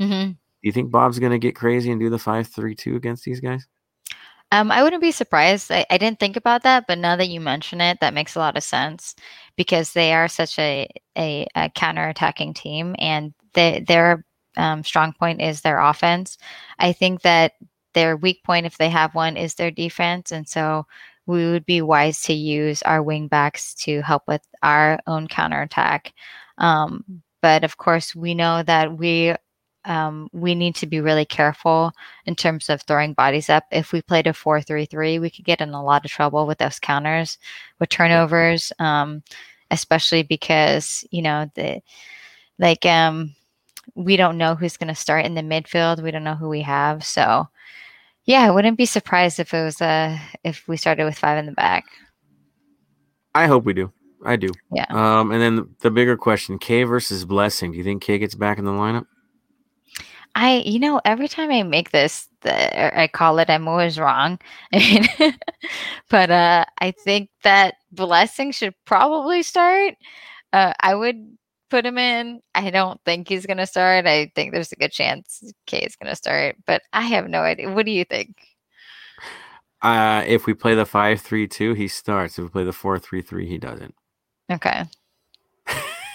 [0.01, 0.31] Mhm.
[0.33, 3.25] do you think Bob's going to get crazy and do the five three two against
[3.25, 3.67] these guys?
[4.51, 5.71] Um, I wouldn't be surprised.
[5.71, 8.39] I, I didn't think about that, but now that you mention it, that makes a
[8.39, 9.15] lot of sense
[9.57, 14.25] because they are such a a, a counterattacking team, and they, their
[14.59, 16.39] um, strong point is their offense.
[16.79, 17.55] I think that
[17.95, 20.87] their weak point, if they have one, is their defense, and so
[21.27, 26.15] we would be wise to use our wing backs to help with our own counterattack.
[26.59, 29.35] Um, but of course, we know that we
[29.85, 31.93] um, we need to be really careful
[32.27, 33.65] in terms of throwing bodies up.
[33.73, 36.47] If we played a 4 3 3, we could get in a lot of trouble
[36.47, 37.39] with those counters,
[37.81, 39.23] with turnovers, um,
[39.71, 41.81] especially because, you know, the
[42.59, 43.35] like, um,
[43.95, 46.03] we don't know who's going to start in the midfield.
[46.03, 47.05] We don't know who we have.
[47.05, 47.49] So,
[48.25, 51.47] yeah, I wouldn't be surprised if it was uh if we started with five in
[51.47, 51.85] the back.
[53.35, 53.93] I hope we do.
[54.25, 54.49] I do.
[54.73, 54.87] Yeah.
[54.91, 57.73] Um, and then the bigger question: Kaye versus Blessing.
[57.73, 59.07] Do you think Kaye gets back in the lineup?
[60.35, 63.99] I, you know, every time I make this, the, or I call it, I'm always
[63.99, 64.39] wrong.
[64.73, 65.35] I mean,
[66.11, 69.95] but uh, I think that Blessing should probably start.
[70.53, 71.37] Uh, I would
[71.69, 72.41] put him in.
[72.55, 74.07] I don't think he's going to start.
[74.07, 77.41] I think there's a good chance Kaye is going to start, but I have no
[77.43, 77.73] idea.
[77.73, 78.37] What do you think?
[79.83, 82.39] Uh, if we play the five three two, he starts.
[82.39, 83.95] If we play the four three three, he doesn't.
[84.51, 84.85] Okay.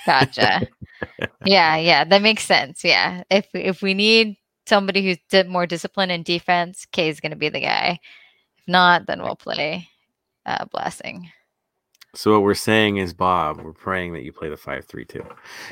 [0.05, 0.67] Gotcha.
[1.45, 2.83] yeah, yeah, that makes sense.
[2.83, 3.23] Yeah.
[3.29, 4.35] If if we need
[4.65, 7.99] somebody who's di- more disciplined in defense, Kaye is going to be the guy.
[8.57, 9.87] If not, then we'll play
[10.45, 11.31] uh, Blessing.
[12.15, 15.25] So what we're saying is, Bob, we're praying that you play the five three two.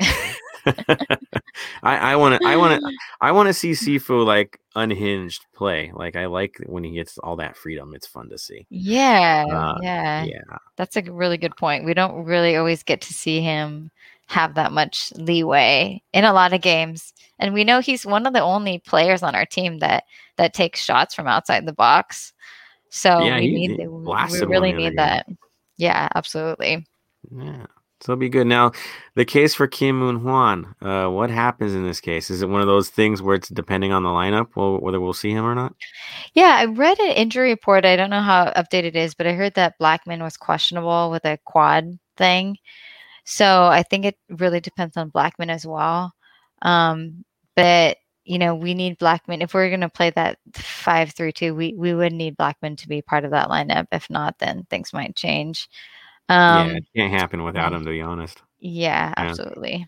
[1.82, 5.92] I want to, I want to, I want to see Sifu like unhinged play.
[5.94, 7.94] Like I like when he gets all that freedom.
[7.94, 8.66] It's fun to see.
[8.70, 11.84] Yeah, Uh, yeah, Yeah, That's a really good point.
[11.84, 13.90] We don't really always get to see him
[14.26, 17.12] have that much leeway in a lot of games.
[17.38, 20.04] And we know he's one of the only players on our team that
[20.36, 22.32] that takes shots from outside the box.
[22.88, 25.38] So Yeah, we need we really need game.
[25.76, 26.86] Yeah, absolutely.
[27.30, 27.66] yeah.
[28.02, 28.48] So it'll be good.
[28.48, 28.72] Now,
[29.14, 30.74] the case for Kim Moon Hwan.
[30.82, 32.30] Uh, what happens in this case?
[32.30, 35.12] Is it one of those things where it's depending on the lineup, well, whether we'll
[35.12, 35.76] see him or not?
[36.34, 37.84] Yeah, I read an injury report.
[37.84, 41.24] I don't know how updated it is, but I heard that Blackmon was questionable with
[41.24, 42.56] a quad thing.
[43.24, 46.12] So I think it really depends on Blackmon as well.
[46.62, 47.24] Um,
[47.54, 51.54] but you know, we need Blackmon if we're going to play that five three two.
[51.54, 53.86] We we would need Blackmon to be part of that lineup.
[53.92, 55.68] If not, then things might change.
[56.28, 57.84] Um, yeah, it can't happen without him.
[57.84, 58.40] To be honest.
[58.60, 59.28] yeah, Yeah.
[59.28, 59.86] absolutely.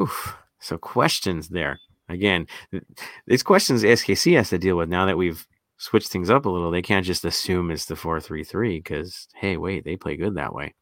[0.00, 0.36] Oof.
[0.60, 1.78] So questions there
[2.08, 2.46] again.
[2.70, 2.84] th-
[3.26, 5.46] These questions SKC has to deal with now that we've
[5.82, 6.70] switched things up a little.
[6.70, 10.36] They can't just assume it's the four three three because hey, wait, they play good
[10.36, 10.74] that way.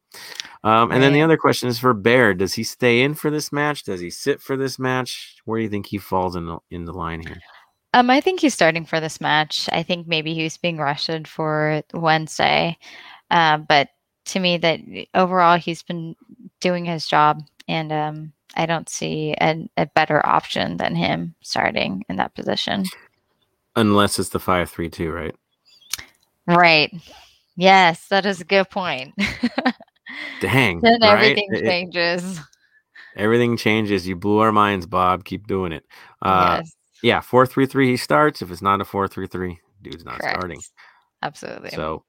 [0.63, 2.33] Um, and then the other question is for Bear.
[2.33, 3.83] Does he stay in for this match?
[3.83, 5.37] Does he sit for this match?
[5.45, 7.37] Where do you think he falls in the in the line here?
[7.93, 9.67] Um, I think he's starting for this match.
[9.71, 12.77] I think maybe he's being rushed for Wednesday,
[13.31, 13.89] uh, but
[14.25, 14.79] to me, that
[15.15, 16.15] overall he's been
[16.59, 22.05] doing his job, and um, I don't see a, a better option than him starting
[22.07, 22.85] in that position.
[23.75, 25.35] Unless it's the five three two, right?
[26.47, 26.93] Right?
[27.55, 29.13] Yes, that is a good point.
[30.41, 30.81] Dang.
[30.81, 31.13] then right?
[31.13, 32.39] everything It- it- changes.
[33.15, 34.07] everything changes.
[34.07, 35.23] You blew our minds, Bob.
[35.23, 35.85] Keep doing it.
[36.21, 37.89] Uh, yes, Yeah, four three three.
[37.89, 38.41] He starts.
[38.41, 40.37] If it's not a four three three, dude's not correct.
[40.39, 40.61] starting.
[41.23, 41.69] Absolutely.
[41.71, 42.03] So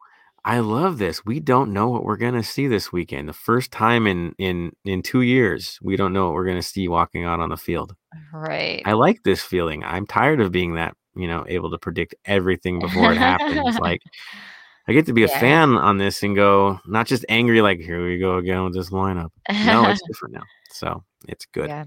[0.44, 1.24] I love this.
[1.24, 3.28] We don't know what we're gonna see this weekend.
[3.28, 6.88] The first time in in in two years, we don't know what we're gonna see
[6.88, 7.94] walking out on the field.
[8.32, 8.82] right.
[8.84, 9.84] I like this feeling.
[9.84, 13.78] I'm tired of being that you know able to predict everything before it happens.
[13.78, 14.02] like
[14.88, 18.04] I get to be a fan on this and go not just angry like here
[18.04, 19.30] we go again with this lineup.
[19.64, 20.44] No, it's different now.
[20.70, 21.68] So it's good.
[21.68, 21.84] Yeah.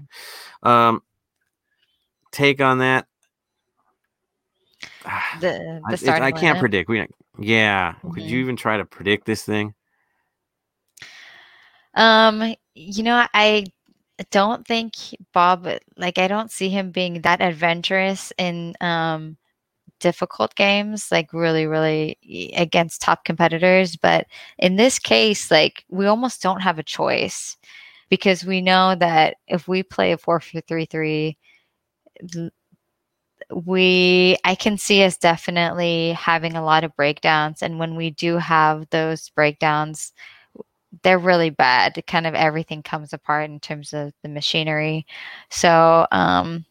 [0.62, 1.02] Um,
[2.32, 3.06] take on that.
[5.40, 6.60] The I, the starting I can't lineup.
[6.60, 6.88] predict.
[6.88, 7.06] We,
[7.38, 7.94] yeah.
[8.02, 8.28] Could Mhm.
[8.28, 9.74] you even try to predict this thing?
[11.94, 13.66] Um, you know, I
[14.30, 14.94] don't think
[15.32, 19.36] Bob like I don't see him being that adventurous in um
[20.00, 23.96] difficult games, like really, really against top competitors.
[23.96, 24.26] But
[24.58, 27.56] in this case, like we almost don't have a choice
[28.10, 31.38] because we know that if we play a four four three three,
[32.36, 32.50] l-
[33.54, 38.36] we I can see us definitely having a lot of breakdowns, and when we do
[38.38, 40.12] have those breakdowns,
[41.02, 42.02] they're really bad.
[42.06, 45.06] Kind of everything comes apart in terms of the machinery.
[45.50, 46.64] So, um,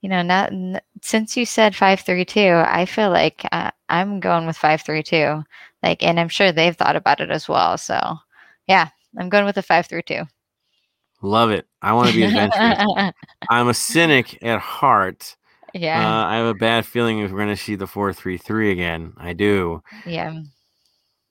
[0.00, 4.20] you know, not n- since you said five three two, I feel like uh, I'm
[4.20, 5.44] going with five three two.
[5.82, 7.78] Like, and I'm sure they've thought about it as well.
[7.78, 8.16] So,
[8.66, 10.22] yeah, I'm going with a five three two.
[11.22, 11.66] Love it.
[11.82, 12.78] I want to be adventurous.
[13.48, 15.36] I'm a cynic at heart.
[15.74, 18.38] yeah, Uh, I have a bad feeling if we're going to see the four three
[18.38, 19.14] three again.
[19.18, 20.32] I do, yeah,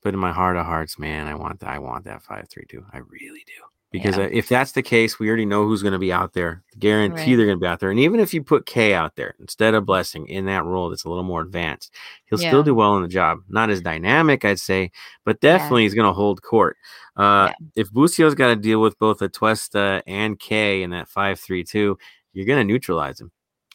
[0.07, 1.69] but in my heart of hearts, man, I want that.
[1.69, 2.85] I want that five three two.
[2.93, 3.61] I really do.
[3.91, 4.23] Because Yeah.
[4.23, 6.63] uh, if that's the case, we already know who's going to be out there.
[6.79, 7.35] Guarantee Right.
[7.35, 7.89] they're going to be out there.
[7.91, 11.03] And even if you put Kaye out there instead of Blessing in that role, that's
[11.03, 11.93] a little more advanced.
[12.25, 13.39] He'll still do well in the job.
[13.49, 14.91] Not as dynamic, I'd say,
[15.25, 16.77] but definitely he's going to hold court.
[17.17, 21.65] Uh, If Busio's got to deal with both Atuesta and Kaye in that five three
[21.65, 21.97] two,
[22.31, 23.31] you're going to neutralize him.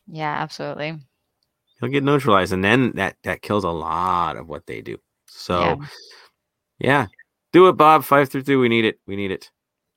[0.06, 0.98] yeah, absolutely.
[1.80, 4.96] he'll get neutralized and then that that kills a lot of what they do
[5.34, 5.76] so Yeah.
[6.78, 7.06] yeah,
[7.52, 8.04] do it bob.
[8.04, 8.98] Five through two we need it.
[9.06, 9.50] We need it.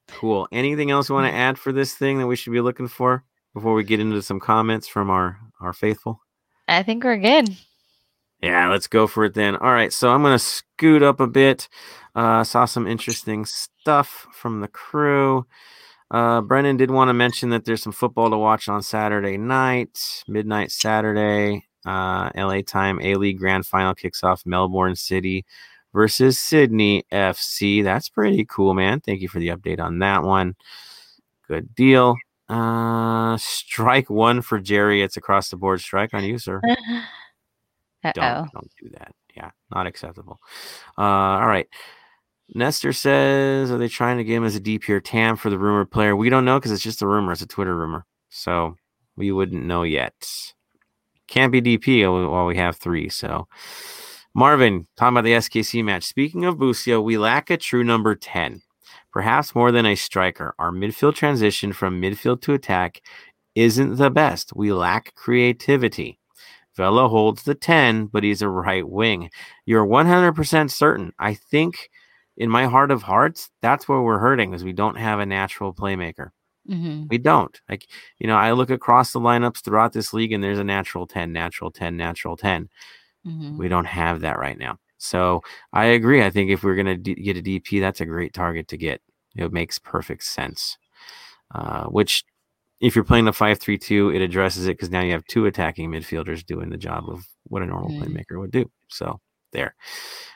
[0.07, 0.47] Cool.
[0.51, 3.23] Anything else you want to add for this thing that we should be looking for
[3.53, 6.21] before we get into some comments from our our faithful?
[6.67, 7.49] I think we're good.
[8.41, 9.55] yeah let's go for it then.
[9.55, 11.67] All right so i'm gonna scoot up a bit.
[12.15, 15.45] Uh saw some interesting stuff from the crew.
[16.11, 19.99] Uh, Brennan did want to mention that there's some football to watch on Saturday night,
[20.27, 22.99] midnight Saturday, uh, LA time.
[23.01, 25.45] A League Grand Final kicks off Melbourne City
[25.93, 27.83] versus Sydney FC.
[27.83, 28.99] That's pretty cool, man.
[29.01, 30.55] Thank you for the update on that one.
[31.47, 32.15] Good deal.
[32.49, 35.01] Uh, strike one for Jerry.
[35.01, 36.61] It's across the board strike on you, sir.
[36.67, 37.01] Uh
[38.13, 39.15] Don't don't do that.
[39.35, 40.39] Yeah, not acceptable.
[40.95, 41.67] Uh, all right.
[42.53, 45.57] Nestor says, are they trying to get him as a D tier TAM for the
[45.57, 46.15] rumored player?
[46.15, 47.31] We don't know because it's just a rumor.
[47.31, 48.75] It's a Twitter rumor, so
[49.15, 50.13] we wouldn't know yet.
[51.27, 53.09] Can't be DP while we have three.
[53.09, 53.47] So,
[54.33, 56.03] Marvin, talking about the SKC match.
[56.03, 58.61] Speaking of Busio, we lack a true number ten,
[59.11, 60.53] perhaps more than a striker.
[60.59, 63.01] Our midfield transition from midfield to attack
[63.55, 64.55] isn't the best.
[64.55, 66.19] We lack creativity.
[66.75, 69.29] Vela holds the 10, but he's a right wing.
[69.65, 71.13] You're 100% certain.
[71.17, 71.89] I think
[72.37, 75.73] in my heart of hearts, that's where we're hurting is we don't have a natural
[75.73, 76.31] playmaker.
[76.67, 77.59] Hmm We don't.
[77.69, 77.87] Like,
[78.19, 81.31] you know, I look across the lineups throughout this league and there's a natural 10,
[81.33, 82.69] natural 10, natural 10.
[83.25, 84.79] hmm We don't have that right now.
[84.97, 85.41] So
[85.73, 86.23] I agree.
[86.23, 88.77] I think if we're going to d- get a DP, that's a great target to
[88.77, 89.01] get.
[89.35, 90.77] It makes perfect sense.
[91.53, 92.23] Uh, which,
[92.81, 95.45] if you're playing the 5 3 2, it addresses it because now you have two
[95.47, 98.01] attacking midfielders doing the job of what a normal Mm.
[98.01, 98.69] playmaker would do.
[98.89, 99.19] So
[99.53, 99.75] there.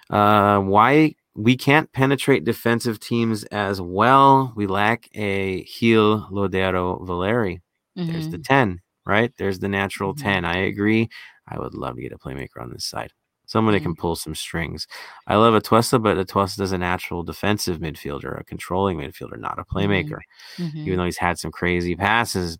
[0.09, 4.53] Uh, why we can't penetrate defensive teams as well?
[4.55, 7.61] We lack a heel Lodeiro Valeri.
[8.07, 9.33] There's the hmm 10, right?
[9.37, 10.17] There's the natural Mhm.
[10.17, 10.45] 10.
[10.45, 11.09] I agree.
[11.47, 13.11] I would love to get a playmaker on this side.
[13.47, 13.83] Someone that Mhm.
[13.83, 14.87] can pull some strings.
[15.27, 19.65] I love Atuesta, but Atuesta is a natural defensive midfielder, a controlling midfielder, not a
[19.65, 20.19] playmaker.
[20.57, 22.57] hmm Even though he's had some crazy passes,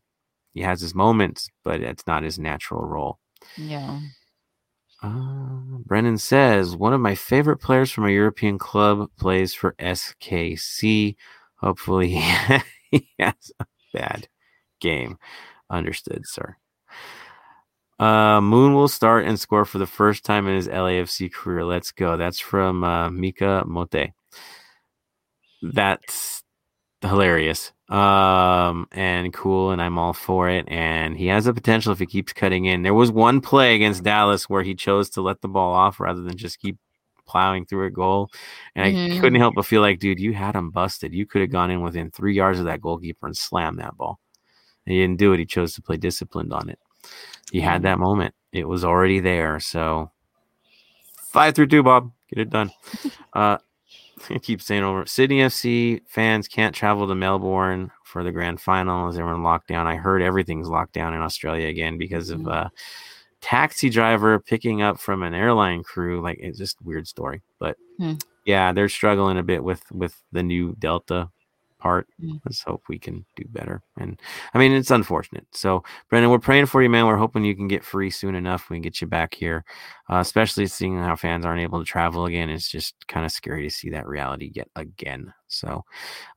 [0.53, 3.19] he has his moments, but it's not his natural role.
[3.57, 3.99] Yeah.
[5.01, 5.38] Uh,
[5.89, 11.15] Brennan says one of my favorite players from a European club plays for SKC.
[11.55, 12.09] Hopefully,
[12.91, 14.27] he has a bad
[14.79, 15.17] game.
[15.67, 16.57] Understood, sir.
[17.97, 21.65] Uh, Moon will start and score for the first time in his LAFC career.
[21.65, 22.17] Let's go.
[22.17, 24.11] That's from uh, Mika Mote.
[25.63, 26.43] That's
[27.01, 27.71] hilarious.
[27.89, 32.05] Um and cool and i'm all for it and he has the potential if he
[32.05, 32.84] keeps cutting in.
[32.84, 36.21] There was one play against dallas where he chose to let the ball off rather
[36.21, 36.77] than just keep
[37.26, 38.30] plowing through a goal
[38.76, 39.19] and i Mhm.
[39.19, 41.13] couldn't help but feel like dude you had him busted.
[41.13, 44.19] You could have gone in within three yards of that goalkeeper and slammed that ball.
[44.85, 45.39] And he didn't do it.
[45.39, 46.80] He chose to play disciplined on it.
[47.51, 48.34] He had that moment.
[48.51, 49.59] It was already there.
[49.59, 50.11] So
[51.31, 52.11] five through two bob.
[52.30, 52.71] Get it done.
[53.34, 53.57] Uh
[54.29, 59.07] I keep saying over Sydney FC fans can't travel to Melbourne for the grand final
[59.07, 59.87] as everyone locked down.
[59.87, 62.51] I heard everything's locked down in Australia again because of Mhm.
[62.51, 62.69] uh,
[63.41, 66.21] taxi driver picking up from an airline crew.
[66.21, 68.13] Like it's just weird story, but Hmm.
[68.45, 71.29] yeah, they're struggling a bit with with the new Delta
[71.80, 72.07] part.
[72.19, 72.38] Hmm.
[72.45, 73.81] Let's hope we can do better.
[73.97, 74.19] And
[74.53, 75.47] I mean, it's unfortunate.
[75.51, 77.07] So, Brendan, we're praying for you, man.
[77.07, 78.69] We're hoping you can get free soon enough.
[78.69, 79.65] We can get you back here,
[80.10, 82.49] uh, especially seeing how fans aren't able to travel again.
[82.49, 85.34] It's just kind of scary to see that reality yet again.
[85.49, 85.84] So,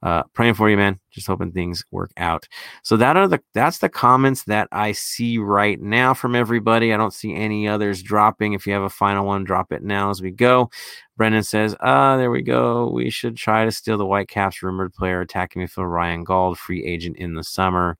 [0.03, 0.99] uh, praying for you, man.
[1.11, 2.49] Just hoping things work out.
[2.83, 6.93] So that are the that's the comments that I see right now from everybody.
[6.93, 8.55] I don't see any others dropping.
[8.55, 10.71] If you have a final one, drop it now as we go.
[11.17, 12.91] Brendan says, "Ah, there we go.
[12.91, 17.17] We should try to steal the Whitecaps rumored player attacking midfielder Ryan Gauld, free agent
[17.19, 17.99] in the summer."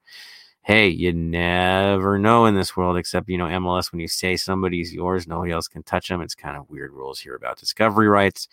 [0.65, 3.93] Hey, you never know in this world, except you know MLS.
[3.93, 6.21] When you say somebody's yours, nobody else can touch them.
[6.23, 8.49] It's kind of weird rules here about discovery rights,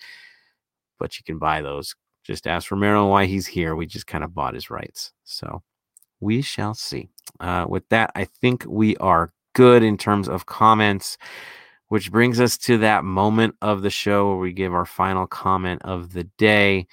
[0.99, 1.95] but you can buy those.
[2.23, 3.75] Just ask Romero why he's here.
[3.75, 5.63] We just kind of bought his rights, so
[6.19, 7.09] we shall see.
[7.39, 11.17] Uh, with that, I think we are good in terms of comments
[11.89, 15.81] which brings us to that moment of the show where we give our final comment
[15.83, 16.87] of the day.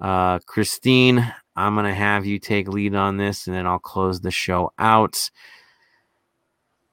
[0.00, 4.20] Uh, Christine, I'm going to have you take lead on this and then I'll close
[4.20, 5.30] the show out.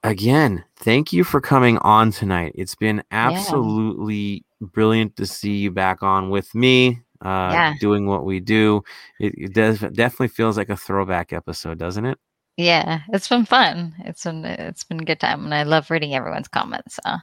[0.04, 2.52] Again, thank you for coming on tonight.
[2.54, 7.74] It's been absolutely brilliant to see you back on with me, uh, Yeah.
[7.80, 8.82] doing what we do.
[9.20, 12.18] It, it does definitely feels like a throwback episode, doesn't it?
[12.56, 13.94] Yeah, it's been fun.
[14.04, 17.00] It's been it's been a good time, and I love reading everyone's comments.
[17.04, 17.16] So,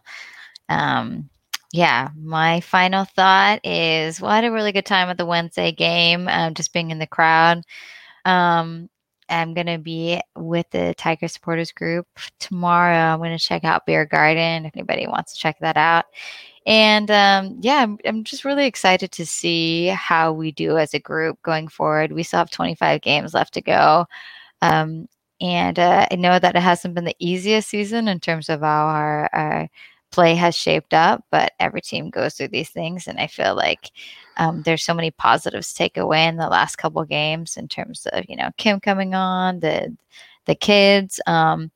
[0.70, 1.30] um,
[1.72, 5.72] yeah, my final thought is, well, I had a really good time at the Wednesday
[5.72, 7.62] game, um, just being in the crowd.
[8.26, 8.90] Um,
[9.30, 12.08] I'm gonna be with the Tiger supporters group
[12.40, 13.14] tomorrow.
[13.14, 16.06] I'm gonna check out Beer Garden if anybody wants to check that out.
[16.66, 21.00] And um, yeah, I'm, I'm just really excited to see how we do as a
[21.00, 22.12] group going forward.
[22.12, 24.06] We still have 25 games left to go.
[24.62, 25.08] Um,
[25.42, 28.86] and uh, I know that it hasn't been the easiest season in terms of how
[28.88, 29.70] our, our
[30.12, 33.08] play has shaped up, but every team goes through these things.
[33.08, 33.92] And I feel like
[34.38, 38.08] um, there's so many positives to take away in the last couple games in terms
[38.14, 39.96] of, you know, Kim coming on, the
[40.46, 41.20] the kids.
[41.28, 41.72] Um,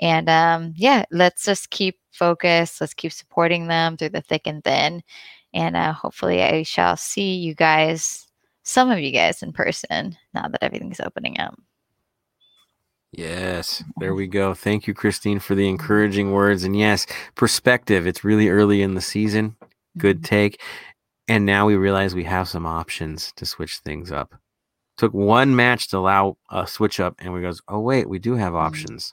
[0.00, 2.80] and um, yeah, let's just keep focused.
[2.80, 5.02] Let's keep supporting them through the thick and thin.
[5.52, 8.26] And uh, hopefully, I shall see you guys,
[8.62, 11.54] some of you guys in person now that everything's opening up.
[13.12, 14.54] Yes, there we go.
[14.54, 16.62] Thank you, Christine, for the encouraging words.
[16.62, 18.06] And yes, perspective.
[18.06, 19.56] It's really early in the season.
[19.98, 20.60] Good take.
[21.26, 24.34] And now we realize we have some options to switch things up.
[24.96, 28.34] Took one match to allow a switch up, and we goes, oh wait, we do
[28.34, 29.12] have options.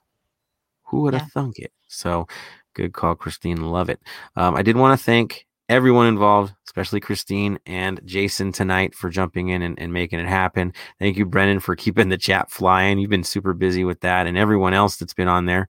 [0.87, 1.27] Who would have Yeah.
[1.41, 1.71] thunk it?
[1.87, 2.27] So,
[2.73, 3.61] good call, Christine.
[3.61, 3.99] Love it.
[4.35, 9.49] Um, I did want to thank everyone involved, especially Christine and Jason tonight for jumping
[9.49, 10.71] in and, and making it happen.
[10.97, 12.99] Thank you, Brennan, for keeping the chat flying.
[12.99, 15.67] You've been super busy with that, and everyone else that's been on there,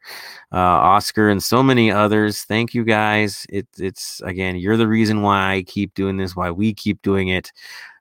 [0.52, 2.42] uh, Oscar and so many others.
[2.44, 3.44] Thank you guys.
[3.48, 7.28] It, it's again, you're the reason why I keep doing this, why we keep doing
[7.28, 7.50] it.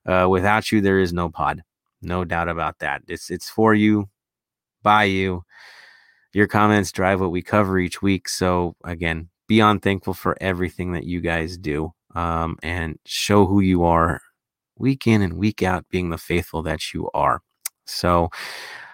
[0.06, 1.64] Uh, without you, there is no pod,
[2.02, 3.02] no doubt about that.
[3.07, 4.07] It's it's for you,
[4.84, 5.44] by you.
[6.34, 8.30] Your comments drive what we cover each week.
[8.30, 13.84] So again, beyond thankful for everything that you guys do um, and show who you
[13.84, 14.22] are
[14.78, 17.41] week in and week out, being the faithful that you are.
[17.86, 18.30] So,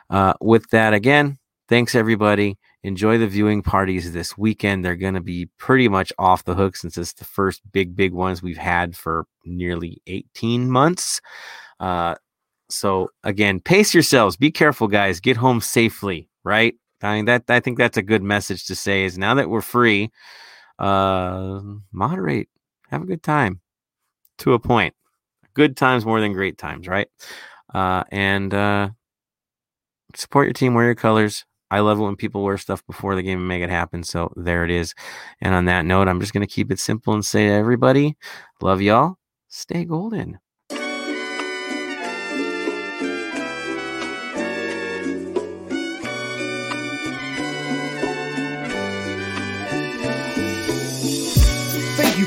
[0.10, 1.38] uh, with that, again,
[1.68, 2.58] thanks everybody.
[2.84, 4.84] Enjoy the viewing parties this weekend.
[4.84, 8.14] They're going to be pretty much off the hook since it's the first big, big
[8.14, 11.22] ones we've had for nearly 18 months.
[11.80, 12.16] Uh,
[12.70, 14.36] so, again, pace yourselves.
[14.36, 15.20] Be careful, guys.
[15.20, 16.76] Get home safely, right?
[17.04, 19.62] I mean, that I think that's a good message to say is now that we're
[19.62, 20.12] free,
[20.80, 21.62] uh,
[21.92, 22.50] moderate,
[22.90, 23.62] have a good time
[24.40, 24.96] to a point.
[25.54, 27.08] Good times more than great times, right?
[27.74, 28.90] Uh, and uh,
[30.16, 31.46] support your team, wear your colors.
[31.70, 34.04] I love it when people wear stuff before the game and make it happen.
[34.04, 34.94] So there it is.
[35.42, 38.16] And on that note, I'm just going to keep it simple and say to everybody,
[38.62, 39.18] love y'all.
[39.48, 40.40] Stay golden.